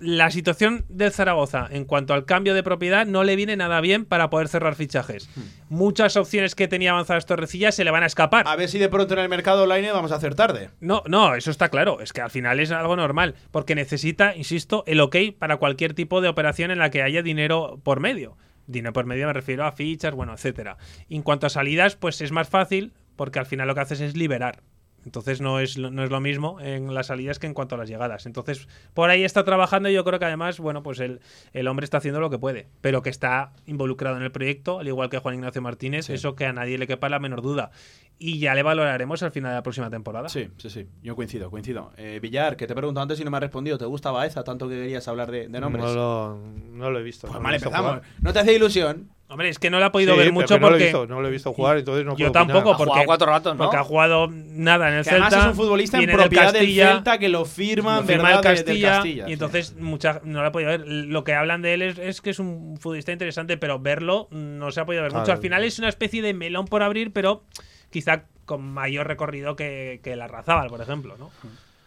[0.00, 4.04] la situación del Zaragoza en cuanto al cambio de propiedad no le viene nada bien
[4.04, 5.28] para poder cerrar fichajes.
[5.34, 5.42] Hmm.
[5.68, 8.46] Muchas opciones que tenía avanzadas Torrecilla se le van a escapar.
[8.46, 10.70] A ver si de pronto en el mercado online vamos a hacer tarde.
[10.80, 12.00] No, no, eso está claro.
[12.00, 13.34] Es que al final es algo normal.
[13.50, 17.80] Porque necesita, insisto, el ok para cualquier tipo de operación en la que haya dinero
[17.82, 18.36] por medio.
[18.66, 20.76] Dinero por medio me refiero a fichas, bueno, etcétera.
[21.08, 24.16] En cuanto a salidas, pues es más fácil porque al final lo que haces es
[24.16, 24.62] liberar.
[25.04, 27.78] Entonces no es, lo- no es lo mismo en las salidas que en cuanto a
[27.78, 28.26] las llegadas.
[28.26, 31.20] Entonces, por ahí está trabajando y yo creo que además, bueno, pues el,
[31.52, 34.88] el hombre está haciendo lo que puede, pero que está involucrado en el proyecto, al
[34.88, 37.70] igual que Juan Ignacio Martínez, eso que a nadie le quepa la menor duda.
[38.18, 40.28] Y ya le valoraremos al final de la próxima temporada.
[40.28, 40.88] Sí, sí, sí.
[41.02, 41.92] Yo coincido, coincido.
[41.96, 43.78] Eh, Villar, que te he preguntado antes y no me has respondido.
[43.78, 45.84] ¿Te gusta Baeza tanto que querías hablar de, de nombres?
[45.84, 46.38] No lo,
[46.72, 47.28] no lo he visto.
[47.28, 48.00] Pues no mal empezamos.
[48.20, 49.08] ¿No te hace ilusión?
[49.30, 50.84] Hombre, es que no la ha podido Sí, ver mucho lo he porque.
[50.84, 52.46] visto, no lo he visto jugar, entonces no Yo puedo opinar.
[52.46, 53.64] tampoco, Ha porque, jugado cuatro ratos, ¿no?
[53.64, 55.26] porque ha jugado nada en el Que Celta.
[55.26, 58.46] además es un futbolista en propiedad del Celta que lo firma, lo firma ¿verdad?
[58.46, 59.32] el del Castilla, y sí.
[59.32, 60.80] entonces mucha, no la ha podido ver.
[60.88, 64.70] Lo que hablan de él es, es que es un futbolista interesante, pero verlo no
[64.70, 65.30] se ha podido ver mucho.
[65.32, 67.42] Al final es una especie de melón por abrir, pero
[67.90, 71.30] quizá con mayor recorrido que, que la Razábal, por ejemplo, ¿no?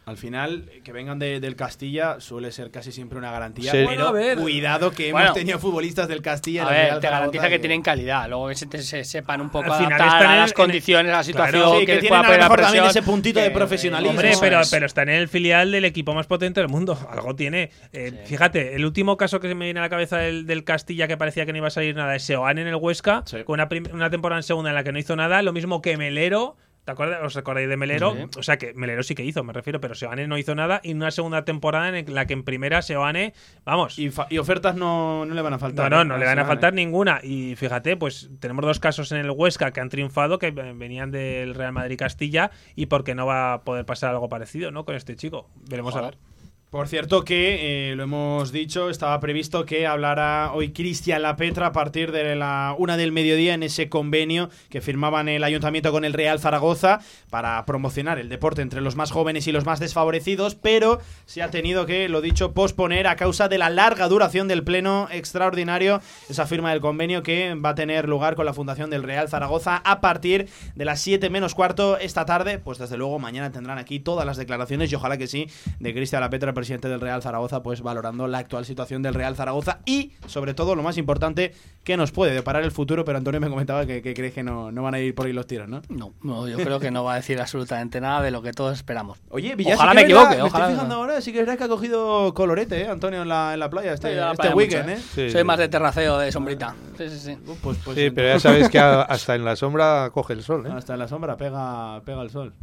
[0.03, 3.71] Al final, que vengan de- del Castilla suele ser casi siempre una garantía.
[3.71, 3.85] Sí.
[3.87, 5.27] Pero Bueno, cuidado que Bueno.
[5.27, 6.63] hemos tenido futbolistas del Castilla.
[6.63, 8.27] en A el ver, Real te garantiza que tienen calidad.
[8.27, 10.49] Luego que se, te- se sepan un poco Al final adaptar están a en las
[10.49, 11.79] el- condiciones, a la situación.
[11.79, 13.47] sí, que les tienen pueda a lo poner la mejor también presión, ese puntito de
[13.49, 14.09] que- profesionalismo.
[14.19, 14.69] Hombre, pero, es.
[14.71, 16.97] pero está en el filial del equipo más potente del mundo.
[17.09, 17.69] Algo tiene.
[17.93, 21.07] Eh, Fíjate, el último caso que se me viene a la cabeza del, del Castilla
[21.07, 23.43] que parecía que no iba a salir nada es Seoane en el Huesca, Sí.
[23.43, 25.43] con una, una temporada en segunda en la que no hizo nada.
[25.43, 26.57] Lo mismo que Melero.
[26.85, 27.19] ¿Te acuerdas?
[27.23, 28.13] ¿Os acordáis de Melero?
[28.15, 28.39] Sí.
[28.39, 30.81] O sea que Melero sí que hizo, me refiero, pero Seoane no hizo nada.
[30.83, 33.33] Y una segunda temporada en la que en primera Seoane,
[33.63, 33.99] vamos.
[33.99, 34.09] Y,
[34.39, 35.91] ofertas no, no le van a faltar.
[35.91, 36.05] No, no, ¿eh?
[36.05, 37.19] no le van a faltar ninguna.
[37.21, 41.53] Y fíjate, pues tenemos dos casos en el Huesca que han triunfado, que venían del
[41.53, 44.83] Real Madrid Castilla, y porque no va a poder pasar algo parecido, ¿no?
[44.83, 45.49] Con este chico.
[45.69, 46.30] Veremos a ver.
[46.72, 51.68] Por cierto que, eh, lo hemos dicho, estaba previsto que hablara hoy Cristian La Petra
[51.68, 56.06] a partir de la una del mediodía en ese convenio que firmaban el ayuntamiento con
[56.06, 60.56] el Real Zaragoza para promocionar el deporte entre los más jóvenes y los más desfavorecidos,
[60.56, 64.64] pero se ha tenido que, lo dicho, posponer a causa de la larga duración del
[64.64, 65.99] pleno extraordinario,
[66.30, 69.81] esa firma del convenio que va a tener lugar con la Fundación del Real Zaragoza
[69.84, 73.99] a partir de las 7 menos cuarto esta tarde, pues desde luego mañana tendrán aquí
[73.99, 75.49] todas las declaraciones y ojalá que sí,
[75.81, 79.35] de Cristian La Petra, presidente del Real Zaragoza, pues valorando la actual situación del Real
[79.35, 83.41] Zaragoza y, sobre todo, lo más importante, que nos puede deparar el futuro, pero Antonio
[83.41, 85.67] me comentaba que, que crees que no, no van a ir por ahí los tiros,
[85.67, 85.81] ¿no?
[85.89, 88.73] No, no, yo creo que no va a decir absolutamente nada de lo que todos
[88.77, 89.17] esperamos.
[89.29, 90.65] Oye, Villar, Ojalá sí me que es verdad, equivoque, Me ojalá.
[90.65, 93.53] estoy fijando ahora, sí que es verdad que ha cogido colorete, ¿eh, Antonio, en la,
[93.55, 95.03] en la playa este, Sí, la este playa weekend, mucho, ¿eh?
[95.15, 95.43] Sí, Soy sí.
[95.43, 96.75] más de terraceo, de sombrita.
[96.97, 97.38] Sí, sí, sí.
[97.63, 100.71] Pues, pues Sí, pero ya sabéis que hasta en la sombra coge el sol, ¿eh?
[100.71, 102.53] Hasta en la sombra pega, pega el sol.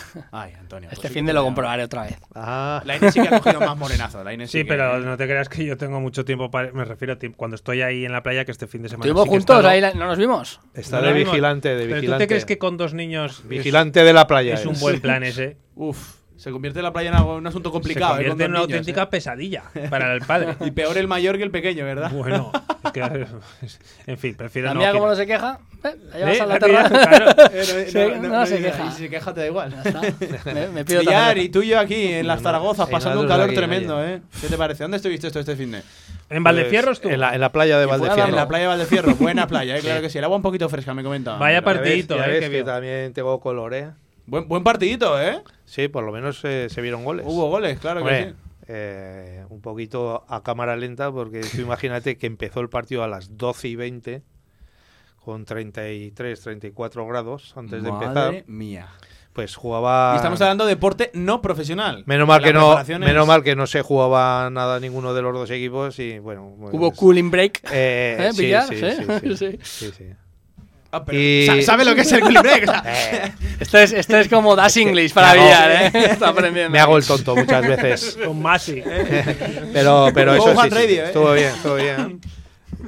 [0.32, 0.88] Ay, Antonio.
[0.90, 2.16] Este pues fin de lo comprobaré otra vez.
[2.34, 4.22] Ah, La Inés sí que ha cogido más morenazo.
[4.24, 6.72] La Sí, que- pero no te creas que yo tengo mucho tiempo para.
[6.72, 9.04] Me refiero a tiempo cuando estoy ahí en la playa, que este fin de semana.
[9.06, 9.56] ¿Estuvimos sí juntos?
[9.56, 10.60] estado- Ahí la- no nos vimos.
[10.74, 12.14] está No de vigilante, de Pero vigilante.
[12.16, 13.40] ¿tú te crees que con dos niños.
[13.40, 14.54] es- Vigilante de la playa.
[14.54, 14.80] Es, un eres.
[14.80, 15.56] buen plan ese?
[15.74, 18.16] Uf, se convierte la playa en algo- un asunto complicado.
[18.16, 18.24] Se ¿eh?
[18.24, 19.06] con convierte en dos una niños, auténtica ¿eh?
[19.06, 20.56] pesadilla para el padre.
[20.66, 22.10] Y peor el mayor que el pequeño, ¿verdad?
[22.12, 22.50] Bueno,
[22.84, 23.26] es que-
[24.06, 24.80] en fin, prefiero La no.
[24.80, 26.40] mía, como no se queja, eh, la llevas ¿Eh?
[26.40, 27.08] a la La terraza.
[27.08, 27.26] claro.
[27.52, 28.86] Eh, Sí, no se queja.
[28.86, 29.70] Y si se queja te da igual.
[29.70, 30.52] Ya está.
[30.52, 33.46] Me, me pido Villar, y tú y yo aquí en las Zaragozas pasando un calor
[33.46, 34.04] aquí, tremendo.
[34.04, 34.20] ¿eh?
[34.40, 34.82] ¿Qué te parece?
[34.84, 35.82] ¿Dónde estuviste esto este fin de?
[36.30, 37.08] En Valdefierros tú.
[37.08, 38.28] En la, en la playa de Valdefierro.
[38.30, 39.80] En la playa de Valdefierro, buena playa, ¿eh?
[39.80, 40.18] claro que sí.
[40.18, 41.38] El agua un poquito fresca, me comentaba.
[41.38, 43.90] Vaya Pero- Ya ves- partidito, eh, que también tengo color, ¿eh?
[44.26, 45.40] Buen, buen partidito, ¿eh?
[45.72, 47.24] Sí, por lo menos eh, se vieron goles.
[47.26, 48.34] Hubo goles, claro que sí.
[48.68, 53.38] eh, un poquito a cámara lenta, porque tú imagínate que empezó el partido a las
[53.38, 54.22] 12 y 20,
[55.24, 58.14] con 33, 34 grados antes de empezar.
[58.14, 58.88] Madre mía.
[59.32, 60.10] Pues jugaba.
[60.12, 62.02] Y estamos hablando de deporte no profesional.
[62.04, 65.32] Menos mal, que no, es- menos mal que no se jugaba nada ninguno de los
[65.32, 66.54] dos equipos y bueno.
[66.60, 67.62] pues, Hubo cooling break.
[67.72, 68.64] eh, ¿Eh, sí, Villar?
[68.68, 69.58] sí, Sí, sí, sí, sí.
[69.62, 70.10] sí, sí.
[70.94, 72.68] Ah, pero Y- sa- ¿Sabe lo que es el break?
[72.68, 76.06] O sea, Eh, Esto es, esto es como Das English para Villar, ¿eh?
[76.10, 76.70] Está aprendiendo.
[76.70, 78.18] me hago el tonto muchas veces.
[78.24, 78.82] Con Masi.
[79.72, 81.04] Pero, pero eso sí, ¿eh?
[81.06, 82.20] estuvo bien, estuvo bien.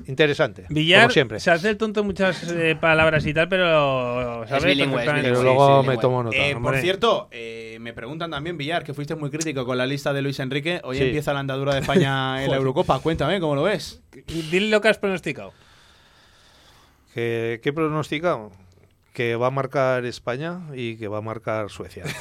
[0.07, 0.65] Interesante.
[0.69, 1.41] Villar como siempre.
[1.41, 5.29] se hace el tonto en muchas eh, palabras y tal, pero sabe bilingüe, es perfectamente.
[5.29, 6.37] Pero Sí, luego sí, me tomo nota.
[6.37, 10.13] Eh, por cierto, eh, me preguntan también, Villar, que fuiste muy crítico con la lista
[10.13, 10.81] de Luis Enrique.
[10.85, 11.05] Hoy Sí.
[11.05, 12.57] empieza la andadura de España en la.
[12.57, 12.99] Eurocopa.
[12.99, 14.03] Cuéntame, ¿cómo lo ves?
[14.51, 15.53] Dile lo que has pronosticado.
[17.15, 18.51] ¿Qué, qué pronosticado?
[19.15, 22.03] Que va a marcar España y que va a marcar Suecia.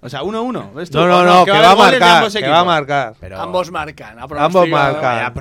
[0.00, 0.72] O sea, 1-1.
[0.74, 0.98] ¿ves tú?
[0.98, 2.16] No, no, ¿O no, que, va a marcar.
[2.18, 3.14] ambos Que va a marcar.
[3.20, 4.18] Pero- Ambos marcan.
[4.18, 5.32] Ambos marcan.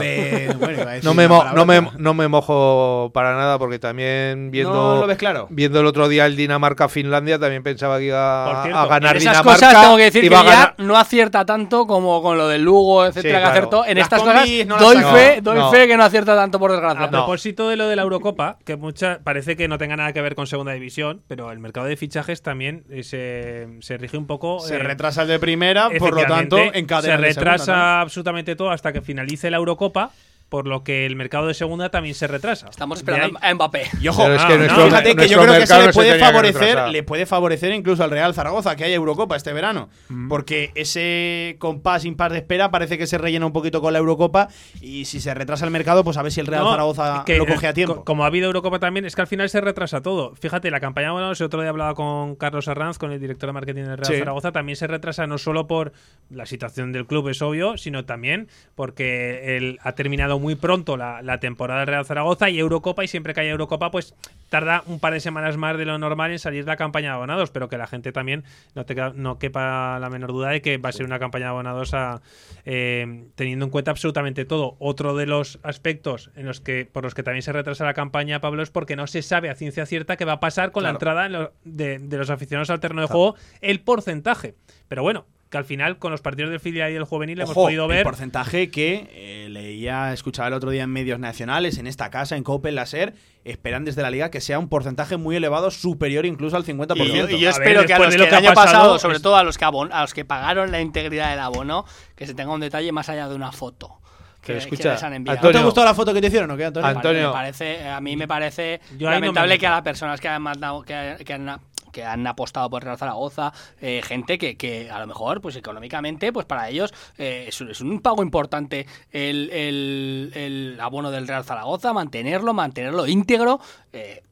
[0.00, 1.98] De- bueno, a No me, mo- no, me, palabra.
[1.98, 5.46] no me mojo para nada porque también viendo, ¿No lo ves claro?
[5.50, 9.32] viendo el otro día el Dinamarca-Finlandia también pensaba que iba cierto, a ganar En esas
[9.38, 9.66] Dinamarca.
[9.66, 13.06] cosas tengo que decir que a ganar- no acierta tanto como con lo del Lugo,
[13.06, 13.84] etcétera, Sí, que acertó.
[13.86, 15.70] En Las estas cosas no las doy fe, No, doy no.
[15.70, 17.10] fe que no acierta tanto por A desgracia.
[17.10, 20.34] propósito de lo de la Eurocopa, que mucha, parece que no tenga nada que ver
[20.34, 24.60] con segunda división, pero el mercado de fichajes también eh, se, se rige un poco.
[24.60, 28.70] Se eh, retrasa el de primera, por lo tanto, encadena Se segunda, retrasa absolutamente todo
[28.70, 30.10] hasta que finalice la Eurocopa,
[30.52, 32.68] por lo que el mercado de segunda también se retrasa.
[32.68, 33.84] Estamos esperando a Mbappé.
[34.02, 36.88] Y ojo, es que no, nuestro, fíjate que yo creo que eso le puede favorecer,
[36.90, 39.88] le puede favorecer incluso al Real Zaragoza, que haya Eurocopa este verano.
[40.10, 40.28] Mm.
[40.28, 44.48] Porque ese compás impar de espera parece que se rellena un poquito con la Eurocopa.
[44.82, 47.38] Y si se retrasa el mercado, pues a ver si el Real No, Zaragoza que,
[47.38, 47.96] lo coge a tiempo.
[47.96, 50.34] co- Como ha habido Eurocopa también, es que al final se retrasa todo.
[50.36, 53.52] Fíjate, la campaña, bueno, el otro día hablaba con Carlos Arranz, con el director de
[53.54, 54.18] marketing del Real Sí.
[54.18, 55.94] Zaragoza, también se retrasa no solo por
[56.28, 61.22] la situación del club, es obvio, sino también porque él ha terminado muy pronto la,
[61.22, 64.14] la temporada del Real Zaragoza y Eurocopa, y siempre que hay Eurocopa, pues
[64.50, 67.50] tarda un par de semanas más de lo normal en salir la campaña de abonados,
[67.50, 68.44] pero que la gente también
[68.74, 71.50] no, te, no quepa la menor duda de que va a ser una campaña de
[71.50, 72.20] abonados a,
[72.66, 74.76] eh, teniendo en cuenta absolutamente todo.
[74.78, 78.40] Otro de los aspectos en los que por los que también se retrasa la campaña,
[78.40, 80.90] Pablo, es porque no se sabe a ciencia cierta qué va a pasar con la
[80.90, 84.54] entrada en lo- de, de los aficionados al terreno de juego, el porcentaje.
[84.88, 87.84] Pero bueno, que al final con los partidos del filial y del juvenil hemos podido
[87.84, 92.10] el ver porcentaje que eh, leía, escuchaba el otro día en medios nacionales, en esta
[92.10, 93.12] casa, en Copa, en la SER,
[93.44, 96.96] esperan desde la liga que sea un porcentaje muy elevado, superior incluso al 50%.
[96.96, 98.30] Y yo, y yo A ver, espero que a después los de que lo el
[98.30, 100.24] que ha año pasado, pasado, sobre es- todo a los que abon- a los que
[100.24, 101.84] pagaron la integridad del abono,
[102.16, 103.98] que se tenga un detalle más allá de una foto.
[104.40, 105.36] Que, que escucha, les han enviado.
[105.36, 106.88] ¿No te Antonio, gustó la foto que te hicieron o qué, Antonio?
[106.88, 107.28] Antonio.
[107.28, 110.20] Me parece, a mí me parece Yo ahí no me lamentable que a las personas
[110.20, 111.60] que han mandado, que, que han
[111.92, 116.32] que han apostado por Real Zaragoza, eh, gente que, que a lo mejor, pues económicamente,
[116.32, 121.92] pues para ellos eh, es, un- pago importante el, el- el abono del Real Zaragoza,
[121.92, 123.60] mantenerlo, mantenerlo íntegro.
[123.92, 124.22] eh,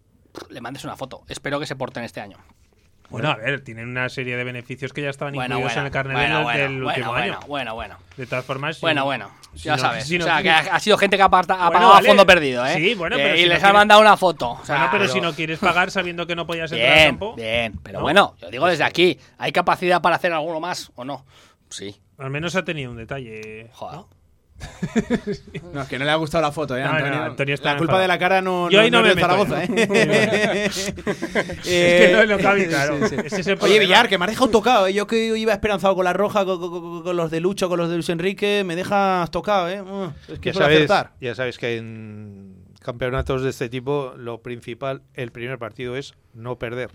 [0.48, 1.22] le mandes una foto.
[1.28, 2.38] Espero que se porten este año.
[3.10, 5.86] Bueno, a ver, tienen una serie de beneficios que ya estaban Bueno, incluidos bueno, en
[5.86, 7.40] el carnet bueno, del, último bueno, año.
[7.48, 7.96] bueno, bueno.
[8.16, 10.04] De todas formas, si Bueno, no- bueno, ya sabes.
[10.06, 12.06] si no o sea, que quieres- ha, ha sido gente que ha, pagado vale.
[12.06, 12.74] a fondo perdido, ¿eh?
[12.76, 14.50] Sí, bueno, pero y les no ha mandado una foto.
[14.50, 16.94] o sea, Bueno, pero pero- si no quieres pagar sabiendo que no podías entrar al
[16.98, 17.80] Bien, campo, bien.
[17.82, 18.02] Pero ¿no?
[18.04, 21.26] bueno, yo digo desde aquí, ¿hay capacidad para hacer alguno más o no?
[21.68, 22.00] Sí.
[22.18, 23.70] al menos ha tenido un detalle.
[23.72, 24.00] Joder.
[25.72, 25.82] ¿no?
[25.82, 27.22] Es que no le ha gustado la foto, ¿eh, No, no, Antonio?
[27.24, 28.02] Antonio está La culpa enfadado.
[28.02, 29.68] de la cara no, Yo no- ahí no no me es de Zaragoza, ¿eh?
[29.76, 30.70] ¿eh?
[30.70, 32.96] Es que no es lo que había, claro.
[33.04, 33.78] Ese es el Oye.
[33.78, 34.86] Villar, que me has dejado tocado.
[34.86, 34.92] ¿eh?
[34.94, 37.78] Yo que iba esperanzado con la roja, con, con- con- con los de Lucho, con
[37.78, 39.80] los de Luis Enrique, me dejas tocado, ¿eh?
[39.82, 41.12] Uh, es que Ya sabes, acertar.
[41.20, 46.58] ya sabes que en campeonatos de este tipo lo principal, el primer partido es no
[46.58, 46.90] perder.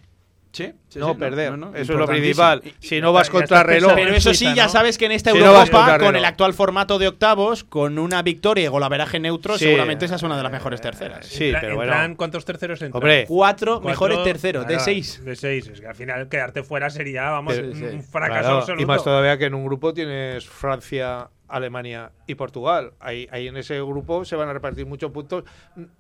[0.56, 1.52] Sí, sí, no sí, perder.
[1.52, 2.64] no, no, Eso es lo principal.
[2.80, 3.92] Si no vas contra reloj.
[3.94, 7.10] Pero eso sí, ya sabes que en esta Si Eurocopa, con el actual formato de
[7.10, 9.66] octavos, con una victoria y golaveraje neutro, Sí.
[9.66, 11.26] seguramente esa es una de las mejores terceras.
[11.26, 11.94] Sí, pero bueno.
[12.16, 13.04] ¿Cuántos terceros entran?
[13.04, 15.22] Hombre, Cuatro, Cuatro, mejores terceros, de seis.
[15.26, 15.68] De seis.
[15.68, 17.84] Es que al final quedarte fuera sería, vamos, Pero- un sí.
[17.84, 18.82] un fracaso Claro, absoluto.
[18.84, 22.94] y más todavía que en un grupo tienes Francia, Alemania y Portugal.
[23.00, 25.44] Ahí, ahí en ese grupo se van a repartir muchos puntos.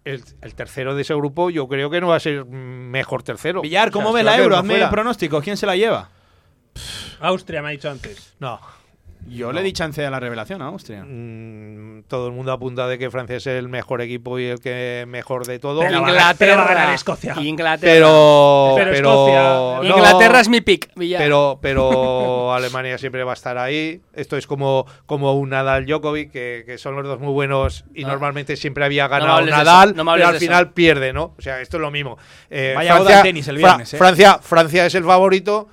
[0.04, 3.62] El, el tercero de ese grupo yo creo que no va a ser mejor tercero.
[3.62, 4.58] Villar, ¿cómo O sea, a la Euro?
[4.58, 4.90] Hazme fuera.
[4.90, 5.42] pronóstico.
[5.42, 6.10] ¿Quién se la lleva?
[7.20, 8.36] Austria me ha dicho antes.
[8.40, 8.60] No.
[9.28, 11.04] Yo le di chance a la revelación a Austria.
[11.04, 15.06] Mm, todo el mundo apunta de que Francia es el mejor equipo y el que
[15.08, 15.80] mejor de todo.
[15.82, 16.80] Pero va a ganar- pero va a Inglaterra.
[16.82, 17.34] ganar Escocia.
[17.42, 17.92] Inglaterra.
[17.94, 21.22] Pero, Pero pero, Escocia- no, Inglaterra es mi pick, Villar.
[21.22, 24.02] pero, pero Alemania siempre va a estar ahí.
[24.14, 28.04] Esto es como, como un Nadal Djokovic, que, que son los dos muy buenos y
[28.04, 28.10] No.
[28.10, 31.34] normalmente siempre había No ganado Nadal, no hables pero al final pierde, ¿no?
[31.38, 32.18] O sea, esto es lo mismo.
[32.50, 33.98] Eh, Vaya al tenis el viernes, ¿eh?
[33.98, 35.68] Francia, Francia es el favorito,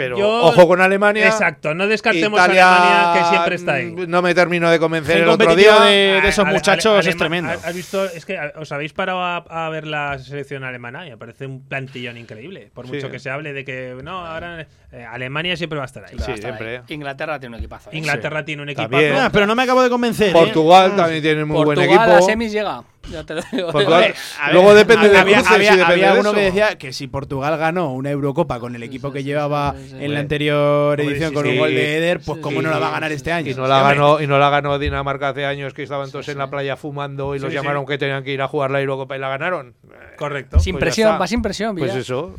[0.00, 1.26] pero Yo- ojo con Alemania.
[1.26, 2.76] Exacto, no descartemos Italia, a
[3.12, 3.94] Alemania, que siempre está ahí.
[4.08, 5.78] No me termino de convencer El el otro día.
[5.80, 7.50] de, de esos Ale- muchachos Ale- es tremendo.
[7.52, 8.06] ¿Has visto?
[8.06, 11.66] Es que os habéis parado a, a ver la selección alemana y me parece un
[11.68, 12.70] plantillón increíble.
[12.72, 12.92] Por Sí.
[12.94, 16.16] mucho que se hable de que no, ahora eh, Alemania siempre va a estar ahí.
[16.18, 16.78] Sí, siempre.
[16.78, 16.82] ahí.
[16.88, 17.90] Inglaterra tiene un equipazo.
[17.92, 17.98] ¿eh?
[17.98, 18.88] Inglaterra tiene un equipo.
[18.88, 19.16] También.
[19.16, 20.30] Ah, pero no me acabo de convencer.
[20.30, 20.32] ¿eh?
[20.32, 22.16] Portugal también tiene muy Portugal buen equipo.
[22.16, 22.82] a semis llega.
[23.10, 23.72] Ya te lo digo.
[23.72, 24.14] Portugal- ver,
[24.52, 27.56] Luego depende de había, cruces había, depende había de uno que decía que si Portugal
[27.56, 30.04] ganó una Eurocopa con el equipo Sí, que sí, llevaba sí, sí, sí.
[30.04, 31.50] en la anterior edición sí, con sí.
[31.52, 33.50] un gol de Eder, pues Sí, cómo no la va a ganar este año.
[33.50, 36.32] Y no, la ganó, y no la ganó Dinamarca hace años que estaban todos Sí,
[36.32, 37.88] en la playa fumando y los llamaron sí.
[37.92, 39.74] que tenían que ir a jugar la Eurocopa y la ganaron.
[40.16, 40.58] Correcto.
[40.58, 42.34] sin pues presión, va sin presión, Pues eso.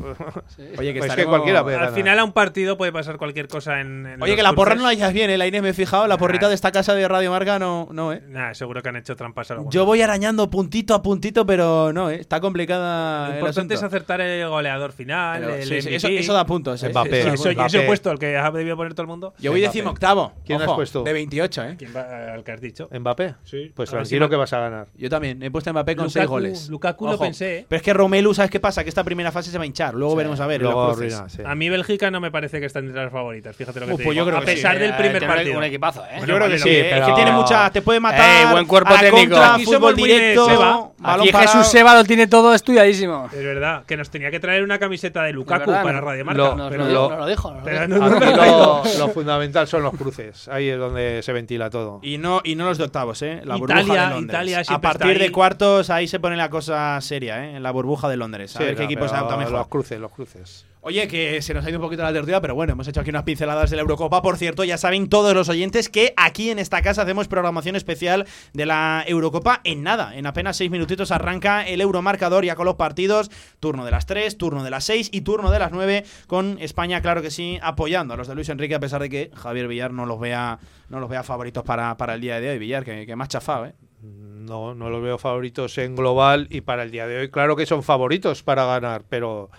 [0.77, 1.93] Oye, que Pues estaremos- cualquiera Al ganar.
[1.93, 4.05] final a un partido puede pasar cualquier cosa en.
[4.05, 5.37] en Oye, que la porra no la hayas bien, ¿eh?
[5.37, 8.13] La Inés me he fijado, la porrita de esta casa de Radio Marca no, no
[8.13, 8.21] ¿eh?
[8.27, 9.51] Nah, seguro que han hecho trampas.
[9.71, 12.17] Yo voy arañando puntito a puntito, pero no, ¿eh?
[12.19, 15.95] Está complicada Lo el importante es acertar el goleador final, Pero el sí, sí, MVP.
[15.95, 16.79] eso, eso da puntos.
[16.79, 19.33] sí, eso, eso he puesto, el que ha debido poner todo el mundo.
[19.39, 20.33] Yo voy décimo octavo.
[20.45, 21.01] ¿Quién has Ojo, puesto?
[21.03, 21.75] De 28, ¿eh?
[21.79, 22.87] ¿Quién va, al que has dicho?
[22.91, 23.35] ¿Mbappé?
[23.43, 23.71] Sí.
[23.75, 24.87] Pues tranquilo que vas a ganar.
[24.95, 26.69] Yo también, he puesto a Mbappé con Lukaku- 6 goles.
[26.69, 27.65] Lukaku lo pensé, ¿eh?
[27.67, 28.83] Pero es que Romelu, ¿sabes qué pasa?
[28.83, 29.93] Que esta primera fase se va a hinchar.
[29.95, 30.61] Luego veremos a ver.
[30.61, 31.41] Luego sí.
[31.45, 33.97] A mí Bélgica no me parece que está entre las favoritas, fíjate lo que Uh,
[33.97, 34.25] te pues digo.
[34.25, 35.57] yo creo a pesar del Eh, primer partido.
[35.57, 36.19] Un equipazo, ¿eh?
[36.25, 37.69] Yo creo que sí, es que tiene mucha.
[37.71, 38.47] Te puede matar.
[38.47, 39.35] Eh, buen cuerpo técnico.
[39.63, 40.40] Fútbol directo.
[40.45, 40.89] Seba.
[40.97, 41.51] balón Aquí parado.
[41.51, 43.29] Jesús Seba lo tiene todo estudiadísimo.
[43.31, 46.25] Es verdad, que nos tenía que traer una camiseta de Lukaku verdad, para no- Radio
[46.25, 46.69] Marca.
[46.69, 47.51] Pero lo, nos lo dijo.
[47.51, 48.09] lo no-
[48.99, 50.47] no- fundamental son los cruces.
[50.47, 51.99] Ahí es donde se ventila todo.
[52.01, 53.41] Y no, y no los de octavos, ¿eh?
[53.43, 54.23] La Italia- burbuja de Londres.
[54.41, 57.55] Italia a partir de cuartos, ahí se pone la cosa seria, ¿eh?
[57.57, 58.55] En la burbuja de Londres.
[58.55, 59.53] A Sí, ver qué no, equipo se adapta mejor.
[59.53, 60.65] Los cruces, los cruces.
[60.83, 63.11] Oye, que se nos ha ido un poquito la tertulia, pero bueno, hemos hecho aquí
[63.11, 64.23] unas pinceladas de la Eurocopa.
[64.23, 68.25] Por cierto, ya saben todos los oyentes que aquí en esta casa hacemos programación especial
[68.53, 70.17] de la Eurocopa en nada.
[70.17, 73.29] En apenas seis minutitos arranca el Euromarcador ya con los partidos.
[73.59, 76.99] Turno de las 3, turno de las 6 y turno de las 9 con España,
[77.03, 79.93] claro que sí, apoyando a los de Luis Enrique a pesar de que Javier Villar
[79.93, 80.57] no los vea,
[80.89, 82.57] no los vea favoritos para, para el día de hoy.
[82.57, 83.75] Villar, que, que más chafado, ¿eh?
[84.01, 87.67] No, no los veo favoritos en global y para el día de hoy, claro que
[87.67, 89.51] son favoritos para ganar, pero,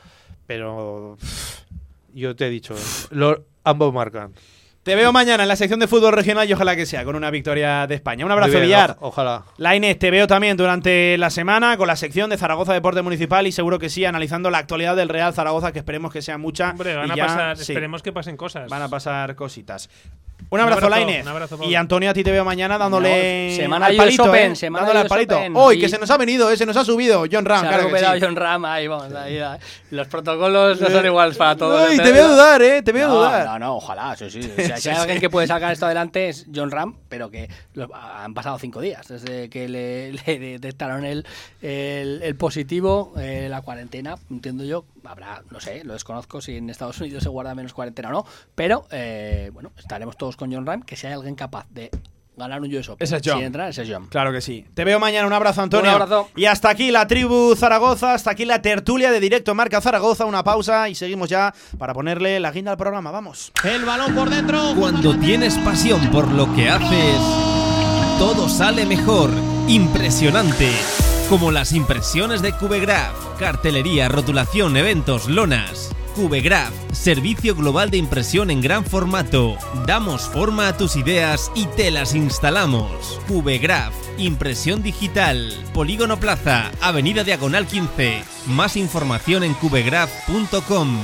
[0.47, 1.16] pero
[2.14, 2.74] yo te he dicho,
[3.10, 4.32] lo, ambos marcan.
[4.82, 7.31] Te veo mañana en la sección de fútbol regional y ojalá que sea con una
[7.31, 8.27] victoria de España.
[8.27, 8.97] Un abrazo, bien, Villar.
[8.98, 9.44] o- ojalá.
[9.56, 13.52] Lainez, te veo también durante la semana con la sección de Zaragoza Deporte Municipal y
[13.52, 16.70] seguro que sí, analizando la actualidad del Real Zaragoza, que esperemos que sea mucha.
[16.70, 18.69] Hombre, van y a ya- pasar, sí, esperemos que pasen cosas.
[18.69, 19.89] van a pasar cositas.
[20.51, 21.23] Un Un abrazo, abrazo, Lainez.
[21.23, 21.74] un abrazo, y.
[21.74, 24.56] Antonio, a ti te veo mañana dándole No, semana al US palito, Open, ¿eh?
[24.56, 25.39] semana dándole al palito.
[25.55, 26.56] Hoy, que se nos ha venido, ¿eh?
[26.56, 28.20] se nos ha subido John Ram, Se ha claro que recuperado sí.
[28.23, 29.59] John Ram, ahí vamos, ahí, ahí.
[29.90, 31.90] Los protocolos no son iguales para todos.
[31.90, 32.82] Uy, te veo dudar, ¿eh?
[32.82, 33.47] Te veo no, dudar.
[33.47, 34.40] No, no, ojalá, sí, sí.
[34.59, 35.01] O sea, si hay sí.
[35.01, 38.81] alguien que puede sacar esto adelante es John Ram, pero que lo- han pasado cinco
[38.81, 41.24] días desde que le, le detectaron el,
[41.62, 44.85] el, el positivo, eh, la cuarentena, entiendo yo.
[45.05, 48.27] Habrá, no sé, lo desconozco si en Estados Unidos se guarda menos cuarentena o no,
[48.55, 51.91] pero eh, bueno, estaremos todos con John Ram, que si hay alguien capaz de
[52.35, 53.39] ganar un US Open, Ese es John.
[53.39, 54.07] si entra, ese es John.
[54.07, 54.65] Claro que sí.
[54.74, 55.27] Te veo mañana.
[55.27, 55.91] Un abrazo, Antonio.
[55.91, 56.31] Un abrazo.
[56.35, 60.24] Y hasta aquí la tribu Zaragoza, hasta aquí la tertulia de directo Marca Zaragoza.
[60.24, 63.11] Una pausa y seguimos ya para ponerle la guinda al programa.
[63.11, 63.53] Vamos.
[63.65, 64.74] El balón por dentro.
[64.79, 67.19] Cuando tienes pasión por lo que haces,
[68.19, 69.31] todo sale mejor.
[69.69, 70.70] Impresionante.
[71.33, 73.39] Como las impresiones de Cubegraph.
[73.39, 75.91] Cartelería, rotulación, eventos, lonas.
[76.15, 79.57] Cubegraph, servicio global de impresión en gran formato.
[79.87, 83.19] Damos forma a tus ideas y te las instalamos.
[83.29, 85.51] Cubegraph, impresión digital.
[85.73, 88.23] Polígono Plaza, Avenida Diagonal 15.
[88.49, 90.99] Más información en cubegraph.com.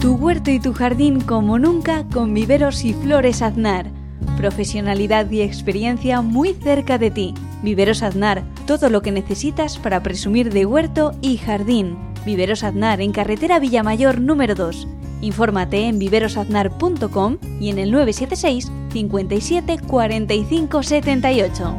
[0.00, 4.01] Tu huerto y tu jardín como nunca con viveros y flores Aznar.
[4.36, 7.34] Profesionalidad y experiencia muy cerca de ti.
[7.62, 11.96] Viveros Aznar, todo lo que necesitas para presumir de huerto y jardín.
[12.24, 14.88] Viveros Aznar en carretera Villamayor número 2.
[15.20, 21.76] Infórmate en viverosaznar.com y en el 976 57 45 78.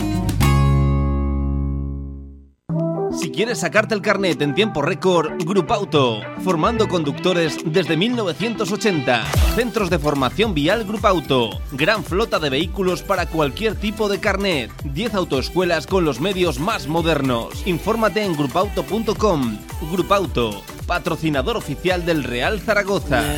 [3.15, 9.25] Si quieres sacarte el carnet en tiempo récord, Grupauto, formando conductores desde 1980.
[9.55, 14.71] Centros de formación vial Grupauto, gran flota de vehículos para cualquier tipo de carnet.
[14.83, 17.65] 10 autoescuelas con los medios más modernos.
[17.67, 19.57] Infórmate en grupauto.com.
[19.91, 23.35] Grupauto, patrocinador oficial del Real Zaragoza.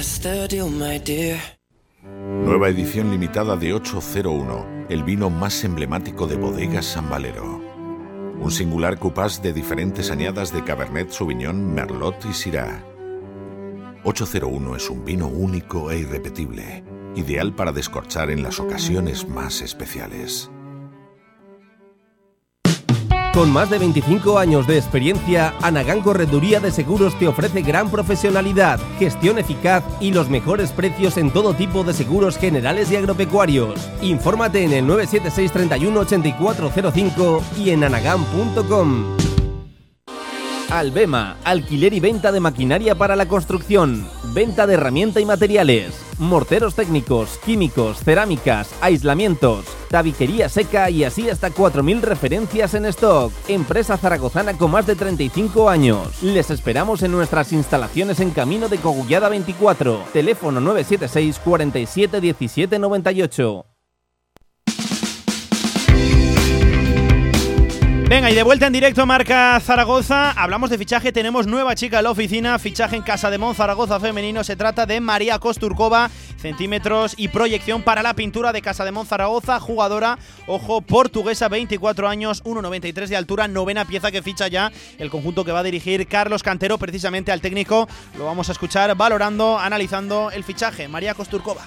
[2.03, 7.64] Nueva edición limitada de 801, el vino más emblemático de bodegas San Valero.
[8.45, 12.85] Un singular cupás de diferentes añadas de Cabernet Sauvignon, Merlot y Syrah.
[14.03, 16.83] 801 es un vino único e irrepetible,
[17.15, 20.51] ideal para descorchar en las ocasiones más especiales.
[23.35, 28.79] Con más de 25 años de experiencia, Anagán Correduría de Seguros te ofrece gran profesionalidad,
[28.97, 33.91] gestión eficaz y los mejores precios en todo tipo de seguros generales y agropecuarios.
[34.01, 39.24] Infórmate en el 976 31 8405 y en anagán.com.
[40.69, 46.73] Albema, alquiler y venta de maquinaria para la construcción, venta de herramienta y materiales, morteros
[46.73, 53.31] técnicos, químicos, cerámicas, aislamientos, tabiquería seca y así hasta 4.000 referencias en stock.
[53.47, 56.23] Empresa zaragozana con más de 35 años.
[56.23, 63.65] Les esperamos en nuestras instalaciones en Camino de Cogullada 24, teléfono 976 47 17 98.
[68.07, 72.03] Venga, y de vuelta en directo Marca Zaragoza, hablamos de fichaje, tenemos nueva chica en
[72.03, 77.15] la oficina, fichaje en Casa de Mon Zaragoza femenino, se trata de María Kosturkova, centímetros
[77.17, 82.43] y proyección para la pintura de Casa de Mon Zaragoza, jugadora, ojo, portuguesa, 24 años,
[82.43, 86.43] 1,93 de altura, novena pieza que ficha ya el conjunto que va a dirigir Carlos
[86.43, 87.87] Cantero, precisamente al técnico,
[88.19, 91.63] lo vamos a escuchar valorando, analizando el fichaje, María Kosturkova.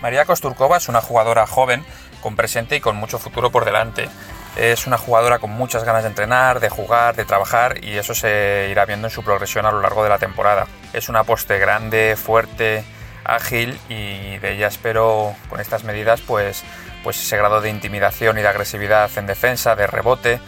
[0.00, 1.84] María Kosturkova es una jugadora joven,
[2.20, 4.08] con presente y con mucho futuro por delante.
[4.56, 8.68] Es una jugadora con muchas ganas de entrenar, de jugar, de trabajar y eso se
[8.70, 10.66] irá viendo en su progresión a lo largo de la temporada.
[10.92, 12.84] Es una poste grande, fuerte,
[13.24, 16.62] ágil y de ella espero con estas medidas pues,
[17.02, 20.40] pues ese grado de intimidación y de agresividad en defensa, de rebote,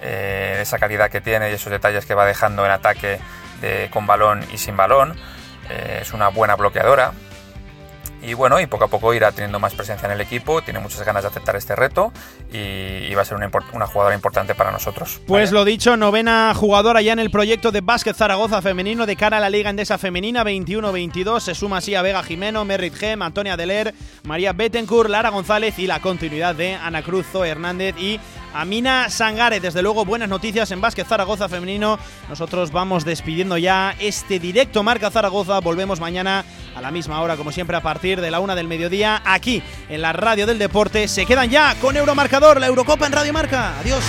[0.00, 3.20] eh, esa calidad que tiene y esos detalles que va dejando en ataque
[3.90, 5.14] con balón y sin balón.
[5.68, 7.12] Eh, es una buena bloqueadora,
[8.22, 11.04] y bueno, y poco a poco irá teniendo más presencia en el equipo, tiene muchas
[11.04, 12.12] ganas de aceptar este reto
[12.52, 15.20] y, y va a ser una, una jugadora importante para nosotros.
[15.26, 19.38] Pues lo dicho, novena jugadora ya en el proyecto de Básquet Zaragoza femenino de cara
[19.38, 21.40] a la Liga Endesa Femenina 21-22.
[21.40, 23.94] Se suma así a Vega Jimeno, Merrit Gem, Antonia Deler,
[24.24, 28.20] María Bettencourt, Lara González y la continuidad de Ana Cruz, Zoe Hernández y
[28.54, 29.60] a Mina Sangare.
[29.60, 31.98] Desde luego, buenas noticias en Básquet Zaragoza femenino.
[32.28, 35.60] Nosotros vamos despidiendo ya este directo Marca Zaragoza.
[35.60, 36.44] Volvemos mañana
[36.74, 40.02] a la misma hora, como siempre, a partir de la una del mediodía, aquí en
[40.02, 41.08] la radio del deporte.
[41.08, 43.78] Se quedan ya con Euromarcador, la Eurocopa en Radio Marca.
[43.80, 44.04] Adiós.